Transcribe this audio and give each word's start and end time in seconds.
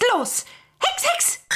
jetzt 0.00 0.12
los. 0.12 0.44
Hex, 0.78 1.06
Hex! 1.12 1.46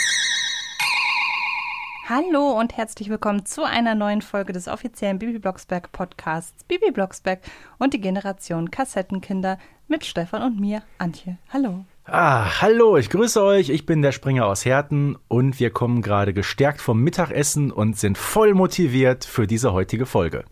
Hallo 2.09 2.59
und 2.59 2.77
herzlich 2.77 3.09
willkommen 3.09 3.47
zu 3.47 3.65
einer 3.65 3.95
neuen 3.95 4.21
Folge 4.21 4.53
des 4.53 4.69
offiziellen 4.69 5.19
Bibi 5.19 5.39
Blocksberg 5.39 5.91
Podcasts 5.93 6.65
Bibi 6.65 6.91
Blocksberg 6.91 7.41
und 7.79 7.95
die 7.95 8.01
Generation 8.01 8.71
Kassettenkinder 8.71 9.59
mit 9.89 10.05
Stefan 10.05 10.43
und 10.43 10.61
mir, 10.61 10.83
Antje. 10.99 11.39
Hallo. 11.51 11.85
Ah, 12.05 12.61
hallo, 12.61 12.99
ich 12.99 13.09
grüße 13.09 13.43
euch. 13.43 13.71
Ich 13.71 13.87
bin 13.87 14.03
der 14.03 14.13
Springer 14.13 14.47
aus 14.47 14.67
Herten 14.67 15.17
und 15.29 15.59
wir 15.59 15.71
kommen 15.71 16.03
gerade 16.03 16.35
gestärkt 16.35 16.83
vom 16.83 17.01
Mittagessen 17.01 17.73
und 17.73 17.99
sind 17.99 18.19
voll 18.19 18.53
motiviert 18.53 19.25
für 19.25 19.47
diese 19.47 19.73
heutige 19.73 20.05
Folge. 20.05 20.45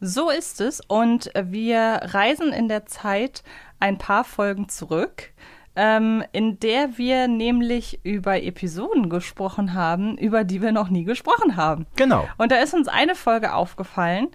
So 0.00 0.30
ist 0.30 0.60
es 0.60 0.80
und 0.86 1.30
wir 1.34 2.00
reisen 2.02 2.52
in 2.52 2.68
der 2.68 2.86
Zeit 2.86 3.42
ein 3.80 3.98
paar 3.98 4.22
Folgen 4.22 4.68
zurück, 4.68 5.32
ähm, 5.76 6.22
in 6.32 6.60
der 6.60 6.98
wir 6.98 7.28
nämlich 7.28 8.00
über 8.04 8.42
Episoden 8.42 9.08
gesprochen 9.08 9.74
haben, 9.74 10.16
über 10.18 10.44
die 10.44 10.60
wir 10.62 10.72
noch 10.72 10.88
nie 10.88 11.04
gesprochen 11.04 11.56
haben. 11.56 11.86
Genau. 11.96 12.28
Und 12.38 12.52
da 12.52 12.56
ist 12.56 12.74
uns 12.74 12.88
eine 12.88 13.14
Folge 13.14 13.54
aufgefallen, 13.54 14.28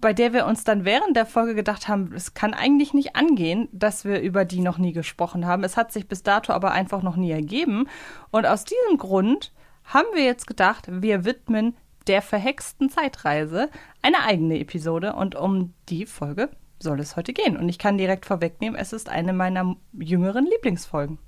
bei 0.00 0.12
der 0.12 0.32
wir 0.32 0.46
uns 0.46 0.64
dann 0.64 0.84
während 0.84 1.16
der 1.16 1.26
Folge 1.26 1.54
gedacht 1.54 1.88
haben, 1.88 2.12
es 2.14 2.34
kann 2.34 2.54
eigentlich 2.54 2.94
nicht 2.94 3.16
angehen, 3.16 3.68
dass 3.72 4.04
wir 4.04 4.20
über 4.20 4.44
die 4.44 4.60
noch 4.60 4.78
nie 4.78 4.92
gesprochen 4.92 5.46
haben. 5.46 5.64
Es 5.64 5.76
hat 5.76 5.92
sich 5.92 6.06
bis 6.06 6.22
dato 6.22 6.52
aber 6.52 6.70
einfach 6.70 7.02
noch 7.02 7.16
nie 7.16 7.32
ergeben. 7.32 7.88
Und 8.30 8.46
aus 8.46 8.64
diesem 8.64 8.96
Grund 8.96 9.52
haben 9.84 10.06
wir 10.14 10.24
jetzt 10.24 10.46
gedacht, 10.46 10.86
wir 10.88 11.24
widmen 11.24 11.76
der 12.06 12.22
verhexten 12.22 12.90
Zeitreise 12.90 13.68
eine 14.02 14.22
eigene 14.22 14.60
Episode 14.60 15.14
und 15.14 15.34
um 15.34 15.74
die 15.88 16.06
Folge 16.06 16.50
soll 16.78 17.00
es 17.00 17.16
heute 17.16 17.32
gehen. 17.32 17.56
Und 17.56 17.68
ich 17.68 17.78
kann 17.78 17.98
direkt 17.98 18.26
vorwegnehmen, 18.26 18.78
es 18.78 18.92
ist 18.92 19.08
eine 19.08 19.32
meiner 19.32 19.76
jüngeren 19.92 20.44
Lieblingsfolgen. 20.46 21.18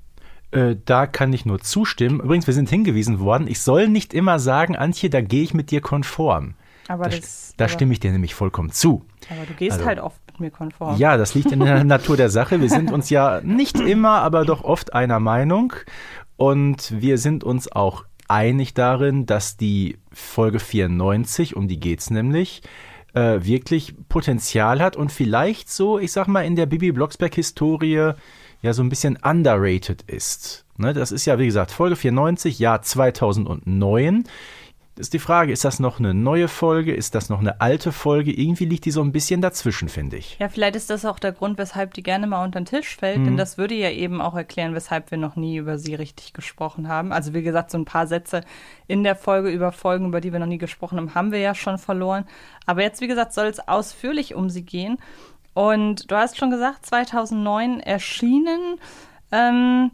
Äh, 0.50 0.76
da 0.84 1.06
kann 1.06 1.32
ich 1.32 1.44
nur 1.44 1.60
zustimmen. 1.60 2.20
Übrigens, 2.20 2.46
wir 2.46 2.54
sind 2.54 2.70
hingewiesen 2.70 3.20
worden, 3.20 3.46
ich 3.48 3.60
soll 3.60 3.88
nicht 3.88 4.14
immer 4.14 4.38
sagen, 4.38 4.76
Antje, 4.76 5.10
da 5.10 5.20
gehe 5.20 5.42
ich 5.42 5.52
mit 5.54 5.70
dir 5.70 5.80
konform. 5.80 6.54
Aber 6.88 7.04
da, 7.10 7.16
das, 7.16 7.52
da 7.58 7.66
aber, 7.66 7.72
stimme 7.72 7.92
ich 7.92 8.00
dir 8.00 8.12
nämlich 8.12 8.34
vollkommen 8.34 8.70
zu. 8.70 9.04
aber 9.30 9.44
du 9.46 9.52
gehst 9.54 9.74
Also- 9.74 9.86
halt 9.86 10.00
oft 10.00 10.20
mit 10.26 10.40
mir 10.40 10.50
konform. 10.50 10.96
Ja, 10.96 11.18
das 11.18 11.34
liegt 11.34 11.52
in 11.52 11.60
der 11.60 11.84
Natur 11.84 12.16
der 12.16 12.30
Sache. 12.30 12.62
Wir 12.62 12.70
sind 12.70 12.90
uns 12.92 13.10
ja 13.10 13.40
nicht 13.42 13.78
immer, 13.78 14.20
aber 14.22 14.46
doch 14.46 14.64
oft 14.64 14.94
einer 14.94 15.20
Meinung. 15.20 15.74
Und 16.38 16.98
wir 16.98 17.18
sind 17.18 17.44
uns 17.44 17.70
auch 17.70 18.04
einig 18.28 18.72
darin, 18.72 19.26
dass 19.26 19.56
die 19.58 19.98
Folge 20.12 20.60
94, 20.60 21.56
um 21.56 21.68
die 21.68 21.80
geht's 21.80 22.10
nämlich, 22.10 22.62
äh, 23.14 23.38
wirklich 23.42 23.94
Potenzial 24.08 24.80
hat 24.80 24.96
und 24.96 25.12
vielleicht 25.12 25.70
so, 25.70 25.98
ich 25.98 26.12
sag 26.12 26.28
mal, 26.28 26.44
in 26.44 26.56
der 26.56 26.66
Bibi 26.66 26.92
Blocksberg-Historie 26.92 28.12
ja 28.62 28.72
so 28.72 28.82
ein 28.82 28.88
bisschen 28.88 29.16
underrated 29.22 30.02
ist. 30.02 30.64
Ne, 30.76 30.92
das 30.92 31.10
ist 31.10 31.24
ja, 31.24 31.38
wie 31.38 31.46
gesagt, 31.46 31.72
Folge 31.72 31.96
94, 31.96 32.58
Jahr 32.58 32.82
2009. 32.82 34.24
Ist 34.98 35.12
die 35.14 35.18
Frage, 35.18 35.52
ist 35.52 35.64
das 35.64 35.78
noch 35.80 35.98
eine 35.98 36.12
neue 36.14 36.48
Folge? 36.48 36.94
Ist 36.94 37.14
das 37.14 37.28
noch 37.28 37.38
eine 37.40 37.60
alte 37.60 37.92
Folge? 37.92 38.32
Irgendwie 38.32 38.64
liegt 38.64 38.84
die 38.84 38.90
so 38.90 39.00
ein 39.02 39.12
bisschen 39.12 39.40
dazwischen, 39.40 39.88
finde 39.88 40.16
ich. 40.16 40.36
Ja, 40.40 40.48
vielleicht 40.48 40.76
ist 40.76 40.90
das 40.90 41.04
auch 41.04 41.18
der 41.18 41.32
Grund, 41.32 41.56
weshalb 41.58 41.94
die 41.94 42.02
gerne 42.02 42.26
mal 42.26 42.44
unter 42.44 42.60
den 42.60 42.66
Tisch 42.66 42.96
fällt, 42.96 43.18
Mhm. 43.18 43.24
denn 43.24 43.36
das 43.36 43.58
würde 43.58 43.74
ja 43.74 43.90
eben 43.90 44.20
auch 44.20 44.34
erklären, 44.34 44.74
weshalb 44.74 45.10
wir 45.10 45.18
noch 45.18 45.36
nie 45.36 45.56
über 45.56 45.78
sie 45.78 45.94
richtig 45.94 46.32
gesprochen 46.32 46.88
haben. 46.88 47.12
Also 47.12 47.32
wie 47.34 47.42
gesagt, 47.42 47.70
so 47.70 47.78
ein 47.78 47.84
paar 47.84 48.06
Sätze 48.06 48.40
in 48.86 49.04
der 49.04 49.14
Folge 49.16 49.50
über 49.50 49.72
Folgen, 49.72 50.06
über 50.06 50.20
die 50.20 50.32
wir 50.32 50.40
noch 50.40 50.46
nie 50.46 50.58
gesprochen 50.58 50.98
haben, 50.98 51.14
haben 51.14 51.32
wir 51.32 51.38
ja 51.40 51.54
schon 51.54 51.78
verloren. 51.78 52.24
Aber 52.66 52.82
jetzt, 52.82 53.00
wie 53.00 53.08
gesagt, 53.08 53.32
soll 53.32 53.46
es 53.46 53.60
ausführlich 53.68 54.34
um 54.34 54.50
sie 54.50 54.62
gehen. 54.62 54.98
Und 55.54 56.10
du 56.10 56.16
hast 56.16 56.36
schon 56.36 56.50
gesagt, 56.50 56.86
2009 56.86 57.80
erschienen. 57.80 58.78
Ähm, 59.32 59.90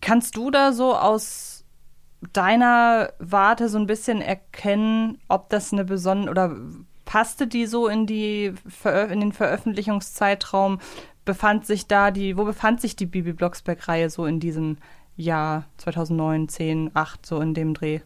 kannst 0.00 0.36
du 0.36 0.50
da 0.50 0.72
so 0.72 0.94
aus 0.96 1.57
deiner 2.32 3.12
Warte 3.18 3.68
so 3.68 3.78
ein 3.78 3.86
bisschen 3.86 4.20
erkennen, 4.20 5.18
ob 5.28 5.48
das 5.50 5.72
eine 5.72 5.84
besondere 5.84 6.30
oder 6.30 6.56
passte 7.04 7.46
die 7.46 7.66
so 7.66 7.88
in 7.88 8.06
die 8.06 8.54
in 9.10 9.20
den 9.20 9.32
Veröffentlichungszeitraum? 9.32 10.80
Befand 11.24 11.66
sich 11.66 11.86
da 11.86 12.10
die, 12.10 12.36
wo 12.36 12.44
befand 12.44 12.80
sich 12.80 12.96
die 12.96 13.06
Bibi 13.06 13.32
Blocksberg-Reihe 13.34 14.08
so 14.10 14.24
in 14.24 14.40
diesem 14.40 14.78
Jahr 15.16 15.66
2009, 15.76 16.48
10, 16.48 16.90
8, 16.94 17.26
so 17.26 17.40
in 17.40 17.54
dem 17.54 17.74
Dreh? 17.74 18.00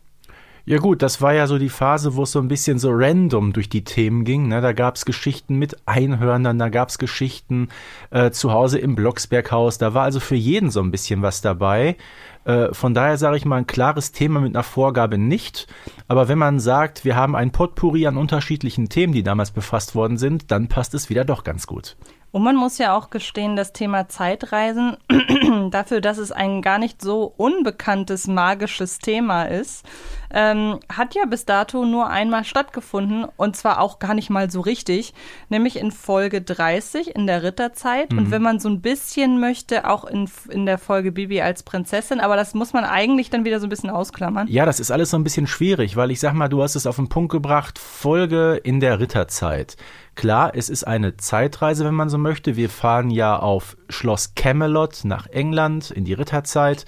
Ja 0.64 0.78
gut, 0.78 1.02
das 1.02 1.20
war 1.20 1.34
ja 1.34 1.48
so 1.48 1.58
die 1.58 1.68
Phase, 1.68 2.14
wo 2.14 2.22
es 2.22 2.30
so 2.30 2.38
ein 2.38 2.46
bisschen 2.46 2.78
so 2.78 2.90
random 2.92 3.52
durch 3.52 3.68
die 3.68 3.82
Themen 3.82 4.24
ging. 4.24 4.46
Ne? 4.46 4.60
Da 4.60 4.72
gab 4.72 4.94
es 4.94 5.04
Geschichten 5.04 5.56
mit 5.56 5.76
Einhörnern, 5.88 6.56
da 6.56 6.68
gab 6.68 6.88
es 6.88 6.98
Geschichten 6.98 7.68
äh, 8.10 8.30
zu 8.30 8.52
Hause 8.52 8.78
im 8.78 8.94
Blocksberghaus. 8.94 9.78
Da 9.78 9.92
war 9.92 10.04
also 10.04 10.20
für 10.20 10.36
jeden 10.36 10.70
so 10.70 10.80
ein 10.80 10.92
bisschen 10.92 11.20
was 11.20 11.40
dabei. 11.40 11.96
Äh, 12.44 12.72
von 12.72 12.94
daher 12.94 13.18
sage 13.18 13.38
ich 13.38 13.44
mal, 13.44 13.56
ein 13.56 13.66
klares 13.66 14.12
Thema 14.12 14.38
mit 14.38 14.54
einer 14.54 14.62
Vorgabe 14.62 15.18
nicht. 15.18 15.66
Aber 16.06 16.28
wenn 16.28 16.38
man 16.38 16.60
sagt, 16.60 17.04
wir 17.04 17.16
haben 17.16 17.34
ein 17.34 17.50
Potpourri 17.50 18.06
an 18.06 18.16
unterschiedlichen 18.16 18.88
Themen, 18.88 19.12
die 19.12 19.24
damals 19.24 19.50
befasst 19.50 19.96
worden 19.96 20.16
sind, 20.16 20.52
dann 20.52 20.68
passt 20.68 20.94
es 20.94 21.10
wieder 21.10 21.24
doch 21.24 21.42
ganz 21.42 21.66
gut. 21.66 21.96
Und 22.32 22.42
man 22.42 22.56
muss 22.56 22.78
ja 22.78 22.96
auch 22.96 23.10
gestehen, 23.10 23.56
das 23.56 23.74
Thema 23.74 24.08
Zeitreisen, 24.08 24.96
dafür, 25.70 26.00
dass 26.00 26.16
es 26.16 26.32
ein 26.32 26.62
gar 26.62 26.78
nicht 26.78 27.02
so 27.02 27.32
unbekanntes 27.36 28.26
magisches 28.26 28.98
Thema 28.98 29.44
ist, 29.44 29.84
ähm, 30.32 30.80
hat 30.90 31.14
ja 31.14 31.26
bis 31.26 31.44
dato 31.44 31.84
nur 31.84 32.08
einmal 32.08 32.44
stattgefunden 32.44 33.26
und 33.36 33.54
zwar 33.54 33.80
auch 33.80 33.98
gar 33.98 34.14
nicht 34.14 34.30
mal 34.30 34.50
so 34.50 34.62
richtig, 34.62 35.12
nämlich 35.50 35.76
in 35.78 35.92
Folge 35.92 36.40
30 36.40 37.14
in 37.14 37.26
der 37.26 37.42
Ritterzeit 37.42 38.12
und 38.12 38.30
wenn 38.30 38.40
man 38.40 38.58
so 38.58 38.70
ein 38.70 38.80
bisschen 38.80 39.38
möchte, 39.38 39.86
auch 39.86 40.06
in, 40.06 40.28
in 40.48 40.64
der 40.64 40.78
Folge 40.78 41.12
Bibi 41.12 41.42
als 41.42 41.62
Prinzessin, 41.62 42.18
aber 42.18 42.36
das 42.36 42.54
muss 42.54 42.72
man 42.72 42.84
eigentlich 42.84 43.28
dann 43.28 43.44
wieder 43.44 43.60
so 43.60 43.66
ein 43.66 43.70
bisschen 43.70 43.90
ausklammern. 43.90 44.48
Ja, 44.48 44.64
das 44.64 44.80
ist 44.80 44.90
alles 44.90 45.10
so 45.10 45.18
ein 45.18 45.24
bisschen 45.24 45.46
schwierig, 45.46 45.96
weil 45.96 46.10
ich 46.10 46.20
sag 46.20 46.32
mal, 46.32 46.48
du 46.48 46.62
hast 46.62 46.76
es 46.76 46.86
auf 46.86 46.96
den 46.96 47.10
Punkt 47.10 47.30
gebracht, 47.30 47.78
Folge 47.78 48.58
in 48.62 48.80
der 48.80 49.00
Ritterzeit. 49.00 49.76
Klar, 50.14 50.52
es 50.54 50.68
ist 50.68 50.84
eine 50.84 51.16
Zeitreise, 51.16 51.86
wenn 51.86 51.94
man 51.94 52.10
so 52.10 52.18
möchte. 52.18 52.54
Wir 52.54 52.68
fahren 52.68 53.10
ja 53.10 53.38
auf 53.38 53.76
Schloss 53.88 54.34
Camelot 54.34 55.04
nach 55.04 55.26
England 55.26 55.90
in 55.90 56.04
die 56.04 56.12
Ritterzeit. 56.12 56.84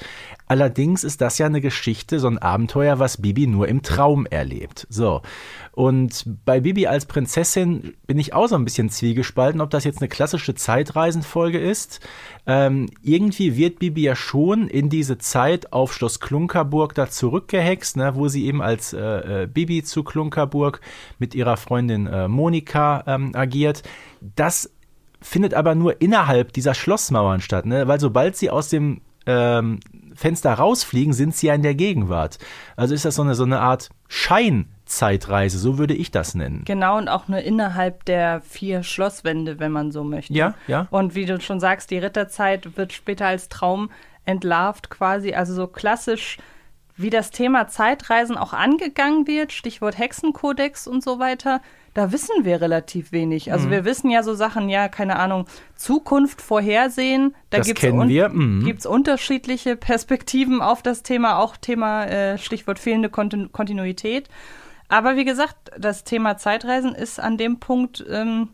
Allerdings 0.46 1.04
ist 1.04 1.22
das 1.22 1.38
ja 1.38 1.46
eine 1.46 1.62
Geschichte, 1.62 2.20
so 2.20 2.28
ein 2.28 2.38
Abenteuer, 2.38 2.98
was 2.98 3.20
Bibi 3.20 3.46
nur 3.46 3.66
im 3.66 3.82
Traum 3.82 4.26
erlebt. 4.26 4.86
So. 4.90 5.22
Und 5.72 6.24
bei 6.44 6.60
Bibi 6.60 6.86
als 6.86 7.06
Prinzessin 7.06 7.94
bin 8.06 8.18
ich 8.18 8.34
auch 8.34 8.46
so 8.48 8.54
ein 8.54 8.64
bisschen 8.64 8.90
zwiegespalten, 8.90 9.62
ob 9.62 9.70
das 9.70 9.84
jetzt 9.84 10.00
eine 10.00 10.08
klassische 10.08 10.54
Zeitreisenfolge 10.54 11.58
ist. 11.58 12.00
Ähm, 12.46 12.90
irgendwie 13.02 13.56
wird 13.56 13.78
Bibi 13.78 14.02
ja 14.02 14.14
schon 14.14 14.68
in 14.68 14.90
diese 14.90 15.16
Zeit 15.16 15.72
auf 15.72 15.94
Schloss 15.94 16.20
Klunkerburg 16.20 16.94
da 16.94 17.08
zurückgehext, 17.08 17.96
ne, 17.96 18.14
wo 18.14 18.28
sie 18.28 18.44
eben 18.44 18.60
als 18.60 18.92
äh, 18.92 19.44
äh, 19.44 19.46
Bibi 19.46 19.82
zu 19.82 20.04
Klunkerburg 20.04 20.82
mit 21.18 21.34
ihrer 21.34 21.56
Freundin 21.56 22.06
äh, 22.06 22.28
Monika 22.28 23.02
ähm, 23.06 23.34
agiert. 23.34 23.82
Das 24.20 24.70
findet 25.22 25.54
aber 25.54 25.74
nur 25.74 26.02
innerhalb 26.02 26.52
dieser 26.52 26.74
Schlossmauern 26.74 27.40
statt, 27.40 27.64
ne? 27.64 27.88
weil 27.88 27.98
sobald 27.98 28.36
sie 28.36 28.50
aus 28.50 28.68
dem 28.68 29.00
ähm, 29.26 29.80
Fenster 30.14 30.54
rausfliegen, 30.54 31.12
sind 31.12 31.34
sie 31.34 31.48
ja 31.48 31.54
in 31.54 31.62
der 31.62 31.74
Gegenwart. 31.74 32.38
Also 32.76 32.94
ist 32.94 33.04
das 33.04 33.16
so 33.16 33.22
eine, 33.22 33.34
so 33.34 33.44
eine 33.44 33.60
Art 33.60 33.90
Scheinzeitreise, 34.08 35.58
so 35.58 35.78
würde 35.78 35.94
ich 35.94 36.10
das 36.10 36.34
nennen. 36.34 36.62
Genau, 36.64 36.98
und 36.98 37.08
auch 37.08 37.28
nur 37.28 37.40
innerhalb 37.40 38.04
der 38.04 38.40
vier 38.40 38.82
Schlosswände, 38.82 39.58
wenn 39.58 39.72
man 39.72 39.92
so 39.92 40.04
möchte. 40.04 40.32
Ja, 40.32 40.54
ja. 40.66 40.86
Und 40.90 41.14
wie 41.14 41.26
du 41.26 41.40
schon 41.40 41.60
sagst, 41.60 41.90
die 41.90 41.98
Ritterzeit 41.98 42.76
wird 42.76 42.92
später 42.92 43.26
als 43.26 43.48
Traum 43.48 43.90
entlarvt 44.24 44.90
quasi, 44.90 45.34
also 45.34 45.54
so 45.54 45.66
klassisch, 45.66 46.38
wie 46.96 47.10
das 47.10 47.30
Thema 47.30 47.66
Zeitreisen 47.68 48.36
auch 48.36 48.52
angegangen 48.52 49.26
wird, 49.26 49.52
Stichwort 49.52 49.98
Hexenkodex 49.98 50.86
und 50.86 51.02
so 51.02 51.18
weiter, 51.18 51.60
da 51.94 52.12
wissen 52.12 52.44
wir 52.44 52.60
relativ 52.60 53.12
wenig. 53.12 53.46
Mhm. 53.46 53.52
Also 53.52 53.70
wir 53.70 53.84
wissen 53.84 54.10
ja 54.10 54.22
so 54.22 54.34
Sachen, 54.34 54.68
ja, 54.68 54.88
keine 54.88 55.16
Ahnung, 55.16 55.46
Zukunft 55.76 56.42
vorhersehen, 56.42 57.34
da 57.50 57.58
Das 57.58 57.66
gibt's 57.68 57.80
kennen 57.80 58.00
un- 58.00 58.08
wir, 58.08 58.28
mhm. 58.28 58.64
gibt's 58.64 58.84
unterschiedliche 58.86 59.76
Perspektiven 59.90 60.60
auf 60.60 60.82
das 60.82 61.02
Thema, 61.02 61.38
auch 61.38 61.56
Thema 61.56 62.04
äh, 62.04 62.36
Stichwort 62.38 62.78
fehlende 62.78 63.08
Kontinu 63.08 63.48
Kontinuität. 63.48 64.28
Aber 64.88 65.16
wie 65.16 65.24
gesagt, 65.24 65.56
das 65.78 66.04
Thema 66.04 66.36
Zeitreisen 66.36 66.94
ist 66.94 67.18
an 67.18 67.38
dem 67.38 67.58
Punkt, 67.58 68.04
ähm, 68.10 68.50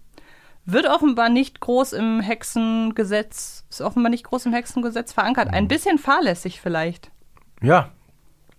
wird 0.65 0.87
offenbar 0.87 1.29
nicht 1.29 1.59
groß 1.61 1.93
im 1.95 2.21
Hexengesetz, 2.21 3.65
ist 3.69 3.81
offenbar 3.81 4.11
nicht 4.11 4.25
groß 4.25 4.47
im 4.47 4.53
Hexengesetz 4.53 5.13
verankert. 5.13 5.49
Mhm. 5.49 5.55
Ein 5.55 5.69
bisschen 5.69 5.99
fahrlässig 5.99 6.61
vielleicht. 6.61 7.11
Ja, 7.63 7.91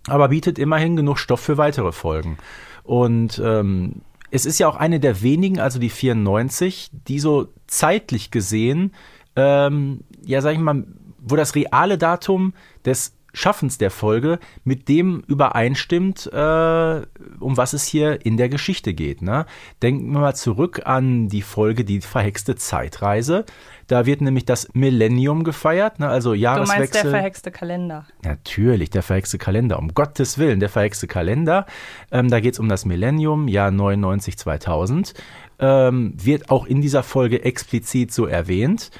aber 0.08 0.28
bietet 0.28 0.58
immerhin 0.58 0.96
genug 0.96 1.18
Stoff 1.18 1.40
für 1.40 1.56
weitere 1.58 1.92
Folgen. 1.92 2.36
Und 2.84 3.40
ähm, 3.44 4.02
es 4.32 4.46
ist 4.46 4.58
ja 4.58 4.66
auch 4.66 4.76
eine 4.76 4.98
der 4.98 5.20
wenigen, 5.20 5.60
also 5.60 5.78
die 5.78 5.90
94, 5.90 6.90
die 7.06 7.20
so 7.20 7.48
zeitlich 7.66 8.30
gesehen, 8.30 8.94
ähm, 9.36 10.00
ja, 10.24 10.40
sag 10.40 10.54
ich 10.54 10.58
mal, 10.58 10.86
wo 11.18 11.36
das 11.36 11.54
reale 11.54 11.98
Datum 11.98 12.54
des 12.84 13.14
Schaffens 13.32 13.78
der 13.78 13.90
Folge 13.90 14.38
mit 14.64 14.88
dem 14.88 15.22
übereinstimmt, 15.26 16.26
äh, 16.32 17.02
um 17.40 17.56
was 17.56 17.72
es 17.72 17.84
hier 17.84 18.24
in 18.26 18.36
der 18.36 18.48
Geschichte 18.48 18.92
geht. 18.94 19.22
Ne? 19.22 19.46
Denken 19.80 20.12
wir 20.12 20.20
mal 20.20 20.34
zurück 20.34 20.82
an 20.84 21.28
die 21.28 21.42
Folge 21.42 21.84
Die 21.84 22.00
verhexte 22.00 22.56
Zeitreise. 22.56 23.44
Da 23.86 24.06
wird 24.06 24.20
nämlich 24.20 24.44
das 24.44 24.68
Millennium 24.74 25.44
gefeiert, 25.44 25.98
ne? 25.98 26.08
also 26.08 26.34
Jahreswechsel. 26.34 26.74
Du 26.74 26.80
meinst 26.80 26.94
der 26.94 27.10
verhexte 27.10 27.50
Kalender. 27.50 28.06
Natürlich, 28.22 28.90
der 28.90 29.02
verhexte 29.02 29.38
Kalender, 29.38 29.78
um 29.78 29.94
Gottes 29.94 30.38
Willen, 30.38 30.60
der 30.60 30.68
verhexte 30.68 31.06
Kalender. 31.06 31.66
Ähm, 32.10 32.30
da 32.30 32.40
geht 32.40 32.54
es 32.54 32.60
um 32.60 32.68
das 32.68 32.84
Millennium, 32.84 33.48
Jahr 33.48 33.70
99, 33.70 34.38
2000. 34.38 35.14
Ähm, 35.58 36.14
wird 36.16 36.50
auch 36.50 36.66
in 36.66 36.80
dieser 36.80 37.02
Folge 37.02 37.44
explizit 37.44 38.12
so 38.12 38.26
erwähnt. 38.26 38.90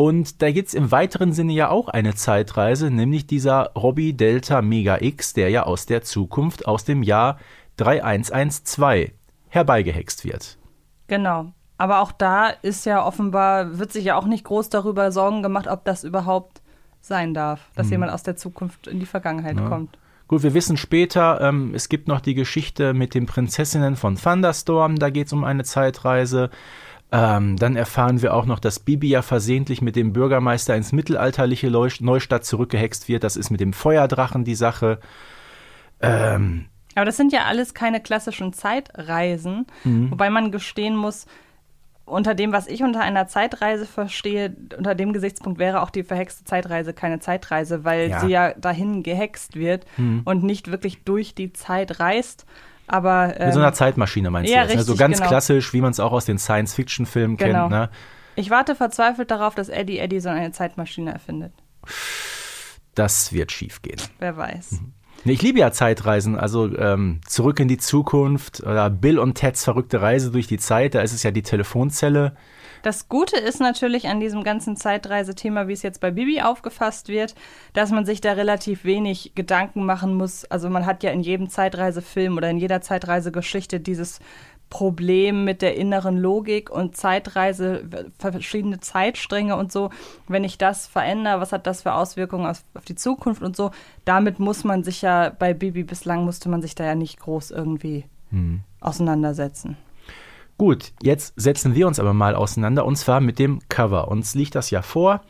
Und 0.00 0.40
da 0.40 0.50
gibt 0.50 0.68
es 0.68 0.72
im 0.72 0.90
weiteren 0.92 1.34
Sinne 1.34 1.52
ja 1.52 1.68
auch 1.68 1.88
eine 1.88 2.14
Zeitreise, 2.14 2.90
nämlich 2.90 3.26
dieser 3.26 3.72
Robbie 3.74 4.14
Delta 4.14 4.62
Mega 4.62 4.96
X, 4.98 5.34
der 5.34 5.50
ja 5.50 5.64
aus 5.64 5.84
der 5.84 6.00
Zukunft, 6.00 6.66
aus 6.66 6.84
dem 6.84 7.02
Jahr 7.02 7.38
3112 7.76 9.10
herbeigehext 9.48 10.24
wird. 10.24 10.56
Genau. 11.06 11.52
Aber 11.76 12.00
auch 12.00 12.12
da 12.12 12.48
ist 12.48 12.86
ja 12.86 13.04
offenbar, 13.04 13.78
wird 13.78 13.92
sich 13.92 14.06
ja 14.06 14.16
auch 14.16 14.24
nicht 14.24 14.44
groß 14.44 14.70
darüber 14.70 15.12
Sorgen 15.12 15.42
gemacht, 15.42 15.66
ob 15.68 15.84
das 15.84 16.02
überhaupt 16.02 16.62
sein 17.02 17.34
darf, 17.34 17.68
dass 17.74 17.88
hm. 17.88 17.92
jemand 17.92 18.12
aus 18.12 18.22
der 18.22 18.36
Zukunft 18.36 18.86
in 18.86 19.00
die 19.00 19.06
Vergangenheit 19.06 19.58
ja. 19.58 19.68
kommt. 19.68 19.98
Gut, 20.28 20.42
wir 20.42 20.54
wissen 20.54 20.78
später, 20.78 21.42
ähm, 21.42 21.74
es 21.74 21.90
gibt 21.90 22.08
noch 22.08 22.20
die 22.20 22.34
Geschichte 22.34 22.94
mit 22.94 23.14
den 23.14 23.26
Prinzessinnen 23.26 23.96
von 23.96 24.16
Thunderstorm, 24.16 24.98
da 24.98 25.10
geht 25.10 25.26
es 25.26 25.34
um 25.34 25.44
eine 25.44 25.64
Zeitreise. 25.64 26.48
Ähm, 27.12 27.56
dann 27.56 27.74
erfahren 27.74 28.22
wir 28.22 28.34
auch 28.34 28.46
noch, 28.46 28.60
dass 28.60 28.78
Bibi 28.78 29.08
ja 29.08 29.22
versehentlich 29.22 29.82
mit 29.82 29.96
dem 29.96 30.12
Bürgermeister 30.12 30.76
ins 30.76 30.92
mittelalterliche 30.92 31.68
Neustadt 31.70 32.44
zurückgehext 32.44 33.08
wird. 33.08 33.24
Das 33.24 33.36
ist 33.36 33.50
mit 33.50 33.60
dem 33.60 33.72
Feuerdrachen 33.72 34.44
die 34.44 34.54
Sache. 34.54 35.00
Ähm, 36.00 36.66
Aber 36.94 37.04
das 37.04 37.16
sind 37.16 37.32
ja 37.32 37.44
alles 37.46 37.74
keine 37.74 38.00
klassischen 38.00 38.52
Zeitreisen, 38.52 39.66
mhm. 39.82 40.12
wobei 40.12 40.30
man 40.30 40.52
gestehen 40.52 40.94
muss, 40.96 41.26
unter 42.10 42.34
dem, 42.34 42.52
was 42.52 42.66
ich 42.66 42.82
unter 42.82 43.00
einer 43.00 43.26
Zeitreise 43.28 43.86
verstehe, 43.86 44.54
unter 44.76 44.94
dem 44.94 45.12
Gesichtspunkt 45.12 45.58
wäre 45.58 45.82
auch 45.82 45.90
die 45.90 46.02
verhexte 46.02 46.44
Zeitreise 46.44 46.92
keine 46.92 47.20
Zeitreise, 47.20 47.84
weil 47.84 48.10
ja. 48.10 48.20
sie 48.20 48.28
ja 48.28 48.52
dahin 48.54 49.02
gehext 49.02 49.56
wird 49.56 49.86
mhm. 49.96 50.22
und 50.24 50.42
nicht 50.42 50.70
wirklich 50.70 51.04
durch 51.04 51.34
die 51.34 51.52
Zeit 51.52 52.00
reist, 52.00 52.46
aber, 52.92 53.38
ähm, 53.38 53.46
Mit 53.46 53.54
so 53.54 53.60
einer 53.60 53.68
ähm, 53.68 53.74
Zeitmaschine 53.74 54.30
meinst 54.30 54.52
ja, 54.52 54.64
du 54.64 54.70
jetzt, 54.70 54.78
ne? 54.78 54.82
So 54.84 54.96
ganz 54.96 55.18
genau. 55.18 55.28
klassisch, 55.28 55.72
wie 55.72 55.80
man 55.80 55.92
es 55.92 56.00
auch 56.00 56.12
aus 56.12 56.24
den 56.24 56.38
Science-Fiction-Filmen 56.38 57.36
genau. 57.36 57.68
kennt. 57.68 57.70
Ne? 57.70 57.90
Ich 58.36 58.50
warte 58.50 58.74
verzweifelt 58.74 59.30
darauf, 59.30 59.54
dass 59.54 59.68
Eddie 59.68 59.98
Eddie 59.98 60.20
so 60.20 60.28
eine 60.28 60.52
Zeitmaschine 60.52 61.12
erfindet. 61.12 61.52
Das 62.94 63.32
wird 63.32 63.52
schief 63.52 63.82
gehen. 63.82 64.00
Wer 64.18 64.36
weiß. 64.36 64.72
Mhm. 64.72 64.92
Ich 65.24 65.42
liebe 65.42 65.58
ja 65.58 65.70
Zeitreisen, 65.70 66.38
also 66.38 66.74
ähm, 66.78 67.20
zurück 67.26 67.60
in 67.60 67.68
die 67.68 67.76
Zukunft 67.76 68.60
oder 68.60 68.88
Bill 68.88 69.18
und 69.18 69.34
Teds 69.34 69.64
verrückte 69.64 70.00
Reise 70.00 70.30
durch 70.30 70.46
die 70.46 70.58
Zeit, 70.58 70.94
da 70.94 71.02
ist 71.02 71.12
es 71.12 71.22
ja 71.22 71.30
die 71.30 71.42
Telefonzelle. 71.42 72.34
Das 72.82 73.10
Gute 73.10 73.36
ist 73.36 73.60
natürlich 73.60 74.08
an 74.08 74.20
diesem 74.20 74.42
ganzen 74.42 74.76
Zeitreisethema, 74.76 75.68
wie 75.68 75.74
es 75.74 75.82
jetzt 75.82 76.00
bei 76.00 76.10
Bibi 76.10 76.40
aufgefasst 76.40 77.08
wird, 77.08 77.34
dass 77.74 77.90
man 77.90 78.06
sich 78.06 78.22
da 78.22 78.32
relativ 78.32 78.84
wenig 78.84 79.32
Gedanken 79.34 79.84
machen 79.84 80.14
muss. 80.14 80.46
Also 80.46 80.70
man 80.70 80.86
hat 80.86 81.02
ja 81.02 81.10
in 81.10 81.20
jedem 81.20 81.50
Zeitreisefilm 81.50 82.38
oder 82.38 82.48
in 82.48 82.56
jeder 82.56 82.80
Zeitreisegeschichte 82.80 83.80
dieses 83.80 84.20
Problem 84.70 85.44
mit 85.44 85.60
der 85.60 85.76
inneren 85.76 86.16
Logik 86.16 86.70
und 86.70 86.96
Zeitreise, 86.96 87.84
verschiedene 88.18 88.80
Zeitstränge 88.80 89.56
und 89.56 89.70
so. 89.70 89.90
Wenn 90.28 90.44
ich 90.44 90.56
das 90.56 90.86
verändere, 90.86 91.40
was 91.40 91.52
hat 91.52 91.66
das 91.66 91.82
für 91.82 91.92
Auswirkungen 91.92 92.46
auf, 92.46 92.62
auf, 92.74 92.84
die 92.84 92.94
Zukunft 92.94 93.42
und 93.42 93.56
so? 93.56 93.72
Damit 94.04 94.38
muss 94.38 94.64
man 94.64 94.84
sich 94.84 95.02
ja, 95.02 95.28
bei 95.28 95.52
Bibi 95.52 95.82
bislang 95.82 96.24
musste 96.24 96.48
man 96.48 96.62
sich 96.62 96.74
da 96.76 96.84
ja 96.84 96.94
nicht 96.94 97.20
groß 97.20 97.50
irgendwie 97.50 98.04
hm. 98.30 98.60
auseinandersetzen. 98.80 99.76
Gut, 100.56 100.92
jetzt 101.02 101.34
setzen 101.36 101.74
wir 101.74 101.86
uns 101.86 101.98
aber 101.98 102.14
mal 102.14 102.34
auseinander 102.34 102.84
und 102.84 102.96
zwar 102.96 103.20
mit 103.20 103.38
dem 103.38 103.60
Cover. 103.68 104.08
Uns 104.08 104.34
liegt 104.34 104.54
das 104.54 104.70
ja 104.70 104.82
vor 104.82 105.22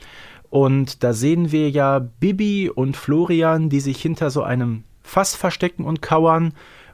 und 0.50 1.02
da 1.02 1.14
sehen 1.14 1.50
wir 1.50 1.70
ja 1.70 1.98
Bibi 1.98 2.68
und 2.68 2.96
Florian, 2.96 3.70
die 3.70 3.80
sich 3.80 4.02
hinter 4.02 4.30
so 4.30 4.42
einem 4.42 4.84
Fass 5.02 5.34
verstecken 5.34 5.84
und 5.84 6.02
kauern. 6.02 6.52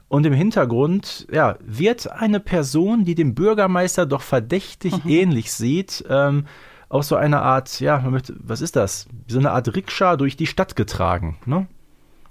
Und 0.09 0.25
im 0.25 0.33
Hintergrund 0.33 1.27
ja, 1.31 1.57
wird 1.59 2.09
eine 2.09 2.39
Person, 2.39 3.03
die 3.03 3.15
dem 3.15 3.35
Bürgermeister 3.35 4.05
doch 4.05 4.21
verdächtig 4.21 5.03
mhm. 5.03 5.11
ähnlich 5.11 5.51
sieht, 5.51 6.03
ähm, 6.09 6.45
auf 6.89 7.03
so 7.03 7.15
eine 7.17 7.41
Art, 7.41 7.81
ja, 7.81 8.01
was 8.39 8.61
ist 8.61 8.77
das? 8.77 9.07
So 9.27 9.39
eine 9.39 9.51
Art 9.51 9.75
Rikscha 9.75 10.15
durch 10.15 10.37
die 10.37 10.47
Stadt 10.47 10.77
getragen, 10.77 11.37
ne? 11.45 11.67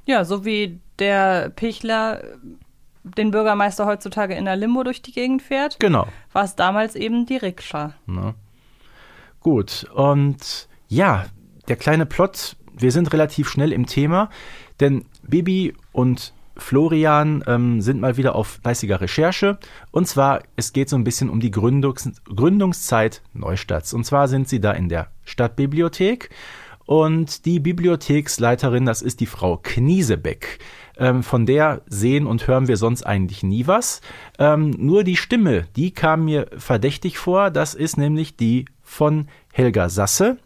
Ja, 0.06 0.24
so 0.24 0.44
wie 0.44 0.80
der 0.98 1.50
Pichler 1.50 2.22
den 3.02 3.30
Bürgermeister 3.30 3.86
heutzutage 3.86 4.34
in 4.34 4.46
der 4.46 4.56
Limo 4.56 4.82
durch 4.82 5.02
die 5.02 5.12
Gegend 5.12 5.42
fährt, 5.42 5.78
genau. 5.78 6.08
war 6.32 6.44
es 6.44 6.56
damals 6.56 6.94
eben 6.94 7.26
die 7.26 7.36
Rikscha. 7.36 7.92
Na. 8.06 8.34
Gut, 9.40 9.86
und 9.94 10.68
ja, 10.88 11.26
der 11.68 11.76
kleine 11.76 12.06
Plot, 12.06 12.56
wir 12.72 12.90
sind 12.90 13.12
relativ 13.12 13.48
schnell 13.48 13.72
im 13.72 13.86
Thema, 13.86 14.30
denn 14.80 15.04
Bibi 15.22 15.74
und 15.92 16.32
Florian 16.56 17.44
ähm, 17.46 17.80
sind 17.80 18.00
mal 18.00 18.16
wieder 18.16 18.34
auf 18.34 18.58
fleißiger 18.62 19.00
Recherche. 19.00 19.58
Und 19.90 20.06
zwar, 20.08 20.42
es 20.56 20.72
geht 20.72 20.88
so 20.88 20.96
ein 20.96 21.04
bisschen 21.04 21.30
um 21.30 21.40
die 21.40 21.50
Gründungs 21.50 22.10
Gründungszeit 22.24 23.22
Neustadts. 23.34 23.92
Und 23.92 24.04
zwar 24.04 24.28
sind 24.28 24.48
sie 24.48 24.60
da 24.60 24.72
in 24.72 24.88
der 24.88 25.08
Stadtbibliothek. 25.24 26.30
Und 26.86 27.44
die 27.44 27.58
Bibliotheksleiterin, 27.58 28.86
das 28.86 29.02
ist 29.02 29.20
die 29.20 29.26
Frau 29.26 29.58
Kniesebeck. 29.60 30.60
Ähm, 30.98 31.22
von 31.22 31.44
der 31.44 31.82
sehen 31.86 32.26
und 32.26 32.46
hören 32.46 32.68
wir 32.68 32.76
sonst 32.76 33.02
eigentlich 33.02 33.42
nie 33.42 33.66
was. 33.66 34.00
Ähm, 34.38 34.70
nur 34.70 35.04
die 35.04 35.16
Stimme, 35.16 35.66
die 35.76 35.90
kam 35.90 36.24
mir 36.24 36.46
verdächtig 36.56 37.18
vor. 37.18 37.50
Das 37.50 37.74
ist 37.74 37.98
nämlich 37.98 38.36
die 38.36 38.66
von 38.82 39.28
Helga 39.52 39.88
Sasse. 39.88 40.38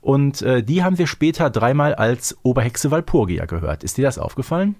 Und 0.00 0.42
äh, 0.42 0.62
die 0.62 0.82
haben 0.82 0.98
wir 0.98 1.06
später 1.06 1.50
dreimal 1.50 1.94
als 1.94 2.36
Oberhexe 2.42 2.90
Walpurgia 2.90 3.44
gehört. 3.44 3.84
Ist 3.84 3.96
dir 3.96 4.04
das 4.04 4.18
aufgefallen? 4.18 4.76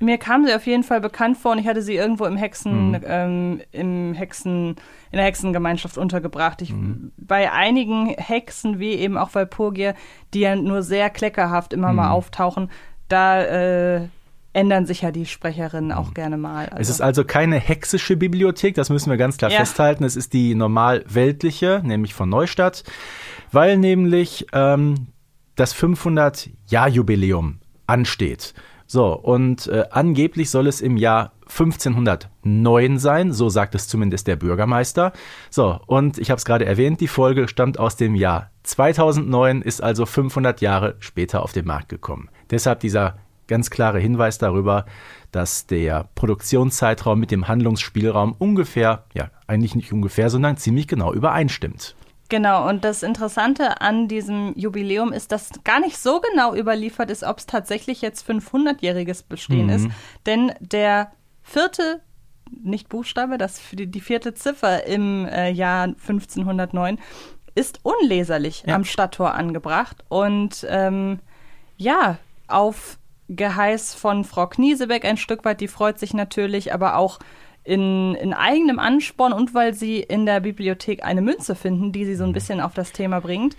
Mir 0.00 0.18
kam 0.18 0.44
sie 0.44 0.54
auf 0.54 0.66
jeden 0.66 0.82
Fall 0.82 1.00
bekannt 1.00 1.38
vor 1.38 1.52
und 1.52 1.58
ich 1.58 1.66
hatte 1.66 1.82
sie 1.82 1.94
irgendwo 1.94 2.24
im 2.26 2.36
Hexen, 2.36 2.90
mhm. 2.90 3.00
ähm, 3.06 3.60
im 3.72 4.12
Hexen, 4.14 4.76
in 5.10 5.16
der 5.16 5.24
Hexengemeinschaft 5.24 5.98
untergebracht. 5.98 6.62
Ich, 6.62 6.72
mhm. 6.72 7.12
Bei 7.16 7.52
einigen 7.52 8.08
Hexen, 8.08 8.78
wie 8.78 8.92
eben 8.92 9.16
auch 9.16 9.34
Walpurgia, 9.34 9.94
die 10.32 10.40
ja 10.40 10.56
nur 10.56 10.82
sehr 10.82 11.10
kleckerhaft 11.10 11.72
immer 11.72 11.90
mhm. 11.90 11.96
mal 11.96 12.10
auftauchen, 12.10 12.70
da 13.08 13.42
äh, 13.42 14.08
ändern 14.54 14.86
sich 14.86 15.02
ja 15.02 15.10
die 15.10 15.26
Sprecherinnen 15.26 15.92
auch 15.92 16.08
mhm. 16.08 16.14
gerne 16.14 16.36
mal. 16.38 16.66
Also. 16.66 16.80
Es 16.80 16.88
ist 16.88 17.00
also 17.00 17.24
keine 17.24 17.56
hexische 17.56 18.16
Bibliothek, 18.16 18.74
das 18.74 18.88
müssen 18.88 19.10
wir 19.10 19.16
ganz 19.16 19.36
klar 19.36 19.50
ja. 19.50 19.58
festhalten. 19.58 20.04
Es 20.04 20.16
ist 20.16 20.32
die 20.32 20.54
normal 20.54 21.04
weltliche, 21.08 21.82
nämlich 21.84 22.14
von 22.14 22.28
Neustadt, 22.28 22.84
weil 23.52 23.76
nämlich 23.76 24.46
ähm, 24.52 25.08
das 25.56 25.74
500-Jahr-Jubiläum 25.74 27.58
ansteht. 27.86 28.54
So, 28.86 29.14
und 29.14 29.66
äh, 29.68 29.84
angeblich 29.90 30.50
soll 30.50 30.66
es 30.66 30.80
im 30.80 30.96
Jahr 30.96 31.32
1509 31.48 32.98
sein, 32.98 33.32
so 33.32 33.48
sagt 33.48 33.74
es 33.74 33.88
zumindest 33.88 34.26
der 34.26 34.36
Bürgermeister. 34.36 35.12
So, 35.50 35.80
und 35.86 36.18
ich 36.18 36.30
habe 36.30 36.38
es 36.38 36.44
gerade 36.44 36.64
erwähnt, 36.64 37.00
die 37.00 37.08
Folge 37.08 37.48
stammt 37.48 37.78
aus 37.78 37.96
dem 37.96 38.14
Jahr 38.14 38.50
2009, 38.64 39.62
ist 39.62 39.82
also 39.82 40.06
500 40.06 40.60
Jahre 40.60 40.96
später 41.00 41.42
auf 41.42 41.52
den 41.52 41.66
Markt 41.66 41.88
gekommen. 41.88 42.28
Deshalb 42.50 42.80
dieser 42.80 43.16
ganz 43.46 43.70
klare 43.70 43.98
Hinweis 43.98 44.38
darüber, 44.38 44.86
dass 45.32 45.66
der 45.66 46.08
Produktionszeitraum 46.14 47.18
mit 47.18 47.30
dem 47.30 47.48
Handlungsspielraum 47.48 48.34
ungefähr, 48.38 49.04
ja, 49.14 49.30
eigentlich 49.46 49.74
nicht 49.74 49.92
ungefähr, 49.92 50.30
sondern 50.30 50.56
ziemlich 50.56 50.88
genau 50.88 51.12
übereinstimmt. 51.12 51.94
Genau, 52.28 52.68
und 52.68 52.84
das 52.84 53.02
Interessante 53.02 53.80
an 53.80 54.08
diesem 54.08 54.54
Jubiläum 54.56 55.12
ist, 55.12 55.30
dass 55.30 55.50
gar 55.62 55.80
nicht 55.80 55.98
so 55.98 56.20
genau 56.20 56.54
überliefert 56.54 57.10
ist, 57.10 57.22
ob 57.22 57.38
es 57.38 57.46
tatsächlich 57.46 58.00
jetzt 58.00 58.28
500-jähriges 58.28 59.24
Bestehen 59.28 59.66
mhm. 59.66 59.72
ist. 59.72 59.88
Denn 60.24 60.52
der 60.60 61.12
vierte, 61.42 62.00
nicht 62.62 62.88
Buchstabe, 62.88 63.36
das 63.36 63.60
die, 63.72 63.86
die 63.86 64.00
vierte 64.00 64.32
Ziffer 64.34 64.86
im 64.86 65.26
äh, 65.26 65.50
Jahr 65.50 65.84
1509 65.84 66.98
ist 67.54 67.80
unleserlich 67.82 68.64
ja. 68.66 68.74
am 68.74 68.84
Stadttor 68.84 69.34
angebracht. 69.34 70.04
Und 70.08 70.66
ähm, 70.68 71.20
ja, 71.76 72.18
auf 72.48 72.98
Geheiß 73.28 73.94
von 73.94 74.24
Frau 74.24 74.46
Kniesebeck 74.46 75.04
ein 75.04 75.16
Stück 75.16 75.44
weit, 75.44 75.60
die 75.60 75.68
freut 75.68 75.98
sich 75.98 76.14
natürlich, 76.14 76.74
aber 76.74 76.96
auch 76.96 77.18
in, 77.64 78.14
in 78.14 78.34
eigenem 78.34 78.78
Ansporn 78.78 79.32
und 79.32 79.54
weil 79.54 79.74
sie 79.74 80.00
in 80.00 80.26
der 80.26 80.40
Bibliothek 80.40 81.02
eine 81.02 81.22
Münze 81.22 81.54
finden, 81.54 81.92
die 81.92 82.04
sie 82.04 82.14
so 82.14 82.24
ein 82.24 82.30
mhm. 82.30 82.34
bisschen 82.34 82.60
auf 82.60 82.74
das 82.74 82.92
Thema 82.92 83.20
bringt. 83.20 83.56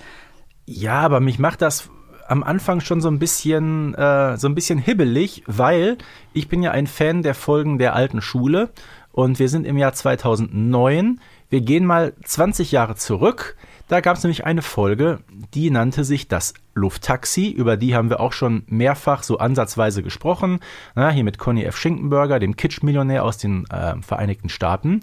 Ja, 0.66 1.02
aber 1.02 1.20
mich 1.20 1.40
macht 1.40 1.62
das 1.62 1.90
am 2.28 2.44
Anfang 2.44 2.80
schon 2.82 3.02
so 3.02 3.10
ein 3.10 3.20
bisschen 3.20 3.94
äh, 3.96 4.38
so 4.38 4.48
ein 4.48 4.56
bisschen 4.56 4.80
hibbelig, 4.80 5.44
weil 5.46 5.98
ich 6.34 6.48
bin 6.48 6.64
ja 6.64 6.72
ein 6.72 6.88
Fan 6.88 7.22
der 7.22 7.36
Folgen 7.36 7.78
der 7.78 7.96
alten 7.96 8.22
Schule 8.22 8.70
und 9.12 9.40
wir 9.40 9.50
sind 9.50 9.66
im 9.66 9.78
Jahr 9.78 9.94
2009. 9.94 11.20
Wir 11.50 11.62
gehen 11.62 11.86
mal 11.86 12.14
20 12.24 12.72
Jahre 12.72 12.96
zurück. 12.96 13.56
Da 13.88 14.02
gab 14.02 14.18
es 14.18 14.24
nämlich 14.24 14.46
eine 14.46 14.64
Folge, 14.64 15.20
die 15.54 15.70
nannte 15.70 16.04
sich 16.04 16.28
das 16.28 16.56
Lufttaxi. 16.74 17.52
Über 17.52 17.78
die 17.78 17.96
haben 17.96 18.10
wir 18.10 18.20
auch 18.20 18.34
schon 18.34 18.64
mehrfach 18.68 19.22
so 19.22 19.38
ansatzweise 19.38 20.02
gesprochen. 20.02 20.60
Na, 20.96 21.12
hier 21.12 21.24
mit 21.24 21.38
Conny 21.38 21.64
F. 21.64 21.78
Schinkenberger, 21.78 22.40
dem 22.40 22.56
Kitsch-Millionär 22.56 23.24
aus 23.24 23.38
den 23.38 23.66
äh, 23.70 24.02
Vereinigten 24.02 24.50
Staaten. 24.50 25.02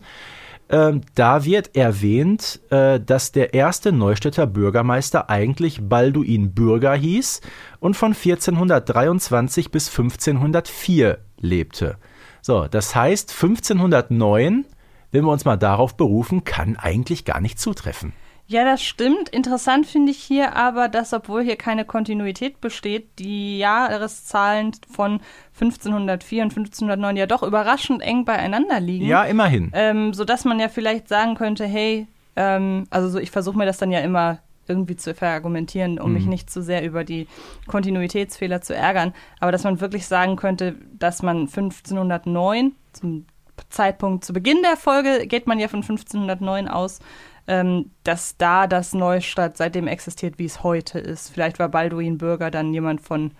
Ähm, 0.69 1.03
da 1.15 1.45
wird 1.45 1.77
erwähnt, 1.77 2.61
äh, 2.71 2.99
dass 2.99 3.31
der 3.31 3.55
erste 3.55 3.93
Neustädter 3.93 4.47
Bürgermeister 4.47 5.31
eigentlich 5.31 5.87
Balduin 5.89 6.53
Bürger 6.53 6.95
hieß 6.95 7.41
und 7.79 7.97
von 7.97 8.15
1423 8.15 9.71
bis 9.71 9.89
1504 9.89 11.19
lebte. 11.39 11.99
So, 12.41 12.67
das 12.67 12.97
heißt 12.97 13.31
1509, 13.31 14.65
wenn 15.13 15.25
wir 15.25 15.31
uns 15.31 15.45
mal 15.45 15.57
darauf 15.57 15.97
berufen, 15.97 16.43
kann 16.43 16.77
eigentlich 16.77 17.25
gar 17.25 17.41
nicht 17.41 17.61
zutreffen. 17.61 18.15
Ja, 18.47 18.65
das 18.65 18.83
stimmt. 18.83 19.29
Interessant 19.31 19.87
finde 19.87 20.13
ich 20.13 20.19
hier 20.19 20.57
aber, 20.57 20.89
dass, 20.89 21.13
obwohl 21.13 21.43
hier 21.43 21.57
keine 21.57 21.85
Kontinuität 21.85 22.61
besteht, 22.61 23.19
die 23.19 23.59
Jahreszahlen 23.59 24.73
von 24.91 25.21
1504 25.55 26.43
und 26.43 26.51
1509 26.51 27.17
ja 27.17 27.27
doch 27.27 27.43
überraschend 27.43 28.03
eng 28.03 28.25
beieinander 28.25 28.81
liegen. 28.81 29.07
Ja, 29.07 29.25
immerhin. 29.25 29.71
Ähm, 29.75 30.13
sodass 30.13 30.45
man 30.45 30.61
ja 30.61 30.69
vielleicht 30.69 31.09
sagen 31.09 31.35
könnte, 31.35 31.65
hey, 31.65 32.07
ähm, 32.37 32.87
also 32.91 33.09
so, 33.09 33.19
ich 33.19 33.31
versuche 33.31 33.57
mir 33.57 33.67
das 33.67 33.79
dann 33.79 33.93
ja 33.93 34.01
immer 34.01 34.41
irgendwie 34.69 34.97
zu 34.97 35.15
verargumentieren, 35.15 35.99
um 35.99 36.11
mhm. 36.11 36.15
mich 36.15 36.27
nicht 36.27 36.51
zu 36.51 36.63
sehr 36.63 36.85
über 36.85 37.05
die 37.05 37.27
Kontinuitätsfehler 37.67 38.61
zu 38.61 38.75
ärgern, 38.75 39.13
aber 39.41 39.53
dass 39.53 39.65
man 39.65 39.81
wirklich 39.81 40.07
sagen 40.07 40.37
könnte, 40.37 40.77
dass 40.99 41.23
man 41.23 41.41
1509 41.41 42.73
zum 42.93 43.27
Zeitpunkt 43.71 44.25
zu 44.25 44.33
Beginn 44.33 44.63
der 44.63 44.77
Folge 44.77 45.27
geht 45.27 45.47
man 45.47 45.59
ja 45.59 45.69
von 45.69 45.81
1509 45.81 46.69
aus, 46.69 47.01
ähm, 47.47 47.91
dass 48.05 48.37
da 48.37 48.67
das 48.67 48.95
Neustadt 48.95 49.57
seitdem 49.57 49.87
existiert, 49.87 50.39
wie 50.39 50.45
es 50.45 50.63
heute 50.63 50.99
ist. 50.99 51.31
Vielleicht 51.31 51.59
war 51.59 51.69
Balduin 51.69 52.19
Bürger 52.19 52.51
dann 52.51 52.73
jemand 52.73 53.01
von, 53.01 53.33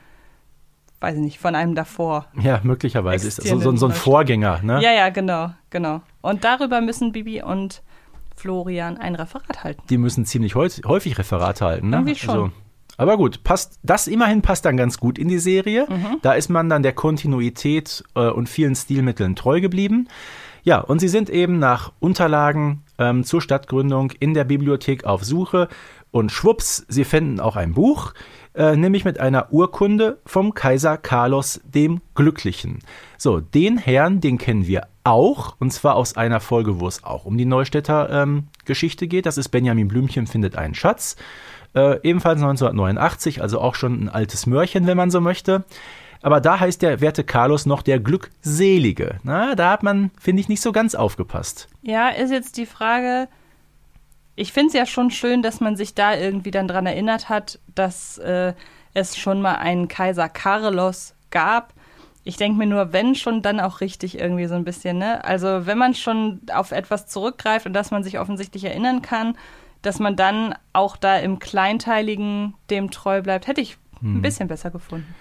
weiß 1.01 1.17
ich 1.17 1.21
nicht, 1.21 1.39
von 1.39 1.55
einem 1.55 1.75
davor. 1.75 2.27
Ja, 2.41 2.61
möglicherweise 2.63 3.29
ist 3.29 3.43
so, 3.43 3.59
so, 3.59 3.77
so 3.77 3.87
ein 3.87 3.93
Vorgänger, 3.93 4.61
ne? 4.63 4.83
Ja, 4.83 4.93
ja, 4.93 5.11
genau, 5.11 5.51
genau. 5.71 6.03
Und 6.21 6.45
darüber 6.45 6.81
müssen 6.81 7.13
Bibi 7.13 7.43
und 7.43 7.83
Florian 8.37 8.97
ein 8.97 9.15
Referat 9.15 9.63
halten. 9.63 9.83
Die 9.89 9.99
müssen 9.99 10.25
ziemlich 10.25 10.55
häufig 10.55 11.19
Referat 11.19 11.61
halten, 11.61 11.91
ne? 11.91 11.97
Irgendwie 11.97 12.17
schon. 12.17 12.31
Also, 12.31 12.51
aber 12.97 13.17
gut, 13.17 13.43
passt, 13.43 13.79
das 13.83 14.07
immerhin 14.07 14.43
passt 14.43 14.65
dann 14.65 14.77
ganz 14.77 14.99
gut 14.99 15.19
in 15.19 15.29
die 15.29 15.39
Serie. 15.39 15.87
Mhm. 15.89 16.19
Da 16.23 16.35
ist 16.35 16.51
man 16.51 16.69
dann 16.69 16.83
der 16.83 16.93
Kontinuität 16.93 18.05
äh, 18.15 18.29
und 18.29 18.49
vielen 18.49 18.75
Stilmitteln 18.75 19.35
treu 19.35 19.61
geblieben. 19.61 20.09
Ja, 20.63 20.79
und 20.79 21.01
sie 21.01 21.09
sind 21.09 21.29
eben 21.29 21.59
nach 21.59 21.93
Unterlagen 21.99 22.85
ähm, 22.99 23.25
zur 23.25 23.43
Stadtgründung 23.43 24.13
in 24.21 24.33
der 24.33 24.45
Bibliothek 24.45 25.05
auf 25.05 25.25
Suche 25.25 25.69
und 26.13 26.31
schwupps, 26.31 26.85
sie 26.89 27.05
finden 27.05 27.41
auch 27.41 27.57
ein 27.57 27.73
Buch, 27.73 28.15
äh, 28.55 28.77
nämlich 28.77 29.05
mit 29.05 29.19
einer 29.19 29.53
Urkunde 29.53 30.19
vom 30.25 30.55
Kaiser 30.55 30.99
Carlos 30.99 31.61
dem 31.65 32.01
Glücklichen. 32.15 32.81
So, 33.19 33.41
den 33.41 33.79
Herrn, 33.79 34.21
den 34.21 34.39
kennen 34.39 34.67
wir 34.67 34.87
auch, 35.05 35.57
und 35.59 35.73
zwar 35.73 35.97
aus 35.97 36.17
einer 36.17 36.39
Folge, 36.39 36.79
wo 36.79 36.87
es 36.87 37.03
auch 37.03 37.25
um 37.25 37.37
die 37.37 37.45
Neustädter 37.45 38.11
ähm, 38.11 38.49
Geschichte 38.65 39.09
geht. 39.09 39.27
Das 39.27 39.39
ist 39.39 39.49
Benjamin 39.49 39.89
Blümchen 39.89 40.27
findet 40.27 40.55
einen 40.57 40.75
Schatz. 40.75 41.17
Äh, 41.75 41.99
ebenfalls 42.03 42.41
1989, 42.41 43.41
also 43.41 43.61
auch 43.61 43.75
schon 43.75 44.05
ein 44.05 44.09
altes 44.09 44.47
Mörchen, 44.47 44.87
wenn 44.87 44.97
man 44.97 45.11
so 45.11 45.21
möchte. 45.21 45.65
Aber 46.23 46.41
da 46.41 46.61
heißt 46.61 46.81
der 46.83 47.01
werte 47.01 47.25
Carlos 47.25 47.67
noch 47.67 47.83
der 47.83 47.99
Glückselige. 47.99 49.19
Na, 49.25 49.55
da 49.57 49.71
hat 49.71 49.83
man, 49.83 50.13
finde 50.19 50.41
ich, 50.41 50.49
nicht 50.49 50.63
so 50.63 50.73
ganz 50.73 50.95
aufgepasst. 50.95 51.69
Ja, 51.83 52.09
ist 52.09 52.31
jetzt 52.31 52.57
die 52.57 52.67
Frage. 52.67 53.29
Ich 54.37 54.53
finde 54.53 54.69
es 54.69 54.75
ja 54.75 54.87
schon 54.87 55.11
schön, 55.11 55.43
dass 55.43 55.61
man 55.61 55.77
sich 55.77 55.95
da 55.95 56.15
irgendwie 56.15 56.53
dann 56.53 56.69
dran 56.69 56.87
erinnert 56.87 57.29
hat, 57.29 57.59
dass 57.75 58.19
äh, 58.19 58.55
es 58.95 59.19
schon 59.19 59.43
mal 59.43 59.57
einen 59.57 59.89
Kaiser 59.89 60.29
Carlos 60.29 61.15
gab. 61.31 61.75
Ich 62.25 62.37
denke 62.37 62.57
mir 62.57 62.67
nur, 62.67 62.93
wenn 62.93 63.17
schon, 63.17 63.43
dann 63.43 63.59
auch 63.59 63.81
richtig 63.81 64.19
irgendwie 64.19 64.47
so 64.47 64.55
ein 64.55 64.65
bisschen, 64.65 64.99
ne? 64.99 65.25
Also 65.25 65.67
wenn 65.67 65.77
man 65.77 65.95
schon 65.95 66.41
auf 66.55 66.71
etwas 66.71 67.09
zurückgreift 67.09 67.67
und 67.67 67.73
dass 67.73 67.91
man 67.91 68.05
sich 68.05 68.21
offensichtlich 68.21 68.65
erinnern 68.65 69.03
kann, 69.03 69.37
dass 69.83 69.99
man 69.99 70.15
dann 70.15 70.55
auch 70.73 70.97
da 70.97 71.19
im 71.19 71.41
Kleinteiligen 71.41 72.55
dem 72.71 72.93
treu 72.93 73.23
bleibt, 73.23 73.49
hätte 73.49 73.61
ich 73.61 73.77
hm. 73.99 74.19
ein 74.19 74.23
bisschen 74.23 74.47
besser 74.47 74.71
gefunden 74.71 75.13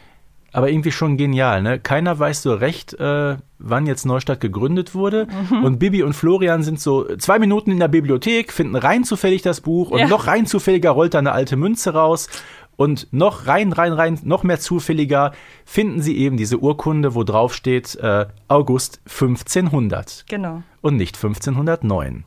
aber 0.52 0.70
irgendwie 0.70 0.92
schon 0.92 1.18
genial. 1.18 1.62
Ne? 1.62 1.80
Keiner 1.80 2.18
weiß 2.20 2.42
so 2.42 2.54
recht, 2.54 2.94
äh, 3.00 3.38
wann 3.58 3.86
jetzt 3.86 4.06
Neustadt 4.06 4.42
gegründet 4.42 4.94
wurde. 4.94 5.28
Mhm. 5.50 5.64
Und 5.64 5.80
Bibi 5.80 6.04
und 6.04 6.14
Florian 6.14 6.64
sind 6.64 6.80
so 6.80 7.06
zwei 7.18 7.40
Minuten 7.40 7.72
in 7.72 7.80
der 7.80 7.88
Bibliothek, 7.88 8.52
finden 8.52 8.76
rein 8.76 9.04
zufällig 9.04 9.42
das 9.42 9.62
Buch 9.62 9.92
und 9.92 10.00
ja. 10.00 10.08
noch 10.08 10.28
rein 10.28 10.46
zufälliger 10.46 10.92
rollt 10.92 11.14
da 11.14 11.20
eine 11.20 11.32
alte 11.32 11.56
Münze 11.56 11.94
raus. 11.94 12.28
Und 12.76 13.08
noch 13.12 13.48
rein, 13.48 13.74
rein, 13.74 13.94
rein, 13.94 14.20
noch 14.24 14.44
mehr 14.44 14.60
zufälliger 14.60 15.34
finden 15.66 16.02
sie 16.02 16.18
eben 16.18 16.36
diese 16.36 16.58
Urkunde, 16.58 17.14
wo 17.16 17.24
drauf 17.24 17.54
steht 17.54 17.96
äh, 17.96 18.26
August 18.48 19.02
1500. 19.06 20.26
Genau. 20.28 20.64
Und 20.82 20.98
nicht 20.98 21.16
1509. 21.16 22.24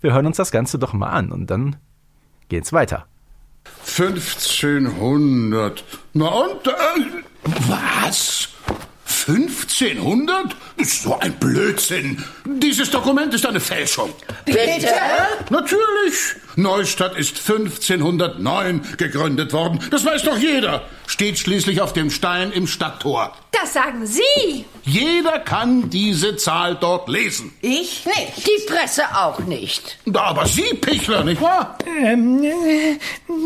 Wir 0.00 0.12
hören 0.12 0.26
uns 0.26 0.36
das 0.36 0.50
Ganze 0.50 0.78
doch 0.78 0.92
mal 0.92 1.10
an 1.10 1.30
und 1.30 1.48
dann 1.48 1.76
geht's 2.48 2.72
weiter. 2.72 3.06
1500. 3.86 5.84
Na 6.12 6.26
und? 6.26 6.66
Äh, 6.66 7.23
was? 7.46 8.53
1500? 9.26 10.56
Das 10.76 10.88
ist 10.88 11.02
so 11.02 11.18
ein 11.18 11.32
Blödsinn. 11.34 12.22
Dieses 12.44 12.90
Dokument 12.90 13.32
ist 13.32 13.46
eine 13.46 13.60
Fälschung. 13.60 14.12
Bitte? 14.44 14.88
Natürlich. 15.50 16.36
Neustadt 16.56 17.16
ist 17.16 17.38
1509 17.48 18.96
gegründet 18.96 19.52
worden. 19.52 19.80
Das 19.90 20.04
weiß 20.04 20.22
doch 20.22 20.36
jeder. 20.36 20.82
Steht 21.06 21.38
schließlich 21.38 21.80
auf 21.80 21.92
dem 21.92 22.10
Stein 22.10 22.52
im 22.52 22.66
Stadttor. 22.66 23.36
Das 23.52 23.72
sagen 23.72 24.06
Sie. 24.06 24.64
Jeder 24.84 25.38
kann 25.40 25.90
diese 25.90 26.36
Zahl 26.36 26.76
dort 26.76 27.08
lesen. 27.08 27.52
Ich 27.60 28.04
nicht. 28.06 28.46
Die 28.46 28.66
Presse 28.66 29.02
auch 29.14 29.38
nicht. 29.40 29.98
Aber 30.12 30.46
Sie, 30.46 30.74
Pichler, 30.74 31.24
nicht 31.24 31.40
wahr? 31.40 31.78
Ähm, 31.86 32.42
äh, 32.42 32.98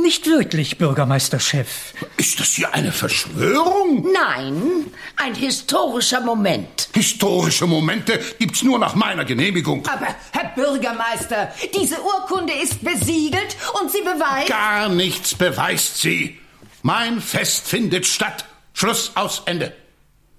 nicht 0.03 0.27
wirklich, 0.27 0.79
Bürgermeisterchef. 0.79 1.95
Ist 2.17 2.41
das 2.41 2.55
hier 2.55 2.75
eine 2.75 2.93
Verschwörung? 2.93 4.07
Nein, 4.13 4.87
ein 5.17 5.35
historischer 5.69 6.23
Moment. 6.23 6.89
Historische 6.95 7.67
Momente 7.67 8.19
gibt's 8.39 8.63
nur 8.63 8.79
nach 8.79 8.95
meiner 8.95 9.27
Genehmigung. 9.27 9.87
Aber, 9.87 10.07
Herr 10.33 10.51
Bürgermeister, 10.55 11.53
diese 11.79 11.97
Urkunde 12.01 12.55
ist 12.55 12.83
besiegelt 12.83 13.55
und 13.79 13.91
sie 13.91 14.01
beweist... 14.01 14.49
Gar 14.49 14.89
nichts 14.89 15.35
beweist 15.35 15.99
sie. 15.99 16.39
Mein 16.83 17.21
Fest 17.21 17.69
findet 17.69 18.07
statt. 18.07 18.47
Schluss 18.73 19.13
aus 19.15 19.43
Ende. 19.45 19.75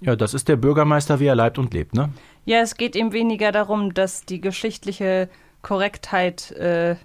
Ja, 0.01 0.15
das 0.15 0.33
ist 0.33 0.47
der 0.47 0.55
Bürgermeister, 0.55 1.19
wie 1.19 1.27
er 1.27 1.35
leibt 1.35 1.59
und 1.59 1.75
lebt, 1.75 1.93
ne? 1.93 2.09
Ja, 2.45 2.61
es 2.61 2.75
geht 2.75 2.95
ihm 2.95 3.11
weniger 3.11 3.51
darum, 3.51 3.93
dass 3.93 4.25
die 4.25 4.41
geschichtliche 4.41 5.29
Korrektheit 5.61 6.49
äh, 6.53 6.95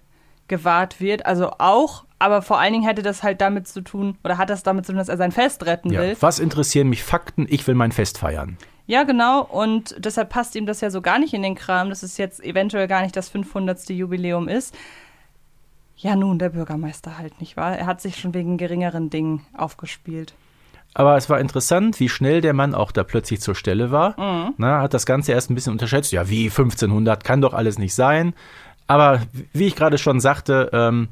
gewahrt 0.49 0.99
wird. 0.99 1.27
Also 1.27 1.51
auch, 1.59 2.04
aber 2.19 2.43
vor 2.43 2.59
allen 2.59 2.73
Dingen 2.73 2.87
hätte 2.87 3.03
das 3.03 3.23
halt 3.23 3.41
damit 3.41 3.69
zu 3.69 3.81
tun, 3.81 4.17
oder 4.25 4.39
hat 4.39 4.51
das 4.51 4.63
damit 4.63 4.87
zu 4.87 4.93
tun, 4.93 4.99
dass 4.99 5.09
er 5.09 5.17
sein 5.17 5.33
Fest 5.33 5.67
retten 5.67 5.93
ja. 5.93 6.01
will. 6.01 6.17
Was 6.21 6.39
interessieren 6.39 6.89
mich 6.89 7.03
Fakten? 7.03 7.47
Ich 7.49 7.67
will 7.67 7.75
mein 7.75 7.93
Fest 7.93 8.19
feiern. 8.19 8.57
Ja, 8.87 9.05
genau. 9.05 9.43
Und 9.43 9.95
deshalb 9.99 10.29
passt 10.29 10.55
ihm 10.57 10.67
das 10.67 10.81
ja 10.81 10.91
so 10.91 11.01
gar 11.01 11.19
nicht 11.19 11.33
in 11.33 11.43
den 11.43 11.55
Kram, 11.55 11.89
dass 11.89 12.03
es 12.03 12.19
jetzt 12.19 12.43
eventuell 12.43 12.87
gar 12.87 13.03
nicht 13.03 13.17
das 13.17 13.29
500. 13.31 13.89
Jubiläum 13.91 14.49
ist. 14.49 14.75
Ja, 15.97 16.17
nun, 16.17 16.39
der 16.39 16.51
Bürgermeister 16.51 17.19
halt 17.19 17.41
nicht 17.41 17.57
wahr? 17.57 17.79
Er 17.79 17.87
hat 17.87 18.01
sich 18.01 18.17
schon 18.17 18.35
wegen 18.35 18.59
geringeren 18.59 19.11
Dingen 19.11 19.47
aufgespielt. 19.57 20.35
Aber 20.93 21.17
es 21.17 21.29
war 21.29 21.41
interessant, 21.41 21.99
wie 21.99 22.09
schnell 22.09 22.41
der 22.41 22.53
Mann 22.53 22.75
auch 22.75 22.93
da 22.93 23.03
plötzlich 23.03 23.41
zur 23.41 23.55
Stelle 23.55 23.91
war. 23.91 24.19
Mhm. 24.21 24.55
Na, 24.59 24.81
hat 24.81 24.95
das 24.95 25.07
Ganze 25.07 25.33
erst 25.33 25.51
ein 25.51 25.55
bisschen 25.55 25.73
unterschätzt. 25.73 26.13
Ja, 26.13 26.29
wie 26.29 26.45
1500 26.45 27.25
kann 27.25 27.41
doch 27.41 27.55
alles 27.55 27.79
nicht 27.79 27.95
sein. 27.95 28.35
Aber 28.87 29.23
wie 29.53 29.67
ich 29.67 29.77
gerade 29.77 29.99
schon 29.99 30.21
sagte, 30.21 30.71
ähm, 30.73 31.09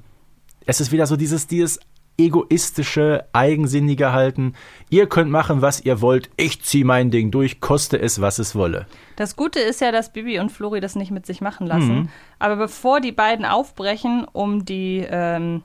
es 0.67 0.81
ist 0.81 0.93
wieder 0.93 1.07
so 1.07 1.17
dieses, 1.17 1.47
dieses 1.47 1.81
egoistische, 2.19 3.25
eigensinnige 3.33 4.13
Halten. 4.13 4.55
Ihr 4.91 5.09
könnt 5.09 5.31
machen, 5.31 5.63
was 5.63 5.81
ihr 5.81 6.01
wollt. 6.01 6.31
Ich 6.37 6.63
ziehe 6.63 6.85
mein 6.85 7.11
Ding 7.11 7.31
durch, 7.31 7.61
koste 7.61 7.99
es, 7.99 8.21
was 8.21 8.39
es 8.39 8.55
wolle. 8.55 8.87
Das 9.17 9.37
Gute 9.37 9.61
ist 9.61 9.81
ja, 9.81 9.93
dass 9.93 10.13
Bibi 10.13 10.39
und 10.39 10.51
Flori 10.51 10.81
das 10.81 10.95
nicht 10.95 11.11
mit 11.11 11.27
sich 11.27 11.41
machen 11.41 11.67
lassen. 11.67 11.95
Mhm. 11.95 12.09
Aber 12.39 12.57
bevor 12.57 13.01
die 13.01 13.13
beiden 13.13 13.45
aufbrechen, 13.45 14.27
um 14.31 14.65
die, 14.65 15.07
ähm, 15.09 15.63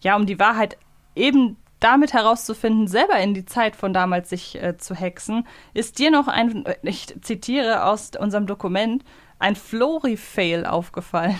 ja, 0.00 0.16
um 0.16 0.26
die 0.26 0.38
Wahrheit 0.38 0.78
eben 1.14 1.56
damit 1.78 2.14
herauszufinden, 2.14 2.88
selber 2.88 3.18
in 3.18 3.34
die 3.34 3.44
Zeit 3.44 3.76
von 3.76 3.92
damals 3.92 4.30
sich 4.30 4.60
äh, 4.60 4.78
zu 4.78 4.94
hexen, 4.94 5.46
ist 5.74 5.98
dir 5.98 6.10
noch 6.10 6.26
ein, 6.26 6.64
ich 6.82 7.14
zitiere 7.20 7.84
aus 7.84 8.12
unserem 8.18 8.46
Dokument, 8.46 9.04
ein 9.38 9.56
Flori-Fail 9.56 10.64
aufgefallen. 10.64 11.38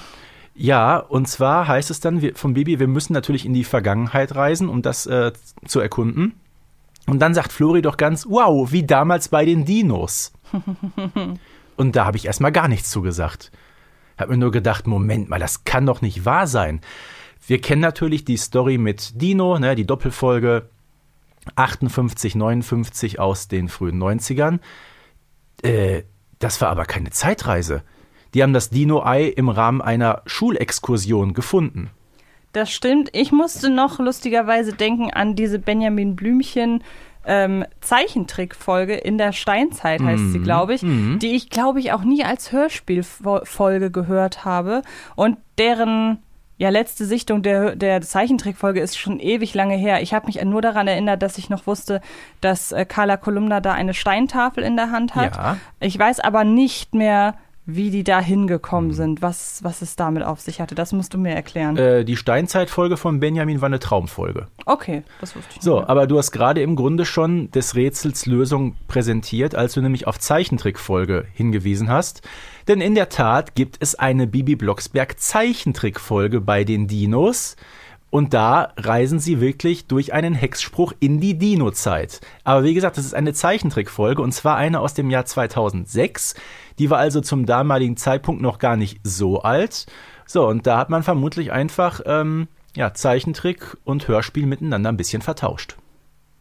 Ja, 0.59 0.97
und 0.97 1.29
zwar 1.29 1.69
heißt 1.69 1.91
es 1.91 2.01
dann 2.01 2.35
vom 2.35 2.55
Baby, 2.55 2.81
wir 2.81 2.89
müssen 2.89 3.13
natürlich 3.13 3.45
in 3.45 3.53
die 3.53 3.65
Vergangenheit 3.65 4.35
reisen, 4.35 4.71
um 4.71 4.81
das 4.81 5.07
äh, 5.07 5.33
zu 5.67 5.81
erkunden. 5.81 6.35
Und 7.07 7.21
dann 7.21 7.35
sagt 7.35 7.53
Flori 7.53 7.83
doch 7.83 7.99
ganz, 7.99 8.27
wow, 8.27 8.73
wie 8.73 8.85
damals 8.85 9.29
bei 9.29 9.45
den 9.45 9.67
Dinos. 9.67 10.33
und 11.77 11.95
da 11.95 12.07
habe 12.07 12.17
ich 12.17 12.25
erstmal 12.25 12.53
gar 12.53 12.69
nichts 12.69 12.91
zugesagt. 12.91 13.53
Hab 14.17 14.31
mir 14.31 14.39
nur 14.39 14.51
gedacht, 14.51 14.87
Moment 14.87 15.29
mal, 15.29 15.39
das 15.39 15.65
kann 15.65 15.85
doch 15.85 16.01
nicht 16.01 16.25
wahr 16.25 16.47
sein 16.47 16.81
Wir 17.47 17.61
kennen 17.61 17.83
natürlich 17.83 18.25
die 18.25 18.39
Story 18.39 18.79
mit 18.79 19.21
Dino, 19.21 19.59
ne, 19.59 19.75
die 19.75 19.87
Doppelfolge 19.87 20.71
58, 21.55 22.35
59 22.35 23.21
aus 23.21 23.47
den 23.47 23.69
frühen 23.69 24.03
90ern. 24.03 24.59
Äh, 25.63 26.03
das 26.39 26.61
war 26.63 26.71
aber 26.71 26.87
keine 26.87 27.11
Zeitreise. 27.11 27.83
Die 28.37 28.43
haben 28.43 28.53
das 28.53 28.69
Dino-Ei 28.69 29.25
im 29.29 29.49
Rahmen 29.49 29.81
einer 29.81 30.21
Schulexkursion 30.27 31.33
gefunden. 31.33 31.89
Das 32.53 32.71
stimmt. 32.71 33.09
Ich 33.13 33.33
musste 33.33 33.71
noch 33.71 33.99
lustigerweise 33.99 34.75
denken 34.75 35.11
an 35.11 35.37
diese 35.37 35.59
Benjamin 35.59 36.17
Blümchen 36.17 36.85
ähm, 37.25 37.65
Zeichentrickfolge 37.81 38.95
in 38.95 39.17
der 39.17 39.33
Steinzeit 39.33 40.03
heißt 40.03 40.23
Mhm. 40.23 40.33
sie, 40.33 40.39
glaube 40.41 40.75
ich, 40.75 40.83
die 40.83 41.35
ich 41.35 41.49
glaube 41.49 41.81
ich 41.81 41.93
auch 41.93 42.03
nie 42.05 42.25
als 42.25 42.53
Hörspielfolge 42.53 43.91
gehört 43.91 44.45
habe 44.45 44.83
und 45.15 45.39
deren 45.57 46.19
ja 46.59 46.69
letzte 46.69 47.07
Sichtung 47.07 47.43
der 47.43 47.75
der 47.75 48.03
Zeichentrickfolge 48.03 48.81
ist 48.81 48.99
schon 48.99 49.19
ewig 49.19 49.55
lange 49.55 49.77
her. 49.77 50.03
Ich 50.03 50.13
habe 50.13 50.27
mich 50.27 50.45
nur 50.45 50.61
daran 50.61 50.89
erinnert, 50.89 51.23
dass 51.23 51.39
ich 51.39 51.49
noch 51.49 51.67
wusste, 51.67 52.03
dass 52.43 52.71
äh, 52.73 52.85
Carla 52.85 53.17
Kolumna 53.17 53.61
da 53.61 53.73
eine 53.73 53.95
Steintafel 53.95 54.63
in 54.63 54.77
der 54.77 54.91
Hand 54.91 55.15
hat. 55.15 55.37
Ja. 55.37 55.57
Ich 55.81 55.99
weiß 55.99 56.21
aber 56.21 56.45
nicht 56.45 56.95
mehr, 56.95 57.35
wie 57.69 57.91
die 57.91 58.05
da 58.05 58.21
Mhm. 58.21 58.25
hingekommen 58.25 58.93
sind, 58.93 59.23
was 59.23 59.59
was 59.63 59.83
es 59.83 59.97
damit 59.97 60.23
auf 60.23 60.41
sich 60.41 60.61
hatte. 60.61 60.75
Das 60.77 60.93
musst 60.93 61.13
du 61.15 61.19
mir 61.19 61.35
erklären. 61.35 61.77
Äh, 61.77 62.05
die 62.05 62.17
Steinzeitfolge 62.17 62.97
von 62.97 63.19
Benjamin 63.21 63.61
war 63.61 63.67
eine 63.67 63.81
Traumfolge. 63.81 64.47
Okay, 64.65 65.03
das 65.21 65.35
wusste 65.35 65.51
ich 65.57 65.63
So, 65.63 65.81
nicht. 65.81 65.89
aber 65.89 66.07
du 66.07 66.17
hast 66.17 66.31
gerade 66.31 66.63
im 66.63 66.77
Grunde 66.77 67.05
schon 67.05 67.51
des 67.51 67.75
Rätsels 67.75 68.27
Lösung 68.27 68.77
präsentiert, 68.89 69.55
als 69.55 69.75
du 69.75 69.83
nämlich 69.83 70.07
auf 70.07 70.19
Zeichentrickfolge 70.19 71.27
hingewiesen 71.35 71.91
hast. 71.91 72.23
Denn 72.69 72.81
in 72.81 72.95
der 72.95 73.09
Tat 73.09 73.55
gibt 73.55 73.77
es 73.81 73.95
eine 73.97 74.27
Bibi 74.27 74.57
Blocksberg 74.57 75.19
Zeichentrickfolge 75.21 76.41
bei 76.41 76.65
den 76.65 76.87
Dinos. 76.87 77.57
Und 78.17 78.33
da 78.33 78.73
reisen 78.79 79.19
sie 79.19 79.43
wirklich 79.43 79.89
durch 79.89 80.15
einen 80.15 80.33
Hexspruch 80.33 80.95
in 81.01 81.21
die 81.21 81.37
Dino-Zeit. 81.37 82.23
Aber 82.45 82.65
wie 82.65 82.73
gesagt, 82.73 82.97
das 82.97 83.05
ist 83.05 83.13
eine 83.13 83.35
Zeichentrickfolge 83.35 84.23
und 84.23 84.33
zwar 84.33 84.57
eine 84.57 84.81
aus 84.81 84.95
dem 84.95 85.11
Jahr 85.11 85.27
2006. 85.27 86.35
Die 86.79 86.89
war 86.89 86.97
also 86.97 87.21
zum 87.21 87.45
damaligen 87.45 87.99
Zeitpunkt 87.99 88.41
noch 88.41 88.59
gar 88.59 88.79
nicht 88.79 89.01
so 89.03 89.43
alt. 89.43 89.85
So, 90.25 90.49
und 90.49 90.67
da 90.67 90.79
hat 90.79 90.89
man 90.89 91.03
vermutlich 91.03 91.53
einfach 91.53 92.01
ähm, 92.07 92.49
ja, 92.75 92.95
Zeichentrick 92.95 93.77
und 93.85 94.09
Hörspiel 94.09 94.47
miteinander 94.47 94.89
ein 94.89 94.97
bisschen 94.97 95.21
vertauscht. 95.21 95.77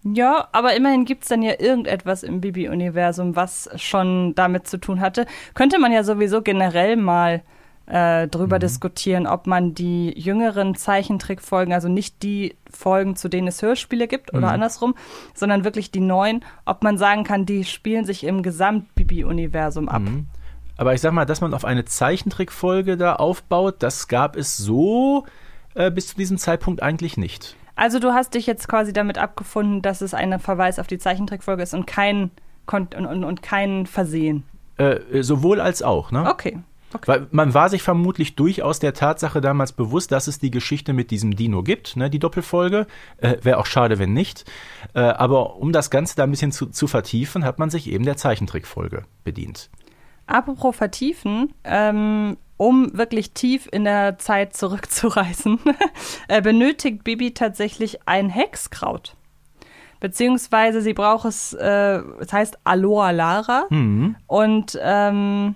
Ja, 0.03 0.47
aber 0.53 0.77
immerhin 0.77 1.03
gibt's 1.03 1.27
dann 1.27 1.41
ja 1.41 1.59
irgendetwas 1.59 2.23
im 2.23 2.39
Bibi-Universum, 2.39 3.35
was 3.35 3.69
schon 3.75 4.33
damit 4.33 4.65
zu 4.65 4.77
tun 4.77 5.01
hatte. 5.01 5.25
Könnte 5.55 5.77
man 5.79 5.91
ja 5.91 6.05
sowieso 6.05 6.41
generell 6.41 6.95
mal 6.95 7.43
äh, 7.87 8.27
drüber 8.27 8.59
diskutieren, 8.59 9.27
ob 9.27 9.47
man 9.47 9.73
die 9.73 10.17
jüngeren 10.19 10.75
Zeichentrickfolgen, 10.75 11.73
also 11.73 11.87
nicht 11.87 12.23
die 12.23 12.55
Folgen, 12.69 13.15
zu 13.15 13.29
denen 13.29 13.47
es 13.47 13.61
Hörspiele 13.61 14.07
gibt 14.07 14.33
oder 14.33 14.49
andersrum, 14.51 14.95
sondern 15.33 15.63
wirklich 15.63 15.91
die 15.91 15.99
neuen, 15.99 16.43
ob 16.65 16.83
man 16.83 16.97
sagen 16.97 17.23
kann, 17.23 17.45
die 17.45 17.63
spielen 17.63 18.05
sich 18.05 18.23
im 18.23 18.43
Gesamt-Bibi-Universum 18.43 19.87
ab. 19.87 20.01
Aber 20.77 20.93
ich 20.93 21.01
sag 21.01 21.13
mal, 21.13 21.25
dass 21.25 21.41
man 21.41 21.53
auf 21.53 21.63
eine 21.63 21.85
Zeichentrickfolge 21.85 22.97
da 22.97 23.15
aufbaut, 23.15 23.75
das 23.79 24.07
gab 24.07 24.35
es 24.35 24.57
so 24.57 25.25
äh, 25.73 25.91
bis 25.91 26.07
zu 26.07 26.15
diesem 26.15 26.37
Zeitpunkt 26.37 26.81
eigentlich 26.81 27.17
nicht. 27.17 27.55
Also 27.75 27.99
du 27.99 28.13
hast 28.13 28.33
dich 28.33 28.45
jetzt 28.45 28.67
quasi 28.67 28.93
damit 28.93 29.17
abgefunden, 29.17 29.81
dass 29.81 30.01
es 30.01 30.13
ein 30.13 30.39
Verweis 30.39 30.79
auf 30.79 30.87
die 30.87 30.97
Zeichentrickfolge 30.97 31.63
ist 31.63 31.73
und 31.73 31.85
kein, 31.85 32.31
Kon 32.65 32.87
und, 32.97 33.05
und, 33.05 33.23
und 33.23 33.41
kein 33.41 33.85
Versehen. 33.85 34.43
Äh, 34.77 35.21
sowohl 35.21 35.61
als 35.61 35.83
auch, 35.83 36.11
ne? 36.11 36.29
Okay. 36.29 36.59
Okay. 36.95 37.07
Weil 37.07 37.27
man 37.31 37.53
war 37.53 37.69
sich 37.69 37.83
vermutlich 37.83 38.35
durchaus 38.35 38.79
der 38.79 38.93
Tatsache 38.93 39.41
damals 39.41 39.71
bewusst, 39.71 40.11
dass 40.11 40.27
es 40.27 40.39
die 40.39 40.51
Geschichte 40.51 40.93
mit 40.93 41.11
diesem 41.11 41.35
Dino 41.35 41.63
gibt, 41.63 41.95
ne, 41.95 42.09
die 42.09 42.19
Doppelfolge. 42.19 42.87
Äh, 43.17 43.37
Wäre 43.41 43.57
auch 43.57 43.65
schade, 43.65 43.99
wenn 43.99 44.13
nicht. 44.13 44.45
Äh, 44.93 45.01
aber 45.01 45.57
um 45.57 45.71
das 45.71 45.89
Ganze 45.89 46.15
da 46.15 46.23
ein 46.23 46.31
bisschen 46.31 46.51
zu, 46.51 46.67
zu 46.67 46.87
vertiefen, 46.87 47.45
hat 47.45 47.59
man 47.59 47.69
sich 47.69 47.89
eben 47.89 48.05
der 48.05 48.17
Zeichentrickfolge 48.17 49.03
bedient. 49.23 49.69
Apropos 50.27 50.75
vertiefen, 50.75 51.53
ähm, 51.63 52.37
um 52.57 52.97
wirklich 52.97 53.31
tief 53.33 53.67
in 53.71 53.83
der 53.83 54.17
Zeit 54.17 54.55
zurückzureisen, 54.55 55.59
äh, 56.27 56.41
benötigt 56.41 57.03
Bibi 57.03 57.33
tatsächlich 57.33 58.07
ein 58.07 58.29
Hexkraut. 58.29 59.15
Beziehungsweise 59.99 60.81
sie 60.81 60.93
braucht 60.93 61.25
es, 61.25 61.53
äh, 61.53 62.01
es 62.19 62.31
heißt 62.31 62.59
Aloe 62.63 63.11
Lara. 63.11 63.65
Und 64.27 64.79
ähm, 64.81 65.55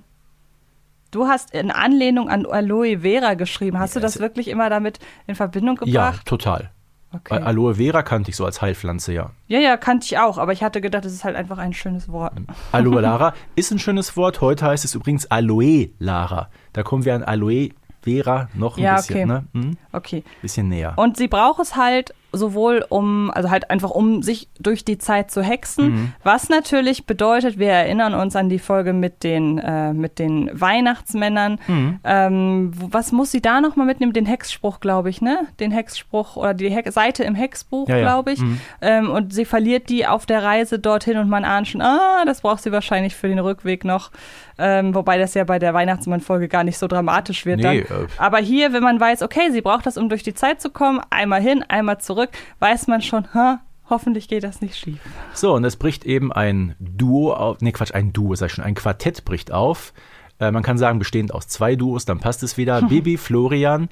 du 1.12 1.28
hast 1.28 1.54
in 1.54 1.72
Anlehnung 1.72 2.30
an 2.30 2.46
Aloe 2.46 3.00
Vera 3.00 3.34
geschrieben. 3.36 3.80
Hast 3.80 3.96
du 3.96 4.00
das 4.00 4.16
es- 4.16 4.22
wirklich 4.22 4.48
immer 4.48 4.70
damit 4.70 5.00
in 5.28 5.36
Verbindung 5.36 5.80
Ja, 5.86 6.10
gebracht? 6.10 6.26
total. 6.28 6.72
Okay. 7.12 7.40
Aloe 7.42 7.74
Vera 7.76 8.04
kannte 8.04 8.30
ich 8.30 8.36
so 8.36 8.46
als 8.46 8.62
Heilpflanze, 8.62 9.14
ja. 9.14 9.32
Ja, 9.48 9.58
ja, 9.60 9.78
kannte 9.78 10.06
ich 10.06 10.20
auch, 10.20 10.38
aber 10.38 10.54
ich 10.54 10.62
hatte 10.64 10.80
gedacht, 10.80 11.06
es 11.06 11.14
ist 11.14 11.24
halt 11.24 11.36
einfach 11.36 11.58
ein 11.58 11.74
schönes 11.74 12.08
Wort. 12.10 12.34
Aloe 12.72 13.02
Lara 13.02 13.34
ist 13.56 13.72
ein 13.72 13.80
schönes 13.80 14.16
Wort. 14.16 14.42
Heute 14.42 14.66
heißt 14.68 14.86
es 14.86 14.94
übrigens 14.94 15.26
Aloe 15.32 15.90
Lara. 15.98 16.50
Da 16.74 16.84
kommen 16.84 17.06
wir 17.06 17.16
an 17.16 17.24
Aloe 17.24 17.70
Vera 18.04 18.48
noch 18.54 18.78
ein 18.78 18.84
Ja, 18.84 18.98
bisschen, 18.98 19.32
okay. 19.32 19.44
ne? 19.54 19.62
Hm? 19.64 19.78
Okay. 19.92 20.24
bisschen 20.44 20.70
näher. 20.70 20.94
Und 20.98 21.18
sie 21.18 21.28
braucht 21.28 21.60
es 21.60 21.76
halt 21.76 22.14
sowohl 22.32 22.86
um, 22.90 23.32
also 23.32 23.50
halt 23.50 23.70
einfach 23.72 23.90
um 23.90 24.22
sich 24.22 24.50
durch 24.60 24.86
die 24.86 24.98
Zeit 24.98 25.32
zu 25.32 25.42
hexen, 25.42 26.14
was 26.24 26.50
natürlich 26.50 27.06
bedeutet, 27.06 27.58
wir 27.58 27.70
erinnern 27.72 28.14
uns 28.14 28.36
an 28.36 28.50
die 28.50 28.60
Folge 28.60 28.94
mit 28.94 29.24
den, 29.24 29.58
äh, 29.58 29.94
mit 29.94 30.20
den 30.20 30.50
Weihnachtsmännern. 30.54 31.60
Ähm, 32.04 32.72
wo- 32.76 32.88
was 32.92 33.12
muss 33.12 33.32
sie 33.32 33.42
da 33.42 33.62
nochmal 33.62 33.86
mitnehmen? 33.86 34.14
Den 34.14 34.26
Hexspruch, 34.26 34.80
glaube 34.80 35.10
ich, 35.10 35.22
ne? 35.22 35.48
Den 35.60 35.72
Hexspruch 35.72 36.36
oder 36.36 36.54
die 36.54 36.70
Hex 36.70 36.94
Seite 36.94 37.24
im 37.24 37.36
Hexbuch, 37.36 37.88
Ja, 37.88 38.00
glaube 38.00 38.34
ich. 38.34 38.42
Ähm, 38.82 39.10
und 39.10 39.34
sie 39.34 39.46
verliert 39.46 39.90
die 39.90 40.06
auf 40.06 40.26
der 40.26 40.44
Reise 40.44 40.80
dorthin 40.80 41.18
und 41.18 41.30
man 41.30 41.46
ahnt 41.46 41.68
schon, 41.68 41.82
ah, 41.82 42.24
das 42.26 42.42
braucht 42.42 42.64
sie 42.64 42.72
wahrscheinlich 42.72 43.16
für 43.16 43.28
den 43.28 43.40
Rückweg 43.40 43.84
noch. 43.86 44.12
Ähm, 44.62 44.94
wobei 44.94 45.18
das 45.18 45.36
ja 45.36 45.46
bei 45.46 45.58
der 45.58 45.74
Weihnachtsmann-Folge 45.74 46.50
gar 46.50 46.66
nicht 46.66 46.78
so 46.78 46.88
dramatisch 46.88 47.46
wird. 47.46 47.62
Nee, 47.62 47.86
dann. 47.88 48.04
äh, 48.04 48.08
Aber 48.18 48.40
hier, 48.40 48.74
wenn 48.74 48.84
man 48.84 49.00
weiß, 49.00 49.22
okay, 49.22 49.52
sie 49.52 49.62
braucht 49.62 49.86
das, 49.86 49.98
um 49.98 50.10
durch 50.10 50.22
die 50.24 50.34
Zeit 50.34 50.60
zu 50.62 50.70
kommen, 50.70 51.00
einmal 51.10 51.40
hin, 51.42 51.64
einmal 51.70 52.00
zurück, 52.00 52.19
weiß 52.60 52.88
man 52.88 53.02
schon, 53.02 53.34
ha, 53.34 53.62
hoffentlich 53.90 54.28
geht 54.28 54.44
das 54.44 54.62
nicht 54.62 54.78
schief. 54.78 55.00
So, 55.34 55.54
und 55.54 55.64
es 55.64 55.76
bricht 55.76 56.06
eben 56.06 56.32
ein 56.32 56.76
Duo 56.80 57.34
auf, 57.34 57.62
nee, 57.62 57.72
Quatsch, 57.72 57.94
ein 57.94 58.14
Duo, 58.14 58.36
sag 58.36 58.48
ich 58.48 58.54
schon, 58.54 58.66
ein 58.66 58.76
Quartett 58.76 59.26
bricht 59.26 59.52
auf. 59.52 59.94
Äh, 60.40 60.52
man 60.52 60.64
kann 60.64 60.78
sagen, 60.78 61.00
bestehend 61.00 61.34
aus 61.34 61.48
zwei 61.48 61.76
Duos, 61.76 62.06
dann 62.06 62.20
passt 62.20 62.44
es 62.44 62.58
wieder. 62.58 62.82
Bibi, 62.90 63.18
Florian, 63.18 63.90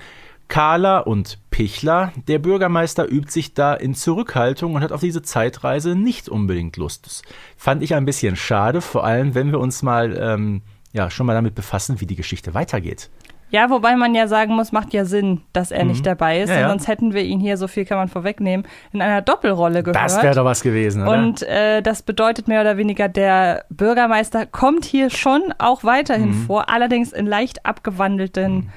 Carla 0.47 0.99
und 0.99 1.39
Pichler. 1.49 2.13
Der 2.27 2.39
Bürgermeister 2.39 3.09
übt 3.09 3.31
sich 3.31 3.53
da 3.53 3.73
in 3.73 3.95
Zurückhaltung 3.95 4.75
und 4.75 4.81
hat 4.81 4.91
auf 4.91 5.01
diese 5.01 5.21
Zeitreise 5.21 5.95
nicht 5.95 6.29
unbedingt 6.29 6.77
Lust. 6.77 7.05
Das 7.05 7.21
fand 7.57 7.83
ich 7.83 7.95
ein 7.95 8.05
bisschen 8.05 8.35
schade, 8.35 8.81
vor 8.81 9.03
allem 9.03 9.35
wenn 9.35 9.51
wir 9.51 9.59
uns 9.59 9.83
mal, 9.83 10.17
ähm, 10.19 10.61
ja, 10.93 11.09
schon 11.09 11.25
mal 11.25 11.33
damit 11.33 11.55
befassen, 11.55 11.99
wie 11.99 12.05
die 12.05 12.15
Geschichte 12.15 12.53
weitergeht. 12.53 13.09
Ja, 13.49 13.69
wobei 13.69 13.95
man 13.95 14.13
ja 14.13 14.27
sagen 14.27 14.55
muss, 14.55 14.73
macht 14.73 14.93
ja 14.93 15.05
Sinn, 15.05 15.41
dass 15.53 15.71
er 15.71 15.85
nicht 15.85 16.05
dabei 16.05 16.41
ist, 16.41 16.49
Mhm. 16.49 16.55
Ja, 16.55 16.61
ja. 16.61 16.69
sonst 16.69 16.87
hätten 16.89 17.13
wir 17.13 17.23
ihn 17.23 17.39
hier, 17.39 17.55
so 17.55 17.67
viel 17.67 17.85
kann 17.85 17.97
man 17.97 18.09
vorwegnehmen, 18.09 18.65
in 18.91 19.01
einer 19.01 19.21
Doppelrolle 19.21 19.83
gehört. 19.83 19.95
Das 19.95 20.21
wäre 20.21 20.35
doch 20.35 20.43
was 20.43 20.61
gewesen, 20.61 21.03
oder? 21.03 21.11
Und 21.13 21.43
äh, 21.43 21.81
das 21.81 22.01
bedeutet 22.01 22.47
mehr 22.49 22.59
oder 22.59 22.75
weniger, 22.75 23.07
der 23.07 23.63
Bürgermeister 23.69 24.45
kommt 24.45 24.83
hier 24.83 25.09
schon 25.09 25.53
auch 25.59 25.83
weiterhin 25.85 26.29
Mhm. 26.29 26.45
vor, 26.45 26.69
allerdings 26.69 27.13
in 27.13 27.25
leicht 27.25 27.65
abgewandelten, 27.65 28.69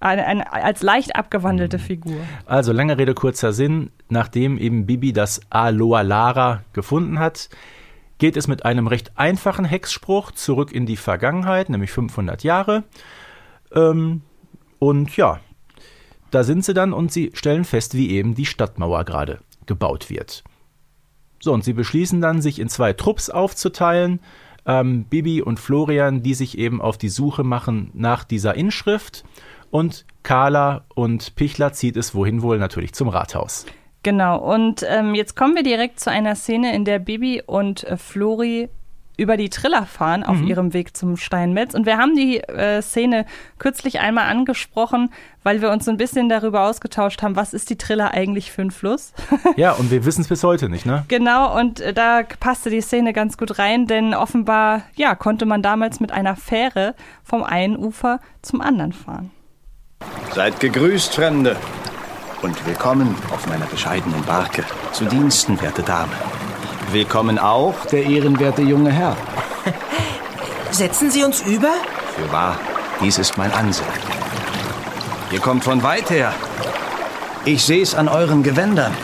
eine, 0.00 0.26
eine, 0.26 0.52
als 0.52 0.82
leicht 0.82 1.08
Mhm. 1.14 1.20
abgewandelte 1.20 1.78
Figur. 1.78 2.16
Also 2.44 2.72
lange 2.72 2.98
Rede, 2.98 3.14
kurzer 3.14 3.52
Sinn. 3.54 3.90
Nachdem 4.10 4.58
eben 4.58 4.84
Bibi 4.86 5.12
das 5.14 5.40
Aloha 5.50 6.02
Lara 6.02 6.60
gefunden 6.74 7.18
hat, 7.18 7.48
geht 8.18 8.36
es 8.36 8.46
mit 8.46 8.64
einem 8.64 8.88
recht 8.88 9.12
einfachen 9.16 9.64
Hexspruch 9.64 10.32
zurück 10.32 10.72
in 10.72 10.86
die 10.86 10.96
Vergangenheit, 10.96 11.70
nämlich 11.70 11.90
500 11.92 12.42
Jahre. 12.42 12.84
Ähm, 13.74 14.22
und 14.78 15.16
ja, 15.16 15.40
da 16.30 16.44
sind 16.44 16.64
sie 16.64 16.74
dann 16.74 16.92
und 16.92 17.12
sie 17.12 17.30
stellen 17.34 17.64
fest, 17.64 17.94
wie 17.94 18.10
eben 18.10 18.34
die 18.34 18.46
Stadtmauer 18.46 19.04
gerade 19.04 19.38
gebaut 19.66 20.10
wird. 20.10 20.44
So, 21.40 21.52
und 21.52 21.64
sie 21.64 21.72
beschließen 21.72 22.20
dann, 22.20 22.42
sich 22.42 22.58
in 22.58 22.68
zwei 22.68 22.92
Trupps 22.92 23.30
aufzuteilen. 23.30 24.20
Ähm, 24.66 25.04
Bibi 25.04 25.40
und 25.40 25.60
Florian, 25.60 26.22
die 26.22 26.34
sich 26.34 26.58
eben 26.58 26.80
auf 26.80 26.98
die 26.98 27.08
Suche 27.08 27.44
machen 27.44 27.90
nach 27.94 28.24
dieser 28.24 28.54
Inschrift. 28.54 29.24
Und 29.70 30.04
Carla 30.22 30.84
und 30.94 31.36
Pichler 31.36 31.72
zieht 31.72 31.96
es 31.96 32.14
wohin 32.14 32.42
wohl 32.42 32.58
natürlich 32.58 32.92
zum 32.92 33.08
Rathaus. 33.08 33.66
Genau, 34.02 34.38
und 34.38 34.84
ähm, 34.88 35.14
jetzt 35.14 35.36
kommen 35.36 35.54
wir 35.54 35.62
direkt 35.62 36.00
zu 36.00 36.10
einer 36.10 36.34
Szene, 36.34 36.74
in 36.74 36.84
der 36.84 36.98
Bibi 36.98 37.42
und 37.44 37.84
äh, 37.84 37.96
Flori 37.96 38.68
über 39.18 39.36
die 39.36 39.50
Triller 39.50 39.84
fahren 39.84 40.22
auf 40.22 40.40
ihrem 40.40 40.72
Weg 40.72 40.96
zum 40.96 41.16
Steinmetz. 41.16 41.74
Und 41.74 41.86
wir 41.86 41.98
haben 41.98 42.14
die 42.14 42.38
äh, 42.38 42.80
Szene 42.80 43.26
kürzlich 43.58 43.98
einmal 43.98 44.26
angesprochen, 44.26 45.10
weil 45.42 45.60
wir 45.60 45.70
uns 45.70 45.84
so 45.84 45.90
ein 45.90 45.96
bisschen 45.96 46.28
darüber 46.28 46.62
ausgetauscht 46.62 47.20
haben, 47.20 47.34
was 47.34 47.52
ist 47.52 47.68
die 47.68 47.76
Triller 47.76 48.12
eigentlich 48.12 48.52
für 48.52 48.62
ein 48.62 48.70
Fluss? 48.70 49.12
Ja, 49.56 49.72
und 49.72 49.90
wir 49.90 50.04
wissen 50.04 50.20
es 50.20 50.28
bis 50.28 50.44
heute 50.44 50.68
nicht, 50.68 50.86
ne? 50.86 51.04
genau, 51.08 51.58
und 51.58 51.80
äh, 51.80 51.92
da 51.92 52.22
passte 52.38 52.70
die 52.70 52.80
Szene 52.80 53.12
ganz 53.12 53.36
gut 53.36 53.58
rein, 53.58 53.86
denn 53.86 54.14
offenbar, 54.14 54.82
ja, 54.94 55.16
konnte 55.16 55.46
man 55.46 55.62
damals 55.62 55.98
mit 55.98 56.12
einer 56.12 56.36
Fähre 56.36 56.94
vom 57.24 57.42
einen 57.42 57.76
Ufer 57.76 58.20
zum 58.40 58.60
anderen 58.60 58.92
fahren. 58.92 59.30
Seid 60.32 60.60
gegrüßt, 60.60 61.14
Fremde. 61.14 61.56
Und 62.42 62.64
willkommen 62.66 63.16
auf 63.32 63.48
meiner 63.48 63.66
bescheidenen 63.66 64.22
Barke. 64.24 64.62
Zu 64.92 65.06
Diensten, 65.06 65.60
werte 65.60 65.82
Dame. 65.82 66.12
Willkommen 66.90 67.38
auch, 67.38 67.84
der 67.92 68.04
ehrenwerte 68.04 68.62
junge 68.62 68.90
Herr. 68.90 69.14
Setzen 70.70 71.10
Sie 71.10 71.22
uns 71.22 71.42
über? 71.42 71.74
Für 72.16 72.32
wahr, 72.32 72.58
dies 73.02 73.18
ist 73.18 73.36
mein 73.36 73.52
Ansinnen. 73.52 73.92
Ihr 75.30 75.40
kommt 75.40 75.64
von 75.64 75.82
weit 75.82 76.08
her. 76.08 76.32
Ich 77.44 77.62
sehe 77.62 77.82
es 77.82 77.94
an 77.94 78.08
euren 78.08 78.42
Gewändern. 78.42 78.94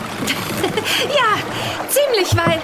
Ja, 1.07 1.87
ziemlich 1.89 2.35
weit. 2.35 2.61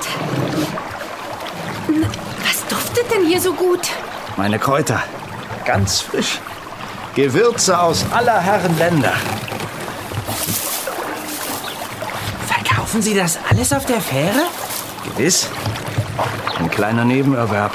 Was 2.45 2.65
duftet 2.67 3.12
denn 3.12 3.25
hier 3.25 3.41
so 3.41 3.53
gut? 3.53 3.89
Meine 4.38 4.57
Kräuter. 4.60 5.01
Ganz 5.65 6.01
frisch. 6.01 6.39
Gewürze 7.15 7.79
aus 7.79 8.05
aller 8.12 8.39
Herren 8.39 8.77
Länder. 8.77 9.13
Verkaufen 12.47 13.01
Sie 13.01 13.15
das 13.15 13.38
alles 13.49 13.73
auf 13.73 13.86
der 13.86 14.01
Fähre? 14.01 14.43
Gewiss. 15.03 15.49
Ein 16.59 16.69
kleiner 16.69 17.05
Nebenerwerb. 17.05 17.73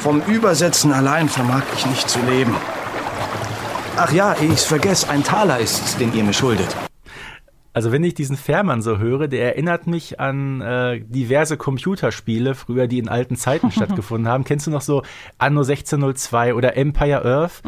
Vom 0.00 0.20
Übersetzen 0.22 0.92
allein 0.92 1.28
vermag 1.28 1.62
ich 1.76 1.86
nicht 1.86 2.08
zu 2.08 2.20
leben. 2.20 2.54
Ach 3.96 4.12
ja, 4.12 4.34
ich's 4.40 4.64
vergess, 4.64 5.08
ein 5.08 5.22
Taler 5.22 5.58
ist's, 5.58 5.96
den 5.96 6.14
ihr 6.14 6.24
mir 6.24 6.32
schuldet. 6.32 6.74
Also 7.74 7.90
wenn 7.90 8.04
ich 8.04 8.14
diesen 8.14 8.36
Fährmann 8.36 8.82
so 8.82 8.98
höre, 8.98 9.28
der 9.28 9.46
erinnert 9.54 9.86
mich 9.86 10.20
an 10.20 10.60
äh, 10.60 11.00
diverse 11.00 11.56
Computerspiele, 11.56 12.54
früher 12.54 12.86
die 12.86 12.98
in 12.98 13.08
alten 13.08 13.36
Zeiten 13.36 13.70
stattgefunden 13.72 14.30
haben. 14.30 14.44
Kennst 14.44 14.66
du 14.66 14.70
noch 14.70 14.82
so 14.82 15.02
Anno 15.38 15.60
1602 15.60 16.54
oder 16.54 16.76
Empire 16.76 17.24
Earth? 17.24 17.62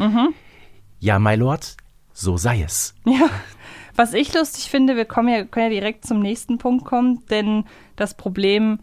Ja, 0.99 1.19
my 1.19 1.35
Lord, 1.35 1.77
so 2.13 2.37
sei 2.37 2.61
es. 2.63 2.93
Ja. 3.05 3.29
Was 3.95 4.13
ich 4.13 4.33
lustig 4.33 4.69
finde, 4.69 4.95
wir 4.95 5.05
kommen 5.05 5.29
ja, 5.29 5.45
können 5.45 5.71
ja 5.71 5.79
direkt 5.79 6.05
zum 6.05 6.19
nächsten 6.19 6.57
Punkt 6.57 6.85
kommen, 6.85 7.23
denn 7.29 7.63
das 7.95 8.13
Problem, 8.13 8.79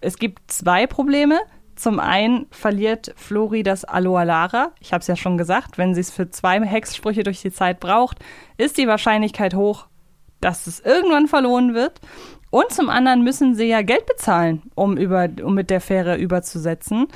es 0.00 0.18
gibt 0.18 0.50
zwei 0.50 0.86
Probleme. 0.86 1.38
Zum 1.76 1.98
einen 1.98 2.46
verliert 2.50 3.12
Flori 3.16 3.62
das 3.62 3.84
Aloha 3.84 4.22
Lara. 4.22 4.72
Ich 4.80 4.92
habe 4.92 5.00
es 5.00 5.06
ja 5.06 5.16
schon 5.16 5.38
gesagt, 5.38 5.78
wenn 5.78 5.94
sie 5.94 6.00
es 6.00 6.10
für 6.10 6.30
zwei 6.30 6.60
Hexsprüche 6.60 7.22
durch 7.22 7.40
die 7.42 7.52
Zeit 7.52 7.80
braucht, 7.80 8.18
ist 8.56 8.78
die 8.78 8.86
Wahrscheinlichkeit 8.86 9.54
hoch, 9.54 9.86
dass 10.40 10.66
es 10.66 10.80
irgendwann 10.80 11.26
verloren 11.26 11.74
wird. 11.74 12.00
Und 12.50 12.70
zum 12.72 12.90
anderen 12.90 13.22
müssen 13.22 13.54
sie 13.54 13.66
ja 13.66 13.82
Geld 13.82 14.06
bezahlen, 14.06 14.62
um, 14.74 14.96
über, 14.96 15.28
um 15.42 15.54
mit 15.54 15.70
der 15.70 15.80
Fähre 15.80 16.16
überzusetzen. 16.16 17.06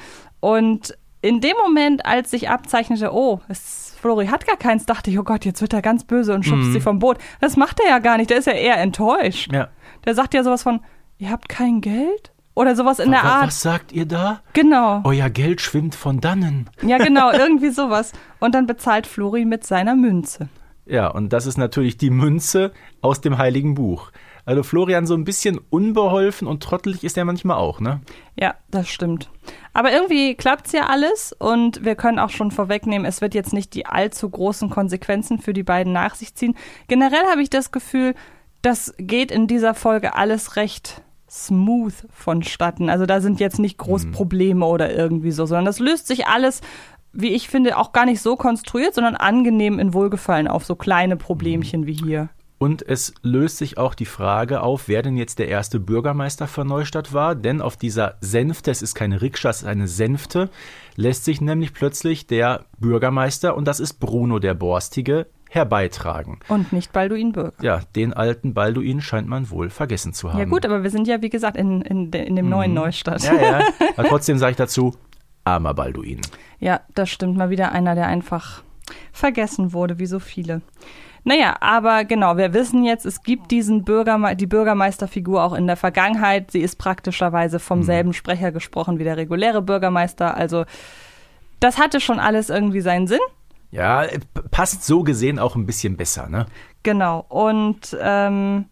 Und 0.41 0.97
in 1.23 1.41
dem 1.41 1.57
Moment, 1.63 2.07
als 2.07 2.31
sich 2.31 2.49
abzeichnete, 2.49 3.13
oh, 3.13 3.41
es, 3.49 3.84
Flori 4.05 4.27
hat 4.27 4.47
gar 4.47 4.59
keins, 4.59 4.85
dachte 4.85 5.09
ich, 5.11 5.19
oh 5.19 5.23
Gott, 5.23 5.47
jetzt 5.47 5.63
wird 5.63 5.73
er 5.73 5.81
ganz 5.81 6.05
böse 6.05 6.35
und 6.35 6.45
schubst 6.45 6.75
sie 6.75 6.81
vom 6.83 6.99
Boot. 6.99 7.17
Das 7.41 7.57
macht 7.57 7.81
er 7.81 7.89
ja 7.89 8.01
gar 8.01 8.19
nicht, 8.19 8.29
der 8.29 8.37
ist 8.37 8.47
ja 8.47 8.53
eher 8.53 8.77
enttäuscht. 8.77 9.51
Ja. 9.51 9.69
Der 10.05 10.15
sagt 10.15 10.35
ja 10.35 10.45
sowas 10.45 10.63
von, 10.63 10.81
ihr 11.17 11.31
habt 11.31 11.49
kein 11.49 11.81
Geld? 11.81 12.31
Oder 12.55 12.77
sowas 12.77 12.99
in 12.99 13.11
der 13.13 13.23
Wa- 13.25 13.29
Art. 13.29 13.47
Was 13.47 13.63
sagt 13.63 13.93
ihr 13.93 14.05
da? 14.05 14.43
Genau. 14.53 15.01
Euer 15.05 15.31
Geld 15.31 15.63
schwimmt 15.63 15.95
von 15.95 16.21
dannen. 16.21 16.69
Ja, 16.83 16.99
genau, 16.99 17.33
irgendwie 17.33 17.71
sowas. 17.71 18.13
Und 18.41 18.55
dann 18.55 18.67
bezahlt 18.67 19.07
Flori 19.07 19.47
mit 19.47 19.65
seiner 19.65 19.97
Münze. 19.97 20.49
Ja, 20.85 21.09
und 21.09 21.33
das 21.33 21.47
ist 21.47 21.57
natürlich 21.57 21.97
die 21.97 22.11
Münze 22.11 22.73
aus 23.01 23.23
dem 23.23 23.39
Heiligen 23.39 23.73
Buch. 23.75 24.11
Also 24.47 24.63
Florian 24.63 25.07
so 25.07 25.15
ein 25.15 25.25
bisschen 25.25 25.59
unbeholfen 25.71 26.47
und 26.47 26.63
trottelig 26.63 27.03
ist 27.03 27.17
er 27.17 27.25
manchmal 27.25 27.57
auch, 27.57 27.81
ne? 27.81 28.01
Ja, 28.39 28.55
das 28.71 28.89
stimmt. 28.89 29.31
Aber 29.73 29.93
irgendwie 29.93 30.35
klappt's 30.35 30.73
ja 30.73 30.87
alles 30.87 31.35
und 31.39 31.85
wir 31.85 31.95
können 31.95 32.19
auch 32.19 32.31
schon 32.31 32.51
vorwegnehmen, 32.51 33.07
es 33.07 33.21
wird 33.21 33.35
jetzt 33.35 33.53
nicht 33.53 33.75
die 33.75 33.87
allzu 33.87 34.29
großen 34.29 34.69
Konsequenzen 34.69 35.39
für 35.39 35.53
die 35.53 35.63
beiden 35.63 35.93
nach 35.93 36.15
sich 36.15 36.35
ziehen. 36.35 36.57
Generell 36.89 37.25
habe 37.31 37.43
ich 37.43 37.51
das 37.51 37.73
Gefühl, 37.73 38.15
das 38.61 38.95
geht 38.99 39.31
in 39.31 39.47
dieser 39.47 39.75
Folge 39.75 40.15
alles 40.15 40.57
recht 40.57 41.03
smooth 41.29 41.95
vonstatten. 42.11 42.91
Also 42.91 43.07
da 43.07 43.21
sind 43.21 43.41
jetzt 43.41 43.59
nicht 43.59 43.79
groß 43.79 44.11
Probleme 44.13 44.65
oder 44.67 44.95
irgendwie 44.95 45.33
so, 45.33 45.47
sondern 45.47 45.65
das 45.65 45.81
löst 45.81 46.07
sich 46.07 46.27
alles, 46.27 46.61
wie 47.13 47.31
ich 47.31 47.49
finde, 47.49 47.77
auch 47.77 47.93
gar 47.93 48.05
nicht 48.05 48.21
so 48.21 48.37
konstruiert, 48.37 48.95
sondern 48.95 49.17
angenehm 49.17 49.79
in 49.79 49.95
Wohlgefallen 49.95 50.49
auf 50.49 50.65
so 50.65 50.77
kleine 50.77 51.17
Problemchen 51.17 51.87
wie 51.87 51.95
hier. 51.95 52.29
Und 52.59 52.87
es 52.87 53.13
löst 53.23 53.59
sich 53.59 53.79
auch 53.79 53.95
die 53.95 54.07
Frage 54.07 54.63
auf, 54.63 54.89
wer 54.89 55.03
denn 55.03 55.17
jetzt 55.17 55.39
der 55.39 55.49
erste 55.49 55.81
Bürgermeister 55.81 56.47
von 56.47 56.67
Neustadt 56.67 57.13
war. 57.13 57.35
Denn 57.35 57.61
auf 57.61 57.77
dieser 57.77 58.17
Sänfte, 58.21 58.71
es 58.71 58.81
ist 58.81 58.95
keine 58.95 59.21
Rikscha, 59.21 59.51
es 59.51 59.63
ist 59.63 59.69
eine 59.69 59.89
Sänfte, 59.89 60.51
lässt 60.97 61.25
sich 61.25 61.41
nämlich 61.41 61.75
plötzlich 61.75 62.27
der 62.27 62.65
Bürgermeister, 62.79 63.57
und 63.57 63.67
das 63.67 63.81
ist 63.81 63.95
Bruno 63.95 64.39
der 64.39 64.55
Borstige, 64.55 65.27
herbeitragen. 65.55 66.41
Und 66.49 66.73
nicht 66.73 66.93
Balduin 66.93 67.33
Bürger. 67.33 67.63
Ja, 67.63 67.81
den 67.95 68.13
alten 68.13 68.55
Balduin 68.55 69.01
scheint 69.01 69.29
man 69.29 69.51
wohl 69.51 69.71
vergessen 69.71 70.13
zu 70.13 70.31
haben. 70.31 70.39
Ja 70.39 70.45
gut, 70.47 70.65
aber 70.65 70.83
wir 70.83 70.91
sind 70.91 71.07
ja, 71.07 71.23
wie 71.23 71.31
gesagt, 71.31 71.57
in, 71.57 71.83
in, 71.83 72.13
in 72.13 72.37
dem 72.37 72.49
neuen 72.49 72.75
Neustadt. 72.75 73.23
Ja, 73.23 73.35
ja. 73.35 73.61
Aber 73.97 74.09
trotzdem 74.09 74.39
sage 74.39 74.53
ich 74.53 74.57
dazu, 74.57 74.97
armer 75.45 75.75
Balduin. 75.75 76.21
Ja, 76.59 76.81
das 76.95 77.11
stimmt. 77.11 77.37
Mal 77.37 77.51
wieder 77.51 77.73
einer, 77.73 77.95
der 77.95 78.09
einfach 78.09 78.63
vergessen 79.13 79.73
wurde, 79.73 79.99
wie 79.99 80.07
so 80.07 80.19
viele. 80.19 80.61
Naja, 81.25 81.57
aber 81.61 82.05
genau, 82.05 82.37
wir 82.37 82.53
wissen 82.53 82.85
jetzt, 82.85 83.07
es 83.07 83.23
gibt 83.23 83.51
diesen 83.51 83.85
Bürgerme 83.85 84.37
die 84.37 84.47
Bürgermeisterfigur 84.47 85.43
auch 85.43 85.55
in 85.55 85.67
der 85.67 85.77
Vergangenheit. 85.77 86.51
Sie 86.51 86.61
ist 86.61 86.77
praktischerweise 86.77 87.59
vom 87.59 87.83
selben 87.83 88.13
Sprecher 88.13 88.53
gesprochen 88.53 88.99
wie 88.99 89.05
der 89.05 89.17
reguläre 89.17 89.63
Bürgermeister. 89.63 90.37
Also 90.37 90.67
das 91.61 91.79
hatte 91.79 92.01
schon 92.01 92.21
alles 92.21 92.51
irgendwie 92.51 92.83
seinen 92.83 93.07
Sinn. 93.07 93.21
Ja, 93.71 94.05
äh, 94.05 94.21
passt 94.51 94.85
so 94.85 95.03
gesehen 95.03 95.39
auch 95.39 95.57
ein 95.57 95.65
bisschen 95.65 95.97
besser, 95.97 96.29
ne? 96.29 96.45
Genau. 96.83 97.25
Und 97.29 97.97
ähm, 97.99 98.67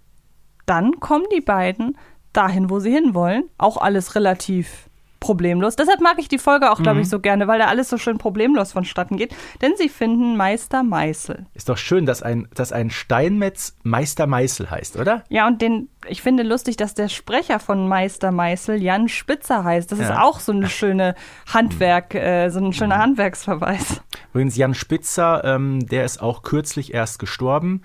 dann 0.67 1.01
kommen 1.01 1.25
die 1.35 1.41
beiden 1.41 1.97
dahin, 2.35 2.69
wo 2.69 2.81
sie 2.81 2.93
hinwollen. 2.93 3.45
Auch 3.57 3.79
alles 3.79 4.15
relativ 4.15 4.91
problemlos. 5.23 5.77
Deshalb 5.77 6.01
mag 6.01 6.17
ich 6.19 6.29
die 6.29 6.39
Folge 6.39 6.71
auch, 6.73 6.83
glaube 6.83 7.01
ich, 7.01 7.09
so 7.09 7.21
gerne, 7.21 7.47
weil 7.47 7.59
da 7.61 7.67
alles 7.67 7.89
so 7.89 7.97
schön 7.97 8.19
problemlos 8.19 8.73
vonstatten 8.73 9.17
geht. 9.17 9.35
Denn 9.63 9.73
sie 9.79 9.89
finden 9.89 10.37
Meister 10.37 10.83
Meißel. 10.83 11.47
Ist 11.55 11.69
doch 11.69 11.77
schön, 11.79 12.05
dass 12.05 12.23
ein, 12.23 12.49
dass 12.55 12.73
ein 12.73 12.91
Steinmetz 12.91 13.77
Meister 13.85 14.27
Meißel 14.27 14.71
heißt, 14.71 14.97
oder? 14.99 15.23
Ja, 15.29 15.47
und 15.47 15.63
den, 15.63 15.89
ich 16.09 16.21
finde 16.23 16.43
lustig, 16.43 16.77
dass 16.77 16.95
der 16.95 17.09
Sprecher 17.09 17.61
von 17.61 17.87
Meister 17.89 18.33
Meißel 18.33 18.83
Jan 18.83 19.09
Spitzer 19.09 19.63
heißt. 19.65 19.93
Das 19.93 20.01
ist 20.01 20.09
Ja. 20.09 20.23
auch 20.23 20.41
so 20.41 20.51
eine 20.53 20.69
schöne 20.69 21.15
Handwerk, 21.53 22.15
äh, 22.15 22.49
so 22.51 22.59
ein 22.59 22.73
schöner 22.73 22.99
Handwerksverweis. 22.99 24.03
Übrigens, 24.33 24.57
Jan 24.57 24.75
Spitzer, 24.75 25.45
ähm, 25.45 25.87
der 25.87 26.05
ist 26.05 26.21
auch 26.21 26.43
kürzlich 26.43 26.93
erst 26.93 27.19
gestorben. 27.21 27.83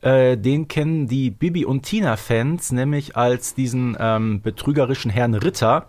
Äh, 0.00 0.36
den 0.36 0.66
kennen 0.66 1.06
die 1.06 1.30
Bibi 1.30 1.64
und 1.64 1.82
Tina-Fans 1.84 2.72
nämlich 2.72 3.16
als 3.16 3.54
diesen 3.54 3.96
ähm, 4.00 4.42
betrügerischen 4.42 5.12
Herrn 5.12 5.34
Ritter 5.34 5.86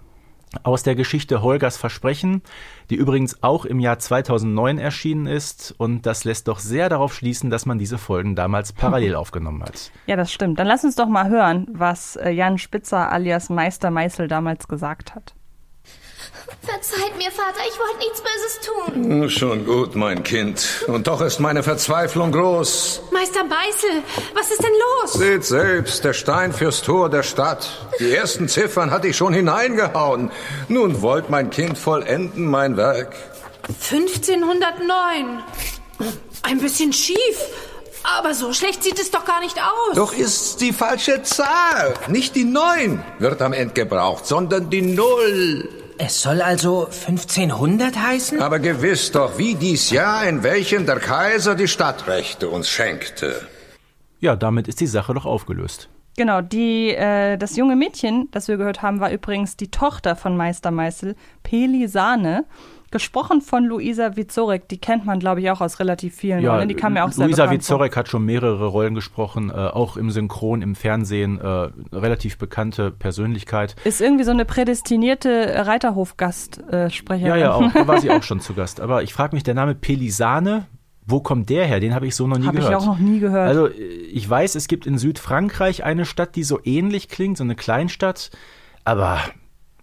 aus 0.63 0.83
der 0.83 0.95
Geschichte 0.95 1.41
Holgers 1.41 1.77
Versprechen, 1.77 2.41
die 2.89 2.95
übrigens 2.95 3.41
auch 3.41 3.65
im 3.65 3.79
Jahr 3.79 3.99
2009 3.99 4.77
erschienen 4.77 5.25
ist. 5.25 5.73
Und 5.77 6.05
das 6.05 6.23
lässt 6.23 6.47
doch 6.47 6.59
sehr 6.59 6.89
darauf 6.89 7.13
schließen, 7.13 7.49
dass 7.49 7.65
man 7.65 7.79
diese 7.79 7.97
Folgen 7.97 8.35
damals 8.35 8.73
parallel 8.73 9.15
aufgenommen 9.15 9.63
hat. 9.63 9.91
Ja, 10.05 10.15
das 10.15 10.31
stimmt. 10.31 10.59
Dann 10.59 10.67
lass 10.67 10.83
uns 10.83 10.95
doch 10.95 11.07
mal 11.07 11.29
hören, 11.29 11.67
was 11.71 12.15
äh, 12.15 12.29
Jan 12.29 12.57
Spitzer 12.57 13.11
alias 13.11 13.49
Meister 13.49 13.91
Meißel 13.91 14.27
damals 14.27 14.67
gesagt 14.67 15.15
hat. 15.15 15.35
Verzeiht 16.61 17.17
mir, 17.17 17.31
Vater, 17.31 17.59
ich 17.67 17.77
wollte 17.79 17.97
nichts 17.99 18.21
Böses 18.21 18.59
tun. 18.61 19.29
Schon 19.29 19.65
gut, 19.65 19.95
mein 19.95 20.23
Kind. 20.23 20.85
Und 20.87 21.07
doch 21.07 21.21
ist 21.21 21.39
meine 21.39 21.63
Verzweiflung 21.63 22.31
groß. 22.31 23.01
Meister 23.11 23.43
Beißel, 23.43 24.03
was 24.33 24.51
ist 24.51 24.61
denn 24.61 24.71
los? 25.01 25.13
Seht 25.13 25.45
selbst, 25.45 26.03
der 26.03 26.13
Stein 26.13 26.53
fürs 26.53 26.81
Tor 26.81 27.09
der 27.09 27.23
Stadt. 27.23 27.69
Die 27.99 28.13
ersten 28.13 28.47
Ziffern 28.47 28.91
hatte 28.91 29.07
ich 29.07 29.17
schon 29.17 29.33
hineingehauen. 29.33 30.31
Nun 30.67 31.01
wollt 31.01 31.29
mein 31.29 31.49
Kind 31.49 31.77
vollenden 31.77 32.45
mein 32.45 32.77
Werk. 32.77 33.15
1509. 33.67 35.43
Ein 36.43 36.59
bisschen 36.59 36.91
schief. 36.91 37.17
Aber 38.03 38.33
so 38.33 38.51
schlecht 38.51 38.83
sieht 38.83 38.99
es 38.99 39.11
doch 39.11 39.23
gar 39.23 39.39
nicht 39.39 39.57
aus. 39.57 39.95
Doch 39.95 40.13
ist 40.13 40.59
die 40.59 40.73
falsche 40.73 41.23
Zahl. 41.23 41.93
Nicht 42.09 42.35
die 42.35 42.43
Neun 42.43 43.01
wird 43.19 43.41
am 43.41 43.53
Ende 43.53 43.73
gebraucht, 43.73 44.25
sondern 44.25 44.69
die 44.69 44.81
Null. 44.81 45.82
Es 45.97 46.21
soll 46.21 46.41
also 46.41 46.85
1500 46.85 47.95
heißen? 47.95 48.41
Aber 48.41 48.59
gewiss 48.59 49.11
doch, 49.11 49.37
wie 49.37 49.55
dies 49.55 49.91
Jahr, 49.91 50.27
in 50.27 50.43
welchem 50.43 50.85
der 50.85 50.99
Kaiser 50.99 51.55
die 51.55 51.67
Stadtrechte 51.67 52.49
uns 52.49 52.67
schenkte. 52.69 53.47
Ja, 54.19 54.35
damit 54.35 54.67
ist 54.67 54.79
die 54.79 54.87
Sache 54.87 55.13
doch 55.13 55.25
aufgelöst. 55.25 55.89
Genau, 56.15 56.41
die, 56.41 56.89
äh, 56.89 57.37
das 57.37 57.55
junge 57.57 57.75
Mädchen, 57.75 58.29
das 58.31 58.47
wir 58.47 58.57
gehört 58.57 58.81
haben, 58.81 58.99
war 58.99 59.11
übrigens 59.11 59.57
die 59.57 59.69
Tochter 59.69 60.15
von 60.15 60.37
Meister 60.37 60.71
Meißel, 60.71 61.15
Pelisane, 61.41 62.45
gesprochen 62.93 63.41
von 63.41 63.65
Luisa 63.65 64.15
Vizorek. 64.15 64.69
Die 64.69 64.77
kennt 64.77 65.05
man, 65.05 65.19
glaube 65.19 65.41
ich, 65.41 65.51
auch 65.51 65.59
aus 65.59 65.79
relativ 65.79 66.15
vielen 66.15 66.47
Rollen. 66.47 66.69
Die 66.69 66.75
kam 66.75 66.93
mir 66.93 67.03
auch 67.03 67.11
sehr 67.11 67.25
Luisa 67.25 67.43
bekannt 67.43 67.65
vor. 67.65 67.75
Vizorek 67.77 67.97
hat 67.97 68.07
schon 68.07 68.23
mehrere 68.23 68.67
Rollen 68.67 68.95
gesprochen, 68.95 69.49
äh, 69.49 69.53
auch 69.53 69.97
im 69.97 70.11
Synchron, 70.11 70.61
im 70.61 70.75
Fernsehen, 70.75 71.41
äh, 71.41 71.69
relativ 71.91 72.37
bekannte 72.37 72.91
Persönlichkeit. 72.91 73.75
Ist 73.83 73.99
irgendwie 73.99 74.23
so 74.23 74.31
eine 74.31 74.45
prädestinierte 74.45 75.65
Reiterhofgastsprecherin. 75.65 77.27
Ja, 77.27 77.35
ja, 77.35 77.53
auch, 77.53 77.73
da 77.73 77.87
war 77.87 77.99
sie 77.99 78.09
auch 78.09 78.23
schon 78.23 78.39
zu 78.39 78.53
Gast. 78.53 78.79
Aber 78.79 79.03
ich 79.03 79.13
frage 79.13 79.35
mich, 79.35 79.43
der 79.43 79.55
Name 79.55 79.75
Pelisane, 79.75 80.67
wo 81.05 81.19
kommt 81.19 81.49
der 81.49 81.65
her? 81.65 81.79
Den 81.79 81.93
habe 81.93 82.07
ich 82.07 82.15
so 82.15 82.27
noch 82.27 82.37
nie 82.37 82.45
Habe 82.47 82.59
ich 82.59 82.63
gehört. 82.63 82.81
auch 82.81 82.85
noch 82.85 82.99
nie 82.99 83.19
gehört. 83.19 83.47
Also 83.47 83.67
äh, 83.67 83.71
ich 83.73 84.29
weiß, 84.29 84.55
es 84.55 84.67
gibt 84.67 84.85
in 84.85 84.97
Südfrankreich 84.97 85.83
eine 85.83 86.05
Stadt, 86.05 86.35
die 86.35 86.43
so 86.43 86.59
ähnlich 86.63 87.09
klingt, 87.09 87.37
so 87.37 87.43
eine 87.43 87.55
Kleinstadt, 87.55 88.31
aber 88.85 89.19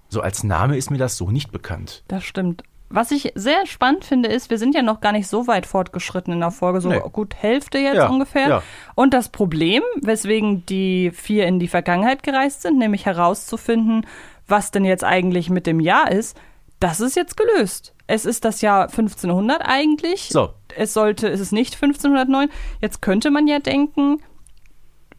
so 0.08 0.20
als 0.20 0.44
Name 0.44 0.76
ist 0.76 0.90
mir 0.90 0.98
das 0.98 1.16
so 1.16 1.30
nicht 1.30 1.52
bekannt. 1.52 2.04
Das 2.08 2.24
stimmt. 2.24 2.62
Was 2.92 3.12
ich 3.12 3.32
sehr 3.36 3.66
spannend 3.66 4.04
finde, 4.04 4.28
ist, 4.28 4.50
wir 4.50 4.58
sind 4.58 4.74
ja 4.74 4.82
noch 4.82 5.00
gar 5.00 5.12
nicht 5.12 5.28
so 5.28 5.46
weit 5.46 5.64
fortgeschritten 5.64 6.32
in 6.34 6.40
der 6.40 6.50
Folge, 6.50 6.80
so 6.80 6.88
Nee. 6.88 7.00
gut 7.12 7.36
Hälfte 7.36 7.78
jetzt 7.78 7.94
Ja, 7.96 8.08
ungefähr. 8.08 8.48
ja. 8.48 8.62
Und 8.96 9.14
das 9.14 9.28
Problem, 9.28 9.82
weswegen 10.02 10.66
die 10.66 11.12
vier 11.12 11.46
in 11.46 11.60
die 11.60 11.68
Vergangenheit 11.68 12.22
gereist 12.24 12.62
sind, 12.62 12.78
nämlich 12.78 13.06
herauszufinden, 13.06 14.06
was 14.48 14.72
denn 14.72 14.84
jetzt 14.84 15.04
eigentlich 15.04 15.50
mit 15.50 15.66
dem 15.68 15.78
Jahr 15.78 16.10
ist, 16.10 16.36
das 16.80 17.00
ist 17.00 17.14
jetzt 17.14 17.36
gelöst. 17.36 17.94
Es 18.08 18.24
ist 18.24 18.44
das 18.44 18.60
Jahr 18.60 18.88
1500 18.88 19.62
eigentlich. 19.64 20.28
So. 20.30 20.50
Es 20.76 20.92
sollte, 20.92 21.28
es 21.28 21.38
ist 21.38 21.52
nicht 21.52 21.74
1509. 21.74 22.48
Jetzt 22.80 23.02
könnte 23.02 23.30
man 23.30 23.46
ja 23.46 23.60
denken, 23.60 24.20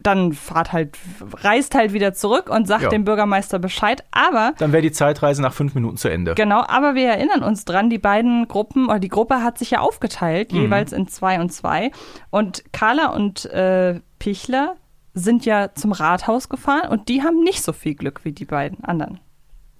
dann 0.03 0.33
fahrt 0.33 0.71
halt, 0.73 0.97
reist 1.43 1.75
halt 1.75 1.93
wieder 1.93 2.13
zurück 2.13 2.49
und 2.49 2.67
sagt 2.67 2.83
Ja. 2.83 2.89
dem 2.89 3.03
Bürgermeister 3.05 3.59
Bescheid. 3.59 4.03
Aber 4.11 4.53
Dann 4.57 4.71
wäre 4.71 4.81
die 4.81 4.91
Zeitreise 4.91 5.41
nach 5.41 5.53
fünf 5.53 5.75
Minuten 5.75 5.97
zu 5.97 6.07
Ende. 6.09 6.35
Genau, 6.35 6.63
aber 6.67 6.95
wir 6.95 7.07
erinnern 7.09 7.43
uns 7.43 7.65
dran, 7.65 7.89
die 7.89 7.97
beiden 7.99 8.47
Gruppen, 8.47 8.85
oder 8.87 8.99
die 8.99 9.09
Gruppe 9.09 9.43
hat 9.43 9.57
sich 9.57 9.71
ja 9.71 9.79
aufgeteilt, 9.79 10.51
jeweils 10.51 10.91
in 10.93 11.07
zwei 11.07 11.39
und 11.39 11.51
zwei. 11.51 11.91
Und 12.29 12.63
Carla 12.73 13.07
und 13.11 13.45
äh, 13.45 13.99
Pichler 14.19 14.75
sind 15.13 15.45
ja 15.45 15.73
zum 15.73 15.91
Rathaus 15.91 16.47
gefahren 16.49 16.89
und 16.89 17.09
die 17.09 17.21
haben 17.23 17.41
nicht 17.43 17.63
so 17.63 17.73
viel 17.73 17.95
Glück 17.95 18.23
wie 18.23 18.31
die 18.31 18.45
beiden 18.45 18.83
anderen. 18.83 19.19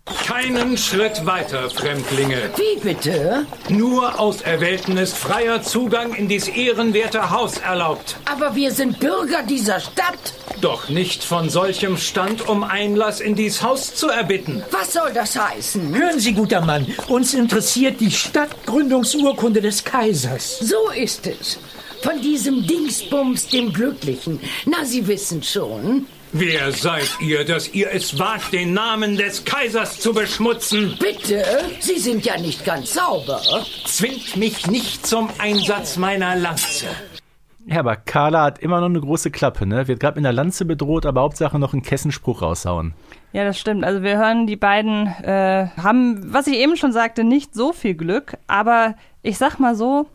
Keinen 0.06 0.78
Schritt 0.78 1.26
weiter, 1.26 1.70
Fremdlinge. 1.70 2.50
Wie 2.56 2.80
bitte? 2.80 3.46
Nur 3.70 4.20
Auserwählten 4.20 4.98
ist 4.98 5.16
freier 5.16 5.62
Zugang 5.62 6.14
in 6.16 6.28
dies 6.28 6.48
ehrenwerte 6.48 7.30
Haus 7.30 7.58
erlaubt. 7.60 8.18
Aber 8.26 8.56
wir 8.56 8.72
sind 8.72 9.00
Bürger 9.00 9.44
dieser 9.44 9.80
Stadt. 9.80 10.34
Doch 10.60 10.90
nicht 10.90 11.24
von 11.24 11.50
solchem 11.50 11.98
Stand, 11.98 12.48
um 12.50 12.64
Einlass 12.64 13.20
in 13.20 13.36
dies 13.36 13.62
Haus 13.62 13.94
zu 13.94 14.10
erbitten. 14.10 14.64
Was 14.72 14.94
soll 14.94 15.14
das 15.14 15.38
heißen? 15.38 15.94
Hören 15.94 16.20
Sie, 16.20 16.34
guter 16.34 16.62
Mann, 16.62 16.88
uns 17.08 17.34
interessiert 17.34 18.00
die 18.00 18.12
Stadtgründungsurkunde 18.12 19.62
des 19.62 19.84
Kaisers. 19.84 20.60
So 20.60 20.90
ist 20.90 21.28
es. 21.28 21.60
Von 22.02 22.20
diesem 22.22 22.66
Dingsbums, 22.66 23.48
dem 23.50 23.72
Glücklichen. 23.72 24.40
Na, 24.66 24.84
Sie 24.84 25.06
wissen 25.08 25.44
schon. 25.44 26.08
Wer 26.34 26.72
seid 26.72 27.10
ihr, 27.20 27.44
dass 27.44 27.74
ihr 27.74 27.90
es 27.92 28.18
wagt, 28.18 28.54
den 28.54 28.74
Namen 28.74 29.18
des 29.18 29.44
Kaisers 29.44 30.00
zu 30.00 30.14
beschmutzen? 30.14 30.96
Bitte? 30.98 31.44
Sie 31.82 32.00
sind 32.00 32.26
ja 32.26 32.40
nicht 32.40 32.64
ganz 32.64 32.94
sauber. 32.94 33.42
Zwingt 33.86 34.38
mich 34.38 34.66
nicht 34.68 35.06
zum 35.06 35.30
Einsatz 35.40 35.98
meiner 35.98 36.38
Lanze. 36.38 36.86
Ja, 37.66 37.80
aber 37.80 37.98
Carla 37.98 38.44
hat 38.44 38.60
immer 38.60 38.80
noch 38.80 38.88
eine 38.88 39.02
große 39.02 39.30
Klappe, 39.30 39.66
ne? 39.66 39.90
Wird 39.90 40.00
gerade 40.00 40.16
mit 40.16 40.26
einer 40.26 40.34
Lanze 40.34 40.64
bedroht, 40.64 41.06
aber 41.06 41.20
Hauptsache 41.20 41.60
noch 41.60 41.74
einen 41.74 41.84
Kessenspruch 41.84 42.42
raushauen. 42.42 42.94
Ja, 43.34 43.44
das 43.44 43.60
stimmt. 43.60 43.84
Also 43.84 44.02
wir 44.02 44.18
hören, 44.18 44.48
die 44.48 44.56
beiden 44.56 45.08
äh, 45.08 45.68
haben, 45.76 46.34
was 46.34 46.48
ich 46.48 46.56
eben 46.56 46.78
schon 46.78 46.94
sagte, 46.94 47.26
nicht 47.26 47.54
so 47.54 47.74
viel 47.74 47.94
Glück. 47.94 48.38
Aber 48.48 48.96
ich 49.22 49.38
sag 49.38 49.60
mal 49.60 49.76
so, 49.76 50.08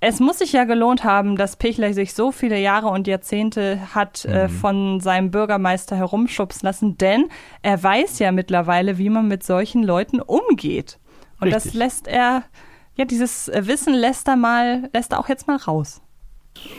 es 0.00 0.18
muss 0.18 0.38
sich 0.38 0.52
ja 0.52 0.64
gelohnt 0.64 1.04
haben, 1.04 1.36
dass 1.36 1.56
Pichler 1.56 1.92
sich 1.92 2.14
so 2.14 2.32
viele 2.32 2.58
Jahre 2.58 2.88
und 2.88 3.06
Jahrzehnte 3.06 3.94
hat 3.94 4.24
äh, 4.24 4.48
von 4.48 5.00
seinem 5.00 5.30
Bürgermeister 5.30 5.94
herumschubsen 5.94 6.66
lassen, 6.66 6.96
denn 6.96 7.28
er 7.62 7.82
weiß 7.82 8.18
ja 8.18 8.32
mittlerweile, 8.32 8.96
wie 8.96 9.10
man 9.10 9.28
mit 9.28 9.42
solchen 9.42 9.82
Leuten 9.82 10.20
umgeht. 10.20 10.98
Und 11.38 11.50
das 11.50 11.66
Richtig. 11.66 11.78
lässt 11.78 12.08
er, 12.08 12.44
ja, 12.96 13.04
dieses 13.04 13.48
äh, 13.48 13.66
Wissen 13.66 13.94
lässt 13.94 14.26
er 14.26 14.36
mal, 14.36 14.88
lässt 14.94 15.12
er 15.12 15.20
auch 15.20 15.28
jetzt 15.28 15.46
mal 15.46 15.56
raus. 15.56 16.00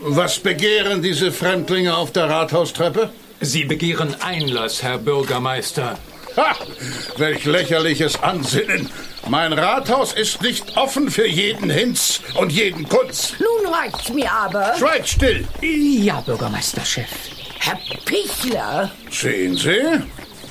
Was 0.02 0.40
begehren 0.40 1.02
diese 1.02 1.32
Fremdlinge 1.32 1.96
auf 1.96 2.12
der 2.12 2.30
Rathaustreppe? 2.30 3.10
Sie 3.40 3.66
begehren 3.66 4.16
Einlass, 4.22 4.84
Herr 4.84 4.98
Bürgermeister. 4.98 5.98
Ha! 6.38 6.56
Welch 7.18 7.46
lächerliches 7.46 8.22
Ansinnen! 8.22 8.90
Mein 9.30 9.54
Rathaus 9.54 10.14
ist 10.14 10.42
nicht 10.42 10.78
offen 10.78 11.12
für 11.12 11.28
jeden 11.28 11.70
Hinz 11.70 12.22
und 12.36 12.52
jeden 12.52 12.88
Kunz. 12.90 13.34
Nun 13.40 13.74
reicht's 13.74 14.10
mir 14.10 14.32
aber. 14.32 14.74
Schweigt 14.78 15.10
still! 15.10 15.48
Ja, 15.62 16.22
Bürgermeisterchef. 16.22 17.08
Herr 17.60 17.78
Pichler. 18.06 18.92
Sehen 19.12 19.56
Sie? 19.56 20.02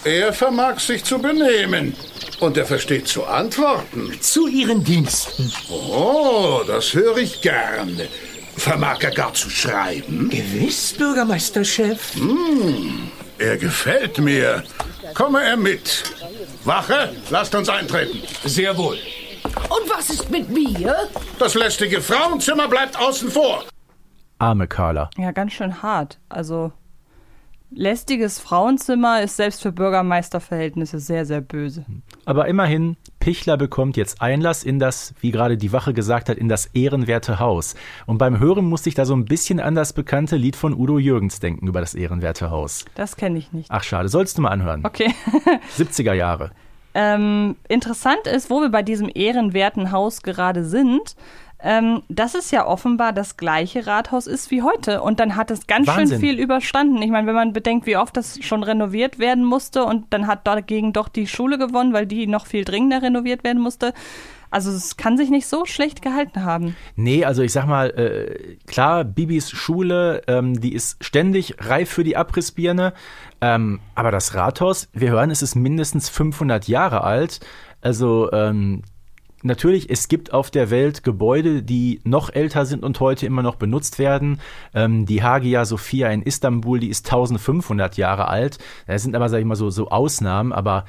Er 0.05 0.33
vermag 0.33 0.79
sich 0.79 1.05
zu 1.05 1.19
benehmen. 1.19 1.95
Und 2.39 2.57
er 2.57 2.65
versteht 2.65 3.09
zu 3.09 3.25
antworten. 3.25 4.17
Zu 4.21 4.47
Ihren 4.47 4.83
Diensten. 4.85 5.53
Oh, 5.69 6.61
das 6.67 6.95
höre 6.95 7.19
ich 7.19 7.43
gern. 7.43 8.01
Vermag 8.57 9.03
er 9.03 9.11
gar 9.11 9.35
zu 9.35 9.51
schreiben? 9.51 10.31
Gewiss, 10.31 10.95
Bürgermeisterchef. 10.97 12.13
Er 13.41 13.57
gefällt 13.57 14.19
mir. 14.19 14.63
Komme 15.15 15.43
er 15.43 15.57
mit. 15.57 16.05
Wache, 16.65 17.17
lasst 17.31 17.55
uns 17.55 17.71
eintreten. 17.71 18.19
Sehr 18.45 18.77
wohl. 18.77 18.99
Und 19.45 19.89
was 19.89 20.11
ist 20.11 20.31
mit 20.31 20.51
mir? 20.51 20.95
Das 21.39 21.55
lästige 21.55 22.03
Frauenzimmer 22.03 22.69
bleibt 22.69 22.99
außen 22.99 23.31
vor. 23.31 23.65
Arme 24.39 24.69
Carla. 24.69 25.09
Ja, 25.17 25.31
ganz 25.31 25.55
schön 25.55 25.83
hart. 25.83 26.19
Also 26.29 26.73
lästiges 27.71 28.39
Frauenzimmer 28.39 29.23
ist 29.23 29.37
selbst 29.37 29.63
für 29.63 29.73
Bürgermeisterverhältnisse 29.73 30.99
sehr, 30.99 31.25
sehr 31.25 31.41
böse. 31.41 31.85
Aber 32.25 32.49
immerhin, 32.49 32.97
Pichler 33.19 33.57
bekommt 33.57 33.97
jetzt 33.97 34.21
Einlass 34.21 34.65
in 34.65 34.79
das, 34.79 35.15
wie 35.21 35.31
gerade 35.31 35.57
die 35.57 35.73
Wache 35.73 35.93
gesagt 35.95 36.29
hat, 36.29 36.37
in 36.37 36.49
das 36.49 36.67
ehrenwerte 36.67 37.39
Haus. 37.39 37.75
Und 38.07 38.19
beim 38.19 38.39
Hören 38.39 38.65
musste 38.65 38.89
ich 38.89 38.95
da 38.95 39.05
so 39.05 39.15
ein 39.15 39.25
bisschen 39.25 39.61
an 39.61 39.75
das 39.75 39.93
bekannte 39.93 40.37
Lied 40.37 40.57
von 40.57 40.75
Udo 40.75 40.99
Jürgens 40.99 41.41
denken 41.41 41.67
über 41.69 41.81
das 41.81 41.95
ehrenwerte 41.95 42.51
Haus. 42.51 42.85
Das 42.95 43.17
kenne 43.17 43.39
ich 43.39 43.53
nicht. 43.53 43.71
Ach 43.71 43.83
schade, 43.83 44.09
sollst 44.09 44.39
du 44.39 44.43
mal 44.43 44.51
anhören. 44.51 44.85
Okay. 44.85 45.15
70er 45.79 46.13
Jahre. 46.15 46.51
ähm, 46.95 47.57
interessant 47.69 48.27
ist, 48.27 48.51
wo 48.51 48.61
wir 48.61 48.71
bei 48.71 48.83
diesem 48.83 49.11
ehrenwerten 49.15 49.93
Haus 49.93 50.23
gerade 50.23 50.65
sind, 50.65 51.15
ähm, 51.63 52.03
dass 52.09 52.35
es 52.35 52.51
ja 52.51 52.67
offenbar 52.67 53.13
das 53.13 53.37
gleiche 53.37 53.87
Rathaus 53.87 54.27
ist 54.27 54.51
wie 54.51 54.63
heute. 54.63 55.03
Und 55.03 55.21
dann 55.21 55.37
hat 55.37 55.51
es 55.51 55.67
ganz 55.67 55.87
schön 55.87 55.97
Wahnsinn. 55.97 56.21
viel 56.21 56.39
überstanden. 56.39 57.03
Ich 57.03 57.11
meine, 57.11 57.27
wenn 57.27 57.35
man 57.35 57.53
bedenkt, 57.53 57.87
wie 57.87 57.97
oft 57.97 58.17
das 58.17 58.39
schon 58.43 58.63
renoviert 58.63 59.19
werden 59.19 59.45
musste 59.45 59.85
und 59.85 60.07
dann 60.11 60.27
hat 60.27 60.47
dagegen 60.47 60.93
doch 60.93 61.09
die 61.09 61.27
Schule 61.27 61.59
gewonnen, 61.59 61.93
weil 61.93 62.07
die 62.07 62.27
noch 62.27 62.47
viel 62.47 62.65
dringender 62.65 63.03
renoviert 63.03 63.45
werden 63.45 63.61
musste. 63.61 63.93
Also 64.51 64.71
es 64.73 64.97
kann 64.97 65.17
sich 65.17 65.31
nicht 65.31 65.47
so 65.47 65.65
schlecht 65.65 66.03
gehalten 66.03 66.45
haben. 66.45 66.75
Nee, 66.97 67.25
also 67.25 67.43
ich 67.43 67.53
sag 67.53 67.67
mal, 67.67 67.91
äh, 67.91 68.57
klar, 68.67 69.05
Bibis 69.05 69.51
Schule, 69.51 70.23
ähm, 70.27 70.61
die 70.61 70.75
ist 70.75 71.03
ständig 71.05 71.55
reif 71.61 71.89
für 71.89 72.03
die 72.03 72.17
Abrissbirne. 72.17 72.93
Ähm, 73.41 73.81
aber 73.95 74.11
das 74.11 74.35
Rathaus, 74.35 74.89
wir 74.93 75.11
hören, 75.11 75.31
es 75.31 75.43
ist 75.43 75.55
mindestens 75.55 76.09
500 76.09 76.67
Jahre 76.67 77.05
alt. 77.05 77.41
Also 77.81 78.31
ähm, 78.33 78.83
natürlich, 79.43 79.91
es 79.91 80.09
gibt 80.09 80.33
auf 80.33 80.51
der 80.51 80.71
Welt 80.71 81.03
Gebäude, 81.03 81.63
die 81.63 82.01
noch 82.05 82.31
älter 82.33 82.67
sind 82.67 82.83
und 82.85 83.01
heute 83.01 83.27
immer 83.27 83.43
noch 83.43 83.57
benutzt 83.57 83.99
werden. 83.99 84.41
Ähm, 84.75 85.07
die 85.07 85.23
Hagia 85.23 85.65
Sophia 85.65 86.09
in 86.11 86.23
Istanbul, 86.23 86.81
die 86.81 86.89
ist 86.89 87.07
1500 87.07 87.97
Jahre 87.97 88.29
alt. 88.29 88.59
Das 88.87 89.03
sind 89.03 89.15
aber, 89.17 89.29
sag 89.29 89.39
ich 89.39 89.45
mal, 89.47 89.57
so, 89.57 89.71
so 89.71 89.89
Ausnahmen. 89.89 90.53
Aber 90.53 90.85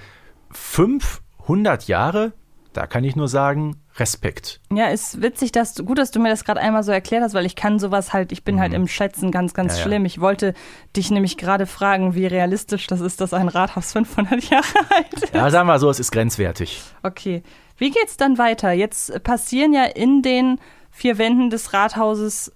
500 0.51 1.87
Jahre, 1.87 2.33
da 2.73 2.87
kann 2.87 3.03
ich 3.03 3.15
nur 3.15 3.27
sagen, 3.27 3.77
Respekt. 3.97 4.61
Ja, 4.73 4.87
ist 4.87 5.21
witzig, 5.21 5.51
dass 5.51 5.73
du, 5.73 5.83
gut, 5.83 5.97
dass 5.97 6.11
du 6.11 6.19
mir 6.21 6.29
das 6.29 6.45
gerade 6.45 6.61
einmal 6.61 6.83
so 6.83 6.93
erklärt 6.93 7.23
hast, 7.23 7.33
weil 7.33 7.45
ich 7.45 7.57
kann 7.57 7.77
sowas 7.77 8.13
halt, 8.13 8.31
ich 8.31 8.45
bin 8.45 8.59
halt 8.61 8.73
im 8.73 8.87
Schätzen 8.87 9.31
ganz, 9.31 9.53
ganz 9.53 9.73
Mhm. 9.73 9.77
Ja, 9.77 9.79
ja. 9.79 9.83
schlimm. 9.87 10.05
Ich 10.05 10.21
wollte 10.21 10.53
dich 10.95 11.11
nämlich 11.11 11.35
gerade 11.37 11.65
fragen, 11.65 12.15
wie 12.15 12.25
realistisch 12.25 12.87
das 12.87 13.01
ist, 13.01 13.19
dass 13.19 13.33
ein 13.33 13.49
Rathaus 13.49 13.91
500 13.91 14.43
Jahre 14.49 14.63
alt 14.95 15.13
ist. 15.13 15.33
Ja, 15.33 15.49
sagen 15.49 15.67
wir 15.67 15.77
so, 15.79 15.89
es 15.89 15.99
ist 15.99 16.11
grenzwertig. 16.11 16.81
Okay. 17.03 17.43
Wie 17.81 17.89
geht's 17.89 18.15
dann 18.15 18.37
weiter? 18.37 18.71
Jetzt 18.73 19.23
passieren 19.23 19.73
ja 19.73 19.85
in 19.85 20.21
den 20.21 20.59
vier 20.91 21.17
Wänden 21.17 21.49
des 21.49 21.73
Rathauses 21.73 22.51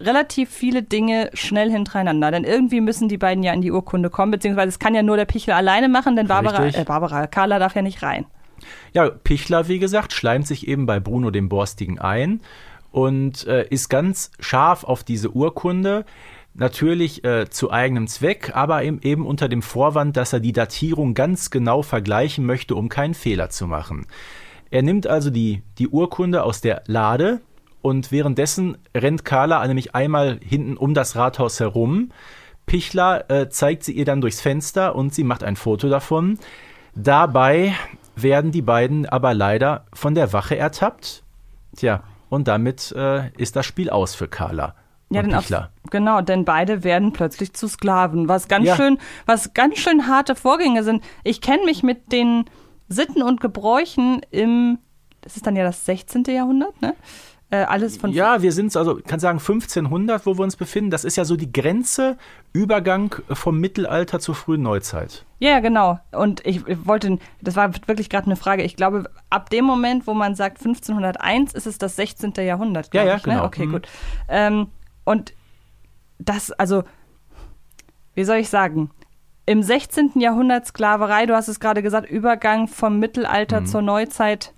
relativ 0.00 0.48
viele 0.48 0.82
Dinge 0.82 1.28
schnell 1.34 1.70
hintereinander. 1.70 2.30
Denn 2.30 2.44
irgendwie 2.44 2.80
müssen 2.80 3.06
die 3.06 3.18
beiden 3.18 3.44
ja 3.44 3.52
in 3.52 3.60
die 3.60 3.72
Urkunde 3.72 4.08
kommen, 4.08 4.32
beziehungsweise 4.32 4.70
es 4.70 4.78
kann 4.78 4.94
ja 4.94 5.02
nur 5.02 5.18
der 5.18 5.26
Pichel 5.26 5.52
alleine 5.52 5.90
machen, 5.90 6.16
denn 6.16 6.28
Barbara, 6.28 6.66
äh, 6.68 6.84
Barbara, 6.84 7.26
Carla 7.26 7.58
darf 7.58 7.76
ja 7.76 7.82
nicht 7.82 8.02
rein. 8.02 8.24
Ja, 8.94 9.10
Pichler, 9.10 9.68
wie 9.68 9.80
gesagt, 9.80 10.14
schleimt 10.14 10.46
sich 10.46 10.66
eben 10.66 10.86
bei 10.86 10.98
Bruno 10.98 11.30
dem 11.30 11.50
Borstigen 11.50 11.98
ein 11.98 12.40
und 12.90 13.46
äh, 13.48 13.66
ist 13.68 13.90
ganz 13.90 14.30
scharf 14.40 14.84
auf 14.84 15.04
diese 15.04 15.28
Urkunde. 15.32 16.06
Natürlich 16.54 17.22
äh, 17.22 17.50
zu 17.50 17.70
eigenem 17.70 18.06
Zweck, 18.06 18.52
aber 18.54 18.82
eben, 18.82 19.02
eben 19.02 19.26
unter 19.26 19.50
dem 19.50 19.60
Vorwand, 19.60 20.16
dass 20.16 20.32
er 20.32 20.40
die 20.40 20.54
Datierung 20.54 21.12
ganz 21.12 21.50
genau 21.50 21.82
vergleichen 21.82 22.46
möchte, 22.46 22.74
um 22.74 22.88
keinen 22.88 23.12
Fehler 23.12 23.50
zu 23.50 23.66
machen. 23.66 24.06
Er 24.70 24.82
nimmt 24.82 25.06
also 25.06 25.30
die, 25.30 25.62
die 25.78 25.88
Urkunde 25.88 26.42
aus 26.44 26.60
der 26.60 26.82
Lade 26.86 27.40
und 27.82 28.12
währenddessen 28.12 28.78
rennt 28.96 29.24
Carla 29.24 29.66
nämlich 29.66 29.94
einmal 29.94 30.38
hinten 30.42 30.76
um 30.76 30.94
das 30.94 31.16
Rathaus 31.16 31.58
herum. 31.60 32.10
Pichler 32.66 33.28
äh, 33.30 33.48
zeigt 33.48 33.84
sie 33.84 33.92
ihr 33.92 34.04
dann 34.04 34.20
durchs 34.20 34.40
Fenster 34.40 34.94
und 34.94 35.12
sie 35.14 35.24
macht 35.24 35.42
ein 35.42 35.56
Foto 35.56 35.88
davon. 35.88 36.38
Dabei 36.94 37.74
werden 38.16 38.52
die 38.52 38.62
beiden 38.62 39.06
aber 39.06 39.34
leider 39.34 39.86
von 39.92 40.14
der 40.14 40.32
Wache 40.32 40.56
ertappt. 40.56 41.22
Tja, 41.76 42.02
Und 42.28 42.48
damit 42.48 42.92
äh, 42.96 43.30
ist 43.38 43.56
das 43.56 43.66
Spiel 43.66 43.90
aus 43.90 44.14
für 44.14 44.28
Carla. 44.28 44.74
Ja, 45.12 45.22
denn. 45.22 45.34
Auf, 45.34 45.50
genau, 45.90 46.20
denn 46.20 46.44
beide 46.44 46.84
werden 46.84 47.12
plötzlich 47.12 47.52
zu 47.54 47.66
Sklaven, 47.66 48.28
was 48.28 48.46
ganz 48.46 48.66
Ja. 48.66 48.76
schön, 48.76 48.98
was 49.26 49.54
ganz 49.54 49.78
schön 49.78 50.06
harte 50.06 50.36
Vorgänge 50.36 50.84
sind. 50.84 51.02
Ich 51.24 51.40
kenne 51.40 51.64
mich 51.64 51.82
mit 51.82 52.12
den 52.12 52.44
Sitten 52.90 53.22
und 53.22 53.40
Gebräuchen 53.40 54.20
im, 54.30 54.78
das 55.22 55.36
ist 55.36 55.46
dann 55.46 55.56
ja 55.56 55.64
das 55.64 55.86
16. 55.86 56.24
Jahrhundert, 56.24 56.80
ne? 56.82 56.94
Äh, 57.52 57.64
alles 57.64 57.96
von 57.96 58.12
Ja, 58.12 58.42
wir 58.42 58.52
sind 58.52 58.76
also, 58.76 59.00
kann 59.04 59.18
sagen 59.18 59.38
1500, 59.40 60.24
wo 60.24 60.38
wir 60.38 60.44
uns 60.44 60.54
befinden. 60.54 60.90
Das 60.92 61.04
ist 61.04 61.16
ja 61.16 61.24
so 61.24 61.34
die 61.36 61.52
Grenze, 61.52 62.16
Übergang 62.52 63.16
vom 63.32 63.58
Mittelalter 63.58 64.20
zur 64.20 64.36
frühen 64.36 64.62
Neuzeit. 64.62 65.24
Ja, 65.40 65.50
ja, 65.50 65.60
genau. 65.60 65.98
Und 66.12 66.46
ich, 66.46 66.64
ich 66.68 66.86
wollte, 66.86 67.18
das 67.40 67.56
war 67.56 67.72
wirklich 67.88 68.08
gerade 68.08 68.26
eine 68.26 68.36
Frage. 68.36 68.62
Ich 68.62 68.76
glaube, 68.76 69.10
ab 69.30 69.50
dem 69.50 69.64
Moment, 69.64 70.06
wo 70.06 70.14
man 70.14 70.36
sagt 70.36 70.58
1501, 70.64 71.52
ist 71.54 71.66
es 71.66 71.78
das 71.78 71.96
16. 71.96 72.34
Jahrhundert. 72.38 72.94
Ja, 72.94 73.02
ja, 73.04 73.16
ich, 73.16 73.26
ne? 73.26 73.32
genau. 73.34 73.46
Okay, 73.46 73.66
Mhm. 73.66 73.72
gut. 73.72 73.88
Ähm, 74.28 74.68
und 75.04 75.32
das, 76.20 76.52
also, 76.52 76.84
wie 78.14 78.24
soll 78.24 78.36
ich 78.36 78.48
sagen? 78.48 78.90
Im 79.50 79.64
16. 79.64 80.12
Jahrhundert 80.14 80.64
Sklaverei, 80.64 81.26
du 81.26 81.34
hast 81.34 81.48
es 81.48 81.58
gerade 81.58 81.82
gesagt, 81.82 82.08
Übergang 82.08 82.68
vom 82.68 83.00
Mittelalter 83.00 83.62
Mhm. 83.62 83.66
zur 83.66 83.82
Neuzeit. 83.82 84.54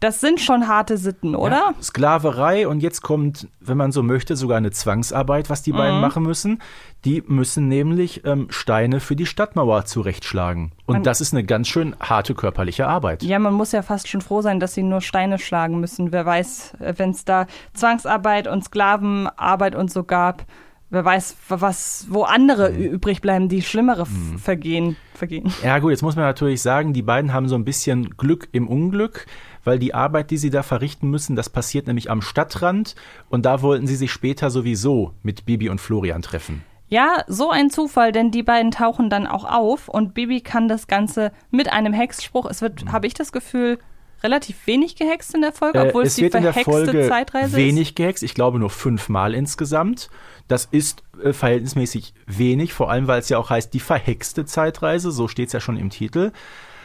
Das 0.00 0.20
sind 0.20 0.40
schon 0.40 0.66
harte 0.66 0.96
Sitten, 0.96 1.36
oder? 1.36 1.56
Ja, 1.56 1.74
Sklaverei 1.80 2.66
und 2.66 2.80
jetzt 2.80 3.00
kommt, 3.02 3.46
wenn 3.60 3.76
man 3.76 3.92
so 3.92 4.02
möchte, 4.02 4.34
sogar 4.34 4.56
eine 4.56 4.72
Zwangsarbeit, 4.72 5.50
was 5.50 5.62
die 5.62 5.70
beiden 5.70 5.96
Mhm. 5.96 6.00
machen 6.00 6.22
müssen. 6.24 6.60
Die 7.04 7.22
müssen 7.28 7.68
nämlich 7.68 8.24
ähm, 8.24 8.48
Steine 8.50 8.98
für 8.98 9.14
die 9.14 9.24
Stadtmauer 9.26 9.84
zurechtschlagen. 9.84 10.72
Und 10.86 10.94
Man- 10.94 11.02
das 11.04 11.20
ist 11.20 11.32
eine 11.32 11.44
ganz 11.44 11.68
schön 11.68 11.94
harte 12.00 12.34
körperliche 12.34 12.88
Arbeit. 12.88 13.22
Ja, 13.22 13.38
man 13.38 13.54
muss 13.54 13.70
ja 13.70 13.82
fast 13.82 14.08
schon 14.08 14.20
froh 14.20 14.40
sein, 14.42 14.58
dass 14.58 14.74
sie 14.74 14.82
nur 14.82 15.00
Steine 15.00 15.38
schlagen 15.38 15.78
müssen. 15.78 16.10
Wer 16.10 16.26
weiß, 16.26 16.74
wenn 16.80 17.10
es 17.10 17.24
da 17.24 17.46
Zwangsarbeit 17.72 18.48
und 18.48 18.64
Sklavenarbeit 18.64 19.76
und 19.76 19.92
so 19.92 20.02
gab, 20.02 20.44
wer 20.90 21.04
weiß, 21.04 21.36
was, 21.48 22.06
wo 22.10 22.22
andere 22.22 22.70
ü- 22.70 22.88
übrig 22.88 23.20
bleiben, 23.20 23.48
die 23.48 23.62
schlimmere 23.62 24.02
F- 24.02 24.08
Vergehen, 24.42 24.96
Vergehen. 25.14 25.52
Ja 25.62 25.78
gut, 25.78 25.90
jetzt 25.90 26.02
muss 26.02 26.16
man 26.16 26.24
natürlich 26.24 26.62
sagen, 26.62 26.92
die 26.92 27.02
beiden 27.02 27.32
haben 27.32 27.48
so 27.48 27.54
ein 27.56 27.64
bisschen 27.64 28.16
Glück 28.16 28.48
im 28.52 28.68
Unglück, 28.68 29.26
weil 29.64 29.78
die 29.78 29.92
Arbeit, 29.94 30.30
die 30.30 30.38
sie 30.38 30.50
da 30.50 30.62
verrichten 30.62 31.10
müssen, 31.10 31.36
das 31.36 31.50
passiert 31.50 31.86
nämlich 31.86 32.10
am 32.10 32.22
Stadtrand 32.22 32.94
und 33.28 33.44
da 33.44 33.60
wollten 33.62 33.86
sie 33.86 33.96
sich 33.96 34.12
später 34.12 34.50
sowieso 34.50 35.12
mit 35.22 35.44
Bibi 35.44 35.68
und 35.68 35.80
Florian 35.80 36.22
treffen. 36.22 36.62
Ja, 36.90 37.22
so 37.26 37.50
ein 37.50 37.68
Zufall, 37.68 38.12
denn 38.12 38.30
die 38.30 38.42
beiden 38.42 38.70
tauchen 38.70 39.10
dann 39.10 39.26
auch 39.26 39.44
auf 39.44 39.88
und 39.88 40.14
Bibi 40.14 40.40
kann 40.40 40.68
das 40.68 40.86
Ganze 40.86 41.32
mit 41.50 41.70
einem 41.70 41.92
Hexspruch. 41.92 42.46
Es 42.46 42.62
wird, 42.62 42.86
habe 42.90 43.06
ich 43.06 43.12
das 43.12 43.30
Gefühl, 43.30 43.78
relativ 44.22 44.66
wenig 44.66 44.96
gehext 44.96 45.34
in 45.34 45.40
der 45.40 45.52
Folge, 45.52 45.80
obwohl 45.80 46.04
Äh, 46.04 46.06
es, 46.06 46.12
es 46.12 46.16
die 46.16 46.30
verhexte 46.30 47.08
Zeitreise 47.08 47.56
wenig 47.56 47.94
gehext, 47.94 48.22
ich 48.22 48.34
glaube 48.34 48.58
nur 48.58 48.70
fünfmal 48.70 49.34
insgesamt. 49.34 50.10
Das 50.48 50.66
ist 50.70 51.02
äh, 51.22 51.32
verhältnismäßig 51.32 52.14
wenig, 52.26 52.72
vor 52.72 52.90
allem 52.90 53.06
weil 53.06 53.20
es 53.20 53.28
ja 53.28 53.38
auch 53.38 53.50
heißt, 53.50 53.72
die 53.74 53.80
verhexte 53.80 54.44
Zeitreise, 54.44 55.10
so 55.10 55.28
steht 55.28 55.48
es 55.48 55.52
ja 55.52 55.60
schon 55.60 55.76
im 55.76 55.90
Titel. 55.90 56.32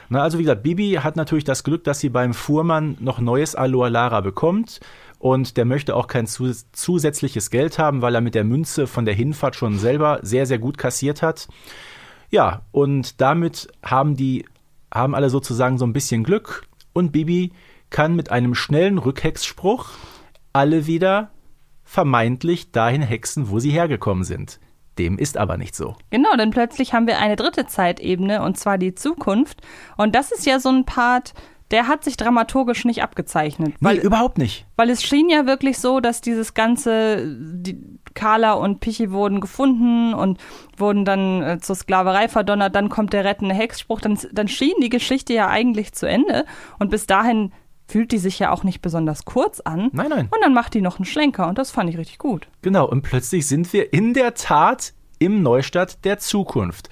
Na, 0.10 0.22
also 0.22 0.38
wie 0.38 0.44
gesagt, 0.44 0.64
Bibi 0.64 1.00
hat 1.02 1.16
natürlich 1.16 1.46
das 1.46 1.64
Glück, 1.64 1.84
dass 1.86 2.00
sie 2.00 2.10
beim 2.10 2.34
Fuhrmann 2.34 2.98
noch 3.00 3.20
neues 3.20 3.56
Aloe 3.56 3.90
Lara 3.90 4.22
bekommt. 4.22 4.80
Und 5.18 5.56
der 5.56 5.64
möchte 5.64 5.96
auch 5.96 6.08
kein 6.08 6.28
zus 6.28 6.68
zusätzliches 6.74 7.50
Geld 7.50 7.80
haben, 7.80 8.02
weil 8.02 8.14
er 8.14 8.20
mit 8.20 8.36
der 8.36 8.44
Münze 8.44 8.88
von 8.88 9.06
der 9.06 9.14
Hinfahrt 9.14 9.56
schon 9.56 9.80
selber 9.80 10.20
sehr, 10.22 10.46
sehr 10.46 10.60
gut 10.60 10.78
kassiert 10.78 11.22
hat. 11.22 11.48
Ja, 12.30 12.64
und 12.74 13.22
damit 13.22 13.70
haben 13.82 14.18
die, 14.18 14.46
haben 14.94 15.16
alle 15.16 15.30
sozusagen 15.30 15.78
so 15.78 15.86
ein 15.86 15.94
bisschen 15.94 16.26
Glück 16.26 16.64
und 16.94 17.12
Bibi 17.12 17.52
kann 17.90 18.16
mit 18.16 18.32
einem 18.32 18.56
schnellen 18.56 18.98
Rückhexspruch 18.98 19.90
alle 20.54 20.88
wieder 20.88 21.32
vermeintlich 21.84 22.72
dahin 22.72 23.02
hexen, 23.02 23.50
wo 23.50 23.60
sie 23.60 23.72
hergekommen 23.72 24.24
sind. 24.24 24.60
Dem 24.98 25.18
ist 25.18 25.38
aber 25.38 25.58
nicht 25.58 25.76
so. 25.76 25.96
Genau, 26.12 26.36
denn 26.36 26.52
plötzlich 26.52 26.94
haben 26.94 27.08
wir 27.08 27.18
eine 27.18 27.36
dritte 27.36 27.66
Zeitebene 27.66 28.44
und 28.44 28.58
zwar 28.58 28.78
die 28.78 28.94
Zukunft. 28.94 29.62
Und 29.98 30.14
das 30.14 30.32
ist 30.32 30.46
ja 30.46 30.60
so 30.60 30.70
ein 30.70 30.86
Part, 30.86 31.34
der 31.74 31.88
hat 31.88 32.04
sich 32.04 32.18
dramaturgisch 32.18 32.86
nicht 32.86 33.02
abgezeichnet. 33.02 33.74
Weil 33.80 33.98
überhaupt 33.98 34.38
nicht. 34.38 34.68
Weil 34.76 34.92
es 34.92 35.04
schien 35.04 35.28
ja 35.28 35.48
wirklich 35.48 35.80
so, 35.80 36.00
dass 36.00 36.22
dieses 36.22 36.54
ganze, 36.54 37.26
die 37.28 37.84
Carla 38.14 38.54
und 38.54 38.80
Pichi 38.80 39.12
wurden 39.12 39.42
gefunden 39.42 40.14
und 40.14 40.40
wurden 40.78 41.04
dann 41.04 41.42
äh, 41.42 41.60
zur 41.60 41.76
Sklaverei 41.76 42.28
verdonnert, 42.28 42.76
dann 42.76 42.90
kommt 42.90 43.12
der 43.12 43.26
rettende 43.26 43.56
Hexspruch, 43.56 44.02
dann, 44.02 44.20
dann 44.32 44.48
schien 44.48 44.76
die 44.84 44.90
Geschichte 44.90 45.34
ja 45.34 45.48
eigentlich 45.48 45.94
zu 45.94 46.08
Ende 46.08 46.46
und 46.78 46.92
bis 46.92 47.08
dahin 47.08 47.52
fühlt 47.88 48.12
die 48.12 48.20
sich 48.20 48.38
ja 48.38 48.52
auch 48.52 48.64
nicht 48.64 48.82
besonders 48.84 49.26
kurz 49.26 49.60
an. 49.60 49.90
Nein, 49.94 50.10
nein. 50.10 50.30
Und 50.32 50.42
dann 50.42 50.54
macht 50.54 50.76
die 50.76 50.82
noch 50.82 51.00
einen 51.00 51.06
Schlenker 51.06 51.48
und 51.48 51.58
das 51.58 51.72
fand 51.72 51.90
ich 51.90 51.98
richtig 51.98 52.20
gut. 52.20 52.48
Genau, 52.62 52.88
und 52.88 53.02
plötzlich 53.02 53.48
sind 53.48 53.74
wir 53.74 53.94
in 53.94 54.14
der 54.14 54.36
Tat 54.36 54.94
im 55.18 55.42
Neustadt 55.42 56.06
der 56.06 56.20
Zukunft. 56.20 56.90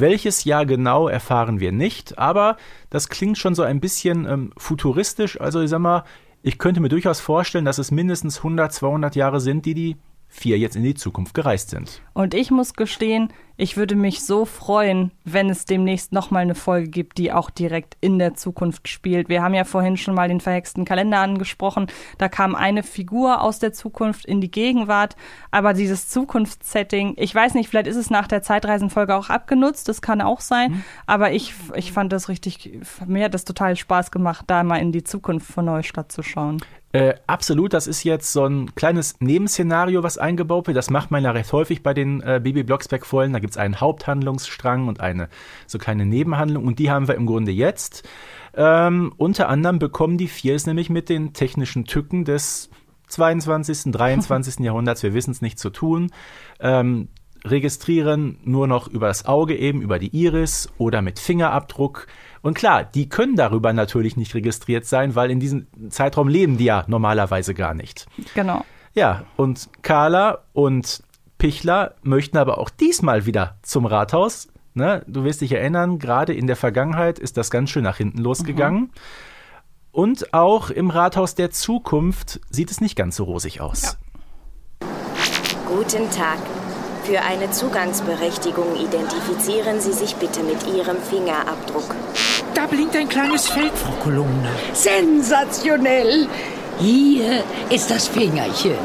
Welches 0.00 0.44
Jahr 0.44 0.66
genau 0.66 1.08
erfahren 1.08 1.60
wir 1.60 1.72
nicht, 1.72 2.18
aber 2.18 2.56
das 2.90 3.08
klingt 3.08 3.38
schon 3.38 3.54
so 3.54 3.62
ein 3.62 3.80
bisschen 3.80 4.26
ähm, 4.26 4.52
futuristisch. 4.56 5.40
Also 5.40 5.60
ich 5.60 5.70
sag 5.70 5.80
mal, 5.80 6.04
ich 6.42 6.58
könnte 6.58 6.80
mir 6.80 6.88
durchaus 6.88 7.20
vorstellen, 7.20 7.64
dass 7.64 7.78
es 7.78 7.90
mindestens 7.90 8.38
100, 8.38 8.72
200 8.72 9.16
Jahre 9.16 9.40
sind, 9.40 9.66
die 9.66 9.74
die 9.74 9.96
vier 10.28 10.58
jetzt 10.58 10.76
in 10.76 10.82
die 10.82 10.94
Zukunft 10.94 11.34
gereist 11.34 11.70
sind. 11.70 12.02
Und 12.12 12.34
ich 12.34 12.50
muss 12.50 12.74
gestehen, 12.74 13.32
ich 13.60 13.76
würde 13.76 13.96
mich 13.96 14.24
so 14.24 14.44
freuen, 14.44 15.10
wenn 15.24 15.50
es 15.50 15.64
demnächst 15.64 16.12
nochmal 16.12 16.42
eine 16.42 16.54
Folge 16.54 16.88
gibt, 16.88 17.18
die 17.18 17.32
auch 17.32 17.50
direkt 17.50 17.96
in 18.00 18.20
der 18.20 18.34
Zukunft 18.34 18.86
spielt. 18.86 19.28
Wir 19.28 19.42
haben 19.42 19.52
ja 19.52 19.64
vorhin 19.64 19.96
schon 19.96 20.14
mal 20.14 20.28
den 20.28 20.40
verhexten 20.40 20.84
Kalender 20.84 21.18
angesprochen. 21.18 21.88
Da 22.18 22.28
kam 22.28 22.54
eine 22.54 22.84
Figur 22.84 23.42
aus 23.42 23.58
der 23.58 23.72
Zukunft 23.72 24.24
in 24.26 24.40
die 24.40 24.50
Gegenwart. 24.50 25.16
Aber 25.50 25.74
dieses 25.74 26.08
Zukunftssetting, 26.08 27.14
ich 27.16 27.34
weiß 27.34 27.54
nicht, 27.54 27.68
vielleicht 27.68 27.88
ist 27.88 27.96
es 27.96 28.10
nach 28.10 28.28
der 28.28 28.42
Zeitreisenfolge 28.42 29.16
auch 29.16 29.28
abgenutzt. 29.28 29.88
Das 29.88 30.00
kann 30.02 30.20
auch 30.20 30.40
sein. 30.40 30.84
Aber 31.06 31.32
ich, 31.32 31.52
ich 31.74 31.90
fand 31.90 32.12
das 32.12 32.28
richtig, 32.28 32.78
mir 33.06 33.24
hat 33.24 33.34
das 33.34 33.44
total 33.44 33.74
Spaß 33.74 34.12
gemacht, 34.12 34.44
da 34.46 34.62
mal 34.62 34.76
in 34.76 34.92
die 34.92 35.02
Zukunft 35.02 35.50
von 35.50 35.64
Neustadt 35.64 36.12
zu 36.12 36.22
schauen. 36.22 36.62
Äh, 36.92 37.14
absolut, 37.26 37.74
das 37.74 37.86
ist 37.86 38.02
jetzt 38.02 38.32
so 38.32 38.46
ein 38.46 38.74
kleines 38.74 39.16
Nebenszenario, 39.20 40.02
was 40.02 40.16
eingebaut 40.16 40.68
wird. 40.68 40.76
Das 40.76 40.88
macht 40.88 41.10
man 41.10 41.22
ja 41.22 41.32
recht 41.32 41.52
häufig 41.52 41.82
bei 41.82 41.92
den 41.92 42.22
äh, 42.22 42.40
Bibi 42.42 42.62
Blocksberg-Folgen. 42.62 43.34
Da 43.34 43.40
gibt 43.48 43.56
es 43.56 43.62
einen 43.62 43.80
Haupthandlungsstrang 43.80 44.88
und 44.88 45.00
eine 45.00 45.30
so 45.66 45.78
kleine 45.78 46.04
Nebenhandlung 46.04 46.66
und 46.66 46.78
die 46.78 46.90
haben 46.90 47.08
wir 47.08 47.14
im 47.14 47.24
Grunde 47.24 47.50
jetzt. 47.50 48.06
Ähm, 48.54 49.14
unter 49.16 49.48
anderem 49.48 49.78
bekommen 49.78 50.18
die 50.18 50.28
vier 50.28 50.54
es 50.54 50.66
nämlich 50.66 50.90
mit 50.90 51.08
den 51.08 51.32
technischen 51.32 51.86
Tücken 51.86 52.26
des 52.26 52.68
22., 53.06 53.90
23. 53.92 54.58
Jahrhunderts, 54.60 55.02
wir 55.02 55.14
wissen 55.14 55.30
es 55.30 55.40
nicht 55.40 55.58
zu 55.58 55.70
tun, 55.70 56.10
ähm, 56.60 57.08
registrieren 57.42 58.38
nur 58.44 58.66
noch 58.66 58.86
über 58.86 59.06
das 59.06 59.24
Auge 59.24 59.56
eben, 59.56 59.80
über 59.80 59.98
die 59.98 60.14
Iris 60.14 60.68
oder 60.76 61.00
mit 61.00 61.18
Fingerabdruck. 61.18 62.06
Und 62.42 62.52
klar, 62.52 62.84
die 62.84 63.08
können 63.08 63.34
darüber 63.34 63.72
natürlich 63.72 64.18
nicht 64.18 64.34
registriert 64.34 64.84
sein, 64.84 65.14
weil 65.14 65.30
in 65.30 65.40
diesem 65.40 65.68
Zeitraum 65.88 66.28
leben 66.28 66.58
die 66.58 66.66
ja 66.66 66.84
normalerweise 66.86 67.54
gar 67.54 67.72
nicht. 67.72 68.08
Genau. 68.34 68.66
Ja, 68.92 69.24
und 69.36 69.70
Carla 69.80 70.40
und 70.52 71.02
Pichler 71.38 71.94
möchten 72.02 72.36
aber 72.36 72.58
auch 72.58 72.68
diesmal 72.68 73.24
wieder 73.24 73.56
zum 73.62 73.86
Rathaus. 73.86 74.48
Ne? 74.74 75.02
Du 75.06 75.24
wirst 75.24 75.40
dich 75.40 75.52
erinnern, 75.52 75.98
gerade 75.98 76.34
in 76.34 76.46
der 76.46 76.56
Vergangenheit 76.56 77.18
ist 77.18 77.36
das 77.36 77.50
ganz 77.50 77.70
schön 77.70 77.84
nach 77.84 77.96
hinten 77.96 78.18
losgegangen. 78.18 78.90
Und 79.92 80.34
auch 80.34 80.70
im 80.70 80.90
Rathaus 80.90 81.34
der 81.34 81.50
Zukunft 81.50 82.40
sieht 82.50 82.70
es 82.70 82.80
nicht 82.80 82.96
ganz 82.96 83.16
so 83.16 83.24
rosig 83.24 83.60
aus. 83.60 83.98
Guten 85.66 86.10
Tag. 86.10 86.38
Für 87.04 87.22
eine 87.22 87.50
Zugangsberechtigung 87.50 88.76
identifizieren 88.76 89.80
Sie 89.80 89.92
sich 89.92 90.14
bitte 90.16 90.42
mit 90.42 90.66
Ihrem 90.66 90.98
Fingerabdruck. 90.98 91.94
Da 92.54 92.66
blinkt 92.66 92.94
ein 92.96 93.08
kleines 93.08 93.48
Feld, 93.48 93.72
Frau 93.72 93.92
Kolumna. 94.02 94.50
Sensationell. 94.74 96.28
Hier 96.78 97.42
ist 97.70 97.90
das 97.90 98.08
Fingerchen. 98.08 98.76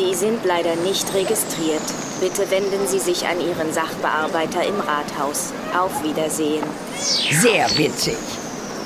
Sie 0.00 0.14
sind 0.14 0.46
leider 0.46 0.76
nicht 0.76 1.12
registriert. 1.12 1.82
Bitte 2.20 2.50
wenden 2.50 2.86
Sie 2.86 2.98
sich 2.98 3.26
an 3.26 3.38
Ihren 3.38 3.70
Sachbearbeiter 3.70 4.66
im 4.66 4.80
Rathaus. 4.80 5.52
Auf 5.78 6.02
Wiedersehen. 6.02 6.64
Sehr 6.96 7.66
witzig. 7.76 8.16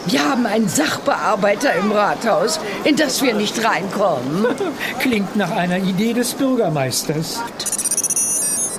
Wir 0.06 0.28
haben 0.28 0.44
einen 0.44 0.68
Sachbearbeiter 0.68 1.72
im 1.74 1.92
Rathaus, 1.92 2.58
in 2.82 2.96
das 2.96 3.22
wir 3.22 3.32
nicht 3.32 3.64
reinkommen. 3.64 4.44
Klingt 4.98 5.36
nach 5.36 5.52
einer 5.52 5.78
Idee 5.78 6.14
des 6.14 6.34
Bürgermeisters. 6.34 7.40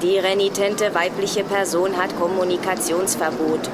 Die 0.01 0.17
renitente 0.17 0.93
weibliche 0.93 1.45
Person 1.45 1.95
hat 1.95 2.17
Kommunikationsverbot. 2.19 3.69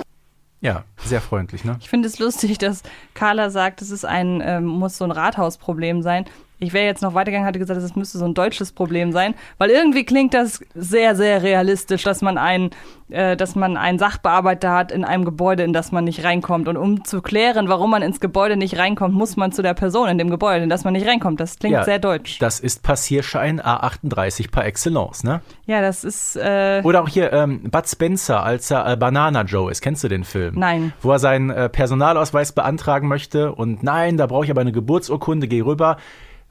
Ja, 0.59 0.84
sehr 1.03 1.22
freundlich, 1.22 1.66
ne? 1.66 1.78
Ich 1.80 1.89
finde 1.89 2.07
es 2.07 2.20
lustig, 2.20 2.59
dass 2.59 2.84
Carla 3.16 3.49
sagt, 3.49 3.82
es 3.82 3.89
ist 3.89 4.05
ein, 4.05 4.39
ähm, 4.45 4.66
muss 4.66 4.99
so 4.99 5.03
ein 5.03 5.12
Rathausproblem 5.12 6.03
sein. 6.03 6.26
Ich 6.64 6.74
wäre 6.74 6.86
jetzt 6.86 7.01
noch 7.01 7.16
weitergegangen, 7.16 7.47
hatte 7.47 7.57
gesagt, 7.57 7.82
es 7.82 7.95
müsste 7.95 8.20
so 8.20 8.26
ein 8.26 8.36
deutsches 8.36 8.72
Problem 8.72 9.12
sein, 9.12 9.34
weil 9.57 9.72
irgendwie 9.72 10.05
klingt 10.05 10.36
das 10.36 10.62
sehr, 10.76 11.16
sehr 11.16 11.41
realistisch, 11.41 12.03
dass 12.03 12.22
man 12.22 12.38
einen, 12.38 12.70
äh, 13.09 13.36
dass 13.36 13.55
man 13.55 13.78
einen 13.78 13.97
Sachbearbeiter 13.97 14.72
hat 14.72 14.91
in 14.91 15.03
einem 15.03 15.26
Gebäude, 15.26 15.64
in 15.64 15.74
das 15.74 15.91
man 15.91 16.03
nicht 16.03 16.24
reinkommt. 16.24 16.68
Und 16.68 16.78
um 16.78 17.03
zu 17.03 17.24
klären, 17.24 17.68
warum 17.68 17.89
man 17.89 18.03
ins 18.03 18.20
Gebäude 18.20 18.57
nicht 18.57 18.78
reinkommt, 18.78 19.16
muss 19.16 19.38
man 19.38 19.51
zu 19.51 19.64
der 19.64 19.74
Person 19.74 20.07
in 20.07 20.20
dem 20.20 20.30
Gebäude, 20.30 20.64
in 20.64 20.70
das 20.70 20.84
man 20.84 20.93
nicht 20.93 21.07
reinkommt. 21.07 21.39
Das 21.39 21.57
klingt 21.57 21.74
Ja, 21.74 21.84
sehr 21.84 21.97
deutsch. 21.97 22.38
Das 22.38 22.59
ist 22.59 22.84
Passierschein 22.84 23.59
A38 23.59 24.51
par 24.51 24.64
excellence, 24.64 25.24
ne? 25.24 25.41
Ja, 25.66 25.82
das 25.82 26.03
ist. 26.03 26.36
Äh, 26.36 26.82
Oder 26.84 27.01
auch 27.01 27.09
hier 27.09 27.34
ähm, 27.34 27.72
Bud 27.72 27.89
Spencer, 27.89 28.43
als 28.43 28.70
er 28.70 28.88
äh, 28.88 28.95
Banana 28.95 29.41
Joe 29.41 29.72
ist. 29.72 29.82
Kennst 29.82 30.03
du 30.03 30.09
den 30.09 30.24
Film? 30.24 30.59
Nein. 30.59 30.93
Wo 31.01 31.12
er 31.12 31.18
seinen 31.18 31.49
äh, 31.49 31.70
Personalausweis 31.70 32.51
beantragen 32.51 33.07
möchte 33.07 33.51
und 33.51 33.82
nein, 33.82 34.18
da 34.18 34.28
brauche 34.28 34.45
ich 34.45 34.51
aber 34.51 34.62
eine 34.62 34.72
Geburtsurkunde, 34.72 35.47
geh 35.47 35.62
rüber. 35.62 35.97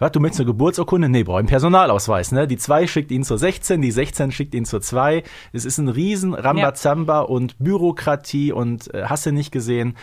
Was, 0.00 0.12
du 0.12 0.20
möchtest 0.20 0.40
eine 0.40 0.46
Geburtsurkunde? 0.46 1.10
Nee, 1.10 1.24
brauche 1.24 1.38
einen 1.38 1.46
Personalausweis, 1.46 2.32
ne? 2.32 2.48
Die 2.48 2.56
2 2.56 2.86
schickt 2.86 3.10
ihn 3.10 3.22
zur 3.22 3.36
16, 3.36 3.82
die 3.82 3.90
16 3.90 4.32
schickt 4.32 4.54
ihn 4.54 4.64
zur 4.64 4.80
2. 4.80 5.22
Es 5.52 5.66
ist 5.66 5.76
ein 5.76 5.88
riesen 5.88 6.32
Rambazamba 6.32 7.20
und 7.20 7.58
Bürokratie 7.58 8.50
und 8.50 8.92
äh, 8.94 9.04
hast 9.04 9.26
du 9.26 9.32
nicht 9.32 9.52
gesehen. 9.52 9.96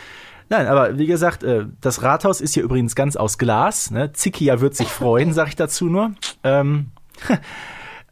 Nein, 0.50 0.68
aber 0.68 1.00
wie 1.00 1.08
gesagt, 1.08 1.44
äh, 1.44 1.66
das 1.82 2.04
Rathaus 2.04 2.42
ist 2.42 2.54
hier 2.54 2.64
übrigens 2.64 2.96
ganz 2.96 3.16
aus 3.16 3.40
Glas. 3.40 3.90
Ne? 3.90 4.14
Zikia 4.14 4.62
wird 4.62 4.76
sich 4.76 4.88
freuen, 4.88 5.34
sag 5.34 5.48
ich 5.48 5.56
dazu 5.56 5.86
nur. 5.88 6.12
Ähm, 6.44 6.92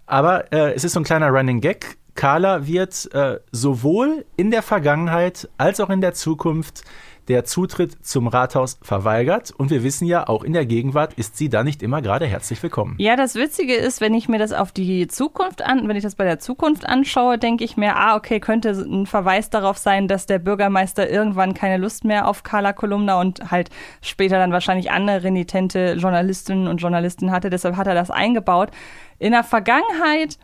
aber 0.07 0.51
äh, 0.51 0.73
es 0.73 0.83
ist 0.83 0.93
so 0.93 1.01
ein 1.01 1.05
kleiner 1.05 1.29
Running 1.29 1.61
Gag. 1.61 1.97
Carla 2.15 2.65
wird 2.65 3.13
äh, 3.13 3.39
sowohl 3.51 4.25
in 4.37 4.49
der 4.49 4.63
Vergangenheit 4.63 5.49
als 5.57 5.79
auch 5.79 5.91
in 5.91 6.01
der 6.01 6.13
Zukunft 6.13 6.83
der 7.27 7.43
Zutritt 7.45 8.05
zum 8.05 8.27
Rathaus 8.27 8.77
verweigert. 8.81 9.51
Und 9.51 9.69
wir 9.69 9.83
wissen 9.83 10.05
ja, 10.05 10.27
auch 10.27 10.43
in 10.43 10.53
der 10.53 10.65
Gegenwart 10.65 11.13
ist 11.13 11.37
sie 11.37 11.49
da 11.49 11.63
nicht 11.63 11.81
immer 11.81 12.01
gerade 12.01 12.25
herzlich 12.25 12.61
willkommen. 12.61 12.95
Ja, 12.99 13.15
das 13.15 13.35
Witzige 13.35 13.75
ist, 13.75 14.01
wenn 14.01 14.13
ich 14.13 14.27
mir 14.27 14.39
das 14.39 14.53
auf 14.53 14.71
die 14.71 15.07
Zukunft 15.07 15.63
an, 15.63 15.87
wenn 15.87 15.95
ich 15.95 16.03
das 16.03 16.15
bei 16.15 16.23
der 16.23 16.39
Zukunft 16.39 16.87
anschaue, 16.87 17.37
denke 17.37 17.63
ich 17.63 17.77
mir, 17.77 17.95
ah, 17.95 18.15
okay, 18.15 18.39
könnte 18.39 18.69
ein 18.69 19.05
Verweis 19.05 19.49
darauf 19.49 19.77
sein, 19.77 20.07
dass 20.07 20.25
der 20.25 20.39
Bürgermeister 20.39 21.09
irgendwann 21.09 21.53
keine 21.53 21.77
Lust 21.77 22.05
mehr 22.05 22.27
auf 22.27 22.43
Carla 22.43 22.73
Kolumna 22.73 23.19
und 23.19 23.51
halt 23.51 23.69
später 24.01 24.37
dann 24.37 24.51
wahrscheinlich 24.51 24.91
andere 24.91 25.23
renitente 25.23 25.93
Journalistinnen 25.93 26.67
und 26.67 26.77
Journalisten 26.77 27.31
hatte. 27.31 27.49
Deshalb 27.49 27.75
hat 27.75 27.87
er 27.87 27.95
das 27.95 28.11
eingebaut. 28.11 28.69
In 29.17 29.31
der 29.31 29.43
Vergangenheit 29.43 30.37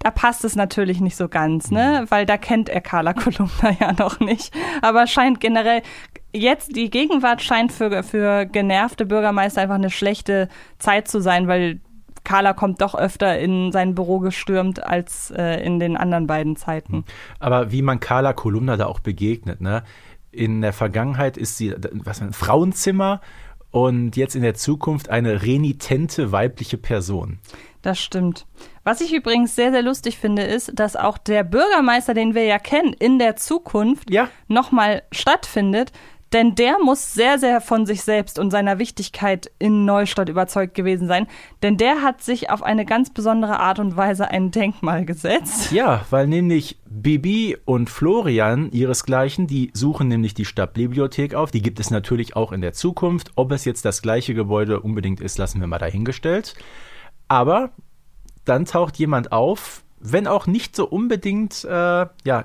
da 0.00 0.10
passt 0.10 0.44
es 0.44 0.56
natürlich 0.56 1.00
nicht 1.00 1.16
so 1.16 1.28
ganz, 1.28 1.70
ne? 1.70 2.06
Weil 2.08 2.24
da 2.24 2.38
kennt 2.38 2.68
er 2.70 2.80
Carla 2.80 3.12
Kolumna 3.14 3.76
ja 3.78 3.92
noch 3.92 4.18
nicht. 4.18 4.52
Aber 4.80 5.06
scheint 5.06 5.40
generell, 5.40 5.82
jetzt 6.32 6.74
die 6.74 6.90
Gegenwart 6.90 7.42
scheint 7.42 7.70
für, 7.70 8.02
für 8.02 8.46
genervte 8.46 9.04
Bürgermeister 9.04 9.60
einfach 9.60 9.74
eine 9.74 9.90
schlechte 9.90 10.48
Zeit 10.78 11.06
zu 11.06 11.20
sein, 11.20 11.48
weil 11.48 11.80
Carla 12.24 12.54
kommt 12.54 12.80
doch 12.80 12.94
öfter 12.94 13.38
in 13.38 13.72
sein 13.72 13.94
Büro 13.94 14.20
gestürmt 14.20 14.82
als 14.82 15.30
äh, 15.36 15.62
in 15.64 15.78
den 15.78 15.96
anderen 15.98 16.26
beiden 16.26 16.56
Zeiten. 16.56 17.04
Aber 17.38 17.70
wie 17.70 17.82
man 17.82 18.00
Carla 18.00 18.32
Kolumna 18.32 18.76
da 18.76 18.86
auch 18.86 19.00
begegnet, 19.00 19.60
ne? 19.60 19.82
In 20.32 20.60
der 20.62 20.72
Vergangenheit 20.72 21.36
ist 21.36 21.56
sie 21.56 21.74
was 21.92 22.22
ein 22.22 22.32
Frauenzimmer 22.32 23.20
und 23.70 24.16
jetzt 24.16 24.36
in 24.36 24.42
der 24.42 24.54
Zukunft 24.54 25.10
eine 25.10 25.42
renitente 25.42 26.32
weibliche 26.32 26.78
Person. 26.78 27.38
Das 27.82 27.98
stimmt. 27.98 28.46
Was 28.82 29.00
ich 29.00 29.12
übrigens 29.12 29.54
sehr, 29.54 29.72
sehr 29.72 29.82
lustig 29.82 30.18
finde, 30.18 30.42
ist, 30.42 30.72
dass 30.74 30.96
auch 30.96 31.18
der 31.18 31.44
Bürgermeister, 31.44 32.14
den 32.14 32.34
wir 32.34 32.44
ja 32.44 32.58
kennen, 32.58 32.94
in 32.94 33.18
der 33.18 33.36
Zukunft 33.36 34.10
ja. 34.10 34.28
nochmal 34.48 35.02
stattfindet. 35.12 35.92
Denn 36.32 36.54
der 36.54 36.76
muss 36.82 37.12
sehr, 37.12 37.40
sehr 37.40 37.60
von 37.60 37.86
sich 37.86 38.02
selbst 38.02 38.38
und 38.38 38.52
seiner 38.52 38.78
Wichtigkeit 38.78 39.50
in 39.58 39.84
Neustadt 39.84 40.28
überzeugt 40.28 40.74
gewesen 40.74 41.08
sein. 41.08 41.26
Denn 41.62 41.76
der 41.76 42.02
hat 42.02 42.22
sich 42.22 42.50
auf 42.50 42.62
eine 42.62 42.84
ganz 42.84 43.10
besondere 43.10 43.58
Art 43.58 43.80
und 43.80 43.96
Weise 43.96 44.30
ein 44.30 44.52
Denkmal 44.52 45.04
gesetzt. 45.04 45.72
Ja, 45.72 46.06
weil 46.10 46.28
nämlich 46.28 46.78
Bibi 46.88 47.56
und 47.64 47.90
Florian 47.90 48.70
ihresgleichen, 48.70 49.48
die 49.48 49.72
suchen 49.74 50.06
nämlich 50.06 50.34
die 50.34 50.44
Stadtbibliothek 50.44 51.34
auf. 51.34 51.50
Die 51.50 51.62
gibt 51.62 51.80
es 51.80 51.90
natürlich 51.90 52.36
auch 52.36 52.52
in 52.52 52.60
der 52.60 52.74
Zukunft. 52.74 53.32
Ob 53.34 53.50
es 53.50 53.64
jetzt 53.64 53.84
das 53.84 54.00
gleiche 54.00 54.32
Gebäude 54.32 54.80
unbedingt 54.80 55.20
ist, 55.20 55.36
lassen 55.36 55.60
wir 55.60 55.66
mal 55.66 55.78
dahingestellt. 55.78 56.54
Aber 57.26 57.72
dann 58.44 58.64
taucht 58.64 58.98
jemand 58.98 59.32
auf, 59.32 59.82
wenn 60.00 60.26
auch 60.26 60.46
nicht 60.46 60.74
so 60.74 60.86
unbedingt 60.86 61.64
äh, 61.64 62.06
ja, 62.24 62.44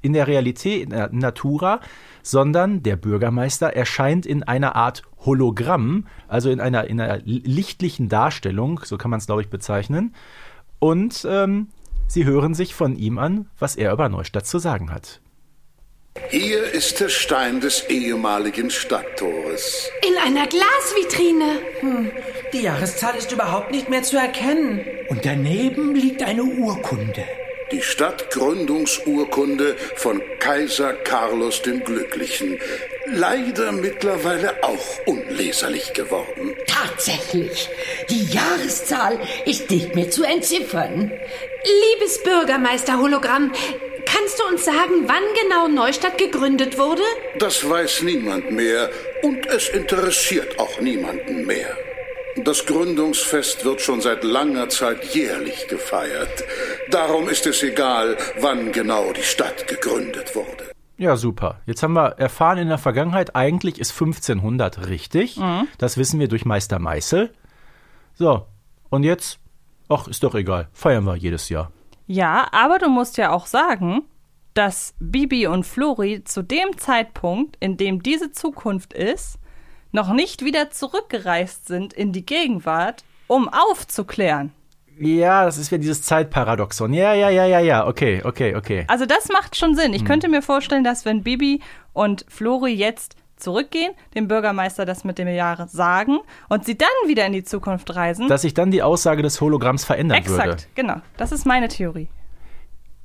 in 0.00 0.12
der 0.12 0.26
Realität, 0.26 0.84
in 0.84 0.90
der 0.90 1.10
Natura, 1.12 1.80
sondern 2.22 2.82
der 2.82 2.96
Bürgermeister 2.96 3.74
erscheint 3.74 4.26
in 4.26 4.42
einer 4.42 4.76
Art 4.76 5.02
Hologramm, 5.24 6.06
also 6.28 6.50
in 6.50 6.60
einer, 6.60 6.84
in 6.86 7.00
einer 7.00 7.18
lichtlichen 7.24 8.08
Darstellung, 8.08 8.80
so 8.84 8.96
kann 8.96 9.10
man 9.10 9.18
es, 9.18 9.26
glaube 9.26 9.42
ich, 9.42 9.50
bezeichnen. 9.50 10.14
Und 10.78 11.26
ähm, 11.28 11.68
sie 12.06 12.24
hören 12.24 12.54
sich 12.54 12.74
von 12.74 12.96
ihm 12.96 13.18
an, 13.18 13.46
was 13.58 13.76
er 13.76 13.92
über 13.92 14.08
Neustadt 14.08 14.46
zu 14.46 14.58
sagen 14.58 14.90
hat. 14.92 15.20
Hier 16.30 16.64
ist 16.72 17.00
der 17.00 17.08
Stein 17.08 17.60
des 17.60 17.88
ehemaligen 17.88 18.70
Stadttores. 18.70 19.90
In 20.06 20.16
einer 20.18 20.46
Glasvitrine. 20.46 21.60
Hm, 21.80 22.10
die 22.52 22.62
Jahreszahl 22.62 23.16
ist 23.16 23.32
überhaupt 23.32 23.70
nicht 23.70 23.88
mehr 23.88 24.02
zu 24.02 24.16
erkennen. 24.16 24.84
Und 25.08 25.24
daneben 25.24 25.94
liegt 25.94 26.22
eine 26.22 26.42
Urkunde. 26.42 27.24
Die 27.70 27.82
Stadtgründungsurkunde 27.82 29.76
von 29.96 30.22
Kaiser 30.38 30.94
Carlos 30.94 31.60
dem 31.60 31.84
Glücklichen. 31.84 32.58
Leider 33.06 33.72
mittlerweile 33.72 34.62
auch 34.62 35.06
unleserlich 35.06 35.92
geworden. 35.92 36.54
Tatsächlich. 36.66 37.68
Die 38.08 38.24
Jahreszahl 38.32 39.20
ist 39.44 39.70
nicht 39.70 39.94
mehr 39.94 40.10
zu 40.10 40.24
entziffern. 40.24 41.12
Liebes 41.64 42.22
Bürgermeister 42.22 42.98
Hologramm, 42.98 43.52
kannst 44.06 44.40
du 44.40 44.44
uns 44.46 44.64
sagen, 44.64 45.04
wann 45.06 45.22
genau 45.42 45.68
Neustadt 45.68 46.16
gegründet 46.16 46.78
wurde? 46.78 47.02
Das 47.38 47.68
weiß 47.68 48.02
niemand 48.02 48.50
mehr 48.50 48.90
und 49.22 49.46
es 49.46 49.68
interessiert 49.68 50.58
auch 50.58 50.80
niemanden 50.80 51.44
mehr. 51.44 51.76
Das 52.44 52.66
Gründungsfest 52.66 53.64
wird 53.64 53.80
schon 53.80 54.00
seit 54.00 54.22
langer 54.22 54.68
Zeit 54.68 55.14
jährlich 55.14 55.66
gefeiert. 55.68 56.44
Darum 56.90 57.28
ist 57.28 57.46
es 57.46 57.62
egal, 57.62 58.16
wann 58.40 58.72
genau 58.72 59.12
die 59.12 59.22
Stadt 59.22 59.66
gegründet 59.66 60.34
wurde. 60.34 60.64
Ja, 60.98 61.16
super. 61.16 61.60
Jetzt 61.66 61.82
haben 61.82 61.94
wir 61.94 62.18
erfahren 62.18 62.58
in 62.58 62.68
der 62.68 62.78
Vergangenheit, 62.78 63.34
eigentlich 63.34 63.78
ist 63.78 63.92
1500 63.92 64.88
richtig. 64.88 65.36
Mhm. 65.36 65.68
Das 65.78 65.96
wissen 65.96 66.20
wir 66.20 66.28
durch 66.28 66.44
Meister 66.44 66.78
Meißel. 66.78 67.32
So, 68.14 68.46
und 68.90 69.04
jetzt, 69.04 69.38
ach, 69.88 70.08
ist 70.08 70.22
doch 70.22 70.34
egal, 70.34 70.68
feiern 70.72 71.04
wir 71.04 71.16
jedes 71.16 71.48
Jahr. 71.48 71.70
Ja, 72.06 72.48
aber 72.52 72.78
du 72.78 72.88
musst 72.88 73.16
ja 73.16 73.30
auch 73.30 73.46
sagen, 73.46 74.02
dass 74.54 74.94
Bibi 74.98 75.46
und 75.46 75.64
Flori 75.64 76.24
zu 76.24 76.42
dem 76.42 76.76
Zeitpunkt, 76.78 77.56
in 77.60 77.76
dem 77.76 78.02
diese 78.02 78.32
Zukunft 78.32 78.92
ist, 78.92 79.38
noch 79.92 80.12
nicht 80.12 80.44
wieder 80.44 80.70
zurückgereist 80.70 81.66
sind 81.66 81.92
in 81.92 82.12
die 82.12 82.26
Gegenwart, 82.26 83.04
um 83.26 83.48
aufzuklären. 83.48 84.52
Ja, 85.00 85.44
das 85.44 85.58
ist 85.58 85.70
ja 85.70 85.78
dieses 85.78 86.02
Zeitparadoxon. 86.02 86.92
Ja, 86.92 87.14
ja, 87.14 87.30
ja, 87.30 87.46
ja, 87.46 87.60
ja. 87.60 87.86
Okay, 87.86 88.22
okay, 88.24 88.56
okay. 88.56 88.84
Also 88.88 89.06
das 89.06 89.28
macht 89.28 89.56
schon 89.56 89.76
Sinn. 89.76 89.92
Ich 89.92 90.00
hm. 90.00 90.08
könnte 90.08 90.28
mir 90.28 90.42
vorstellen, 90.42 90.82
dass 90.82 91.04
wenn 91.04 91.22
Bibi 91.22 91.60
und 91.92 92.24
Flori 92.28 92.72
jetzt 92.72 93.16
zurückgehen, 93.36 93.92
dem 94.16 94.26
Bürgermeister 94.26 94.84
das 94.84 95.04
mit 95.04 95.18
dem 95.18 95.28
Jahr 95.28 95.68
sagen 95.68 96.18
und 96.48 96.64
sie 96.64 96.76
dann 96.76 96.88
wieder 97.06 97.24
in 97.26 97.32
die 97.32 97.44
Zukunft 97.44 97.94
reisen. 97.94 98.28
Dass 98.28 98.42
sich 98.42 98.54
dann 98.54 98.72
die 98.72 98.82
Aussage 98.82 99.22
des 99.22 99.40
Hologramms 99.40 99.84
verändern 99.84 100.18
Exakt, 100.18 100.38
würde. 100.38 100.50
Exakt, 100.50 100.74
genau. 100.74 100.96
Das 101.16 101.30
ist 101.30 101.46
meine 101.46 101.68
Theorie. 101.68 102.08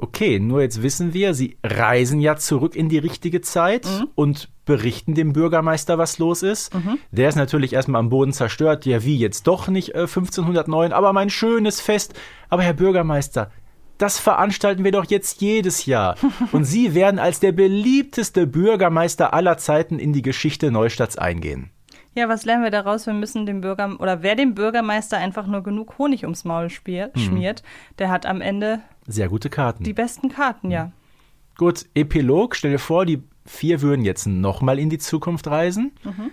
Okay, 0.04 0.38
nur 0.38 0.62
jetzt 0.62 0.84
wissen 0.84 1.14
wir, 1.14 1.34
sie 1.34 1.56
reisen 1.64 2.20
ja 2.20 2.36
zurück 2.36 2.76
in 2.76 2.90
die 2.90 2.98
richtige 2.98 3.40
Zeit 3.40 3.86
mhm. 3.86 4.10
und 4.16 4.50
berichten 4.66 5.14
dem 5.14 5.32
Bürgermeister, 5.32 5.98
was 5.98 6.18
los 6.18 6.44
ist. 6.44 6.76
Mhm. 6.76 7.00
Der 7.12 7.30
ist 7.30 7.36
natürlich 7.36 7.72
erstmal 7.72 8.00
am 8.00 8.10
Boden 8.10 8.34
zerstört. 8.34 8.86
Ja, 8.86 9.06
wie 9.06 9.18
jetzt 9.18 9.48
doch 9.48 9.70
nicht 9.70 9.96
äh, 9.96 10.00
1509, 10.00 10.92
aber 10.92 11.14
mein 11.14 11.30
schönes 11.30 11.80
Fest. 11.80 12.16
Aber 12.50 12.64
Herr 12.64 12.74
Bürgermeister, 12.74 13.50
das 13.98 14.20
veranstalten 14.20 14.84
wir 14.84 14.92
doch 14.92 15.06
jetzt 15.06 15.40
jedes 15.40 15.86
Jahr. 15.86 16.18
Und 16.52 16.66
Sie 16.66 16.96
werden 16.96 17.18
als 17.18 17.40
der 17.40 17.54
beliebteste 17.54 18.46
Bürgermeister 18.46 19.34
aller 19.34 19.58
Zeiten 19.58 20.00
in 20.00 20.12
die 20.12 20.22
Geschichte 20.22 20.70
Neustadts 20.70 21.18
eingehen. 21.18 21.70
Ja, 22.16 22.30
was 22.30 22.46
lernen 22.46 22.64
wir 22.64 22.72
daraus? 22.72 23.08
Wir 23.08 23.14
müssen 23.14 23.46
dem 23.46 23.62
Bürger 23.62 24.00
oder 24.00 24.22
wer 24.22 24.36
dem 24.36 24.54
Bürgermeister 24.54 25.18
einfach 25.18 25.48
nur 25.48 25.64
genug 25.64 25.98
Honig 25.98 26.24
ums 26.24 26.46
Maul 26.46 26.70
schmiert, 26.70 27.16
hm. 27.16 27.56
der 27.98 28.10
hat 28.10 28.26
am 28.26 28.42
Ende 28.42 28.82
sehr 29.08 29.30
gute 29.30 29.50
Karten. 29.50 29.84
Die 29.84 29.94
besten 29.94 30.30
Karten, 30.30 30.72
ja. 30.72 30.92
Gut, 31.58 31.86
Epilog, 31.94 32.56
stell 32.56 32.72
dir 32.72 32.80
vor, 32.80 33.06
die 33.06 33.22
vier 33.46 33.82
würden 33.82 34.06
jetzt 34.06 34.26
nochmal 34.26 34.80
in 34.80 34.90
die 34.90 34.98
Zukunft 34.98 35.48
reisen. 35.48 35.92
Mhm. 36.04 36.32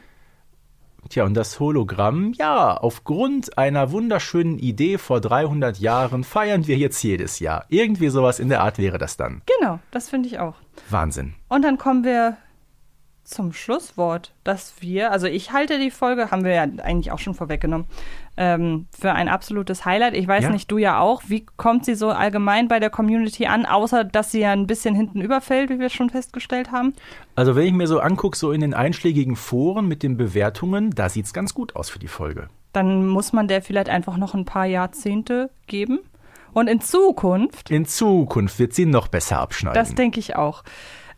Tja, 1.09 1.25
und 1.25 1.35
das 1.35 1.59
Hologramm, 1.59 2.33
ja, 2.35 2.77
aufgrund 2.77 3.57
einer 3.59 3.91
wunderschönen 3.91 4.59
Idee 4.59 4.99
vor 4.99 5.21
300 5.21 5.79
Jahren 5.79 6.25
feiern 6.25 6.67
wir 6.67 6.77
jetzt 6.77 7.03
jedes 7.03 7.39
Jahr. 7.39 7.65
Irgendwie 7.69 8.11
sowas 8.11 8.39
in 8.39 8.49
der 8.49 8.61
Art 8.61 8.79
wäre 8.79 8.99
das 8.99 9.17
dann. 9.17 9.43
Genau, 9.59 9.81
das 9.91 10.11
finde 10.11 10.29
ich 10.29 10.39
auch. 10.39 10.55
Wahnsinn. 10.89 11.35
Und 11.49 11.63
dann 11.63 11.79
kommen 11.79 12.05
wir 12.05 12.37
zum 13.31 13.53
Schlusswort, 13.53 14.33
dass 14.45 14.75
wir, 14.81 15.13
also 15.13 15.27
ich 15.27 15.53
halte 15.53 15.79
die 15.79 15.91
Folge, 15.91 16.31
haben 16.31 16.45
wir 16.45 16.53
ja 16.53 16.63
eigentlich 16.63 17.13
auch 17.13 17.19
schon 17.19 17.35
vorweggenommen, 17.35 17.87
ähm, 18.37 18.87
für 18.99 19.13
ein 19.13 19.29
absolutes 19.29 19.85
Highlight. 19.85 20.15
Ich 20.15 20.27
weiß 20.27 20.45
Ja. 20.45 20.51
nicht, 20.51 20.71
du 20.71 20.79
ja 20.79 20.99
auch. 21.01 21.23
Wie 21.29 21.47
kommt 21.57 21.85
sie 21.85 21.95
so 21.95 22.11
allgemein 22.11 22.69
bei 22.69 22.81
der 22.81 22.91
Community 22.91 23.47
an, 23.47 23.67
außer 23.67 24.05
dass 24.05 24.33
sie 24.33 24.41
ja 24.41 24.53
ein 24.53 24.67
bisschen 24.67 24.95
hinten 24.95 25.21
überfällt, 25.21 25.71
wie 25.71 25.79
wir 25.79 25.89
schon 25.91 26.11
festgestellt 26.11 26.73
haben? 26.73 26.95
Also 27.37 27.57
wenn 27.57 27.67
ich 27.67 27.73
mir 27.73 27.87
so 27.87 28.01
angucke, 28.01 28.37
so 28.37 28.53
in 28.53 28.61
den 28.61 28.75
einschlägigen 28.75 29.37
Foren 29.37 29.87
mit 29.89 30.03
den 30.03 30.17
Bewertungen, 30.17 30.91
da 30.91 31.09
sieht's 31.09 31.33
ganz 31.33 31.55
gut 31.55 31.77
aus 31.77 31.89
für 31.91 31.99
die 31.99 32.09
Folge. 32.09 32.49
Dann 32.73 33.07
muss 33.09 33.33
man 33.33 33.49
der 33.49 33.63
vielleicht 33.63 33.89
einfach 33.89 34.17
noch 34.17 34.35
ein 34.35 34.45
paar 34.45 34.67
Jahrzehnte 34.67 35.51
geben. 35.67 36.01
Und 36.53 36.67
in 36.69 36.81
Zukunft 36.81 37.71
In 37.71 37.87
Zukunft 37.87 38.59
wird 38.59 38.75
sie 38.75 38.87
noch 38.87 39.07
besser 39.09 39.39
abschneiden. 39.39 39.75
Das 39.81 39.95
denke 39.95 40.19
ich 40.19 40.35
auch. 40.37 40.65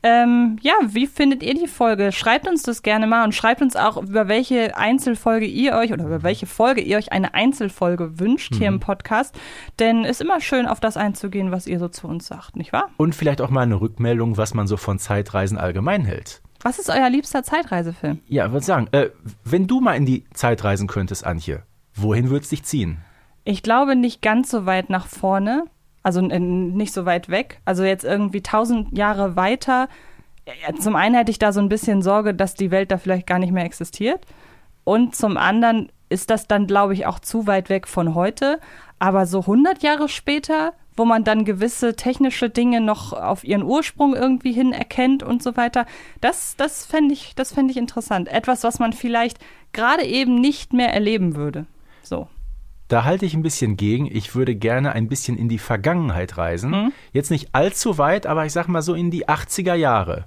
Ähm, 0.04 0.58
ja, 0.62 0.72
wie 0.86 1.06
findet 1.06 1.42
ihr 1.42 1.54
die 1.54 1.68
Folge? 1.68 2.10
Schreibt 2.12 2.48
uns 2.48 2.62
das 2.62 2.82
gerne 2.82 3.06
mal 3.06 3.24
und 3.24 3.34
schreibt 3.34 3.62
uns 3.62 3.76
auch, 3.76 3.96
über 4.02 4.26
welche 4.26 4.76
Einzelfolge 4.76 5.46
ihr 5.46 5.74
euch 5.74 5.92
oder 5.92 6.04
über 6.04 6.22
welche 6.24 6.46
Folge 6.46 6.80
ihr 6.80 6.96
euch 6.98 7.12
eine 7.12 7.34
Einzelfolge 7.34 8.18
wünscht 8.18 8.54
hier 8.56 8.68
Mhm. 8.70 8.76
im 8.76 8.80
Podcast. 8.80 9.38
Denn 9.78 10.04
es 10.04 10.12
ist 10.12 10.20
immer 10.22 10.40
schön, 10.40 10.66
auf 10.66 10.80
das 10.80 10.96
einzugehen, 10.96 11.52
was 11.52 11.66
ihr 11.68 11.78
so 11.78 11.88
zu 11.88 12.08
uns 12.08 12.26
sagt, 12.26 12.56
nicht 12.56 12.72
wahr? 12.72 12.90
Und 12.96 13.14
vielleicht 13.14 13.40
auch 13.40 13.50
mal 13.50 13.60
eine 13.62 13.80
Rückmeldung, 13.80 14.36
was 14.36 14.54
man 14.54 14.66
so 14.66 14.76
von 14.76 14.98
Zeitreisen 14.98 15.56
allgemein 15.56 16.04
hält. 16.04 16.42
Was 16.62 16.78
ist 16.78 16.90
euer 16.90 17.08
liebster 17.10 17.42
Zeitreisefilm? 17.42 18.20
Ja, 18.28 18.46
ich 18.46 18.52
würde 18.52 18.64
sagen, 18.66 18.88
äh, 18.92 19.10
wenn 19.44 19.66
du 19.66 19.80
mal 19.80 19.94
in 19.94 20.06
die 20.06 20.24
Zeit 20.32 20.62
reisen 20.64 20.86
könntest, 20.88 21.24
Antje, 21.26 21.62
wohin 21.94 22.30
würdest 22.30 22.50
dich 22.52 22.64
ziehen? 22.64 22.98
Ich 23.44 23.62
glaube 23.64 23.96
nicht 23.96 24.22
ganz 24.22 24.50
so 24.50 24.66
weit 24.66 24.88
nach 24.88 25.06
vorne, 25.06 25.64
also 26.02 26.20
äh, 26.20 26.38
nicht 26.38 26.92
so 26.92 27.06
weit 27.06 27.28
weg. 27.28 27.60
Also 27.64 27.84
jetzt 27.84 28.04
irgendwie 28.04 28.42
tausend 28.42 28.96
Jahre 28.96 29.36
weiter. 29.36 29.88
Zum 30.78 30.96
einen 30.96 31.14
hätte 31.14 31.30
ich 31.30 31.38
da 31.38 31.52
so 31.52 31.60
ein 31.60 31.68
bisschen 31.68 32.02
Sorge, 32.02 32.34
dass 32.34 32.54
die 32.54 32.70
Welt 32.70 32.90
da 32.90 32.98
vielleicht 32.98 33.26
gar 33.26 33.38
nicht 33.38 33.52
mehr 33.52 33.64
existiert. 33.64 34.26
Und 34.84 35.14
zum 35.14 35.36
anderen 35.36 35.90
ist 36.08 36.30
das 36.30 36.48
dann, 36.48 36.66
glaube 36.66 36.94
ich, 36.94 37.06
auch 37.06 37.20
zu 37.20 37.46
weit 37.46 37.68
weg 37.68 37.86
von 37.86 38.14
heute. 38.14 38.58
Aber 38.98 39.26
so 39.26 39.40
100 39.40 39.82
Jahre 39.82 40.08
später, 40.08 40.74
wo 40.96 41.04
man 41.04 41.24
dann 41.24 41.44
gewisse 41.44 41.94
technische 41.94 42.50
Dinge 42.50 42.80
noch 42.80 43.12
auf 43.12 43.44
ihren 43.44 43.62
Ursprung 43.62 44.14
irgendwie 44.14 44.52
hin 44.52 44.72
erkennt 44.72 45.22
und 45.22 45.42
so 45.42 45.56
weiter, 45.56 45.86
das, 46.20 46.56
das 46.56 46.84
fände 46.84 47.14
ich, 47.14 47.34
das 47.34 47.52
fänd 47.52 47.70
ich 47.70 47.76
interessant. 47.76 48.28
Etwas, 48.28 48.64
was 48.64 48.78
man 48.78 48.92
vielleicht 48.92 49.38
gerade 49.72 50.04
eben 50.04 50.34
nicht 50.34 50.72
mehr 50.72 50.92
erleben 50.92 51.36
würde. 51.36 51.66
So. 52.02 52.28
Da 52.92 53.04
halte 53.04 53.24
ich 53.24 53.32
ein 53.32 53.42
bisschen 53.42 53.78
gegen. 53.78 54.04
Ich 54.04 54.34
würde 54.34 54.54
gerne 54.54 54.92
ein 54.92 55.08
bisschen 55.08 55.38
in 55.38 55.48
die 55.48 55.58
Vergangenheit 55.58 56.36
reisen. 56.36 56.70
Mhm. 56.72 56.92
Jetzt 57.14 57.30
nicht 57.30 57.54
allzu 57.54 57.96
weit, 57.96 58.26
aber 58.26 58.44
ich 58.44 58.52
sag 58.52 58.68
mal 58.68 58.82
so 58.82 58.92
in 58.92 59.10
die 59.10 59.28
80er 59.28 59.72
Jahre. 59.72 60.26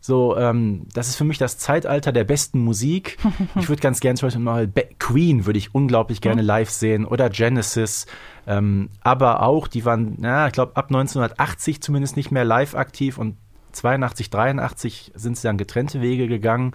So, 0.00 0.36
ähm, 0.36 0.88
das 0.92 1.06
ist 1.06 1.14
für 1.14 1.22
mich 1.22 1.38
das 1.38 1.58
Zeitalter 1.58 2.10
der 2.10 2.24
besten 2.24 2.58
Musik. 2.58 3.18
Ich 3.54 3.68
würde 3.68 3.80
ganz 3.80 4.00
gerne 4.00 4.18
zum 4.18 4.26
Beispiel 4.26 4.42
mal 4.42 4.66
Be 4.66 4.88
Queen 4.98 5.46
würde 5.46 5.60
ich 5.60 5.76
unglaublich 5.76 6.20
gerne 6.20 6.42
live 6.42 6.70
sehen 6.70 7.04
oder 7.04 7.30
Genesis. 7.30 8.06
Ähm, 8.48 8.88
aber 9.02 9.44
auch, 9.44 9.68
die 9.68 9.84
waren, 9.84 10.16
na, 10.18 10.48
ich 10.48 10.52
glaube, 10.54 10.74
ab 10.74 10.86
1980 10.86 11.82
zumindest 11.82 12.16
nicht 12.16 12.32
mehr 12.32 12.44
live 12.44 12.74
aktiv 12.74 13.16
und 13.16 13.36
82, 13.70 14.28
83 14.28 15.12
sind 15.14 15.36
sie 15.36 15.46
dann 15.46 15.56
getrennte 15.56 16.00
Wege 16.00 16.26
gegangen. 16.26 16.72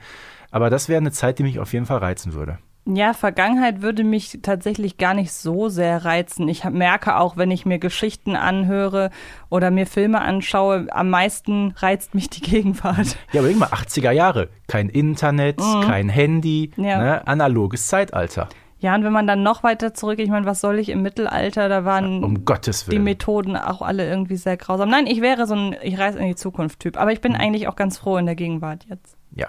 Aber 0.52 0.70
das 0.70 0.88
wäre 0.88 1.02
eine 1.02 1.12
Zeit, 1.12 1.38
die 1.38 1.44
mich 1.44 1.60
auf 1.60 1.74
jeden 1.74 1.86
Fall 1.86 1.98
reizen 1.98 2.32
würde. 2.32 2.60
Ja, 2.90 3.12
Vergangenheit 3.14 3.82
würde 3.82 4.06
mich 4.06 4.40
tatsächlich 4.42 4.98
gar 4.98 5.14
nicht 5.14 5.34
so 5.34 5.68
sehr 5.68 6.06
reizen. 6.06 6.48
Ich 6.48 6.64
merke 6.64 7.18
auch, 7.18 7.36
wenn 7.36 7.52
ich 7.52 7.66
mir 7.66 7.80
Geschichten 7.80 8.38
anhöre 8.38 9.10
oder 9.50 9.72
mir 9.72 9.86
Filme 9.86 10.22
anschaue, 10.22 10.88
am 10.92 11.10
meisten 11.10 11.74
reizt 11.78 12.16
mich 12.16 12.30
die 12.30 12.40
Gegenwart. 12.50 13.18
Ja, 13.34 13.42
überleg 13.42 13.58
mal, 13.60 13.68
80er 13.70 14.12
Jahre. 14.12 14.48
Kein 14.68 14.88
Internet, 14.88 15.60
Mhm. 15.60 15.82
kein 15.82 16.08
Handy, 16.10 16.72
Ja. 16.78 16.98
ne, 16.98 17.28
analoges 17.28 17.88
Zeitalter. 17.88 18.48
Ja, 18.80 18.94
und 18.96 19.04
wenn 19.04 19.12
man 19.12 19.26
dann 19.28 19.42
noch 19.44 19.64
weiter 19.64 19.94
zurück, 19.96 20.20
ich 20.20 20.30
meine, 20.30 20.46
was 20.46 20.62
soll 20.62 20.78
ich 20.80 20.90
im 20.90 21.02
Mittelalter? 21.02 21.68
Da 21.68 21.84
waren 21.84 22.24
Um 22.24 22.46
die. 22.46 23.00
Methoden 23.00 23.58
auch 23.58 23.82
alle 23.82 24.08
irgendwie 24.08 24.36
sehr 24.38 24.56
grausam. 24.56 24.90
Nein, 24.90 25.08
ich 25.08 25.20
wäre 25.20 25.48
so 25.48 25.56
ein 25.56 25.76
Ich 25.82 25.98
reise 25.98 26.20
in 26.20 26.28
die 26.28 26.36
Zukunft-Typ. 26.36 26.96
Aber 26.96 27.12
ich 27.12 27.20
bin 27.20 27.36
eigentlich 27.36 27.68
auch 27.68 27.76
ganz 27.76 27.98
froh 27.98 28.18
in 28.18 28.28
der 28.28 28.36
Gegenwart 28.36 28.86
jetzt. 28.88 29.18
Ja. 29.36 29.48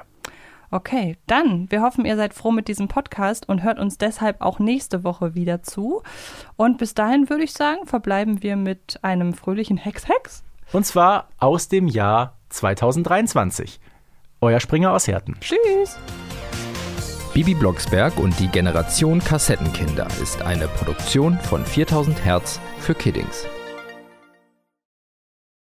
Okay, 0.70 1.16
dann, 1.26 1.70
wir 1.70 1.82
hoffen, 1.82 2.04
ihr 2.04 2.16
seid 2.16 2.34
froh 2.34 2.50
mit 2.50 2.68
diesem 2.68 2.88
Podcast 2.88 3.48
und 3.48 3.62
hört 3.62 3.78
uns 3.78 3.96
deshalb 3.96 4.42
auch 4.42 4.58
nächste 4.58 5.02
Woche 5.02 5.34
wieder 5.34 5.62
zu. 5.62 6.02
Und 6.56 6.76
bis 6.76 6.92
dahin 6.92 7.30
würde 7.30 7.44
ich 7.44 7.52
sagen, 7.52 7.86
verbleiben 7.86 8.42
wir 8.42 8.56
mit 8.56 8.98
einem 9.02 9.32
fröhlichen 9.32 9.78
Hex-Hex. 9.78 10.44
Und 10.72 10.84
zwar 10.84 11.28
aus 11.38 11.68
dem 11.68 11.88
Jahr 11.88 12.34
2023. 12.50 13.80
Euer 14.40 14.60
Springer 14.60 14.92
aus 14.92 15.08
Herten. 15.08 15.36
Tschüss. 15.40 15.98
Bibi 17.32 17.54
Blocksberg 17.54 18.18
und 18.18 18.38
die 18.38 18.48
Generation 18.48 19.20
Kassettenkinder 19.20 20.08
ist 20.20 20.42
eine 20.42 20.68
Produktion 20.68 21.38
von 21.38 21.64
4000 21.64 22.24
Hertz 22.24 22.60
für 22.80 22.94
Kiddings. 22.94 23.46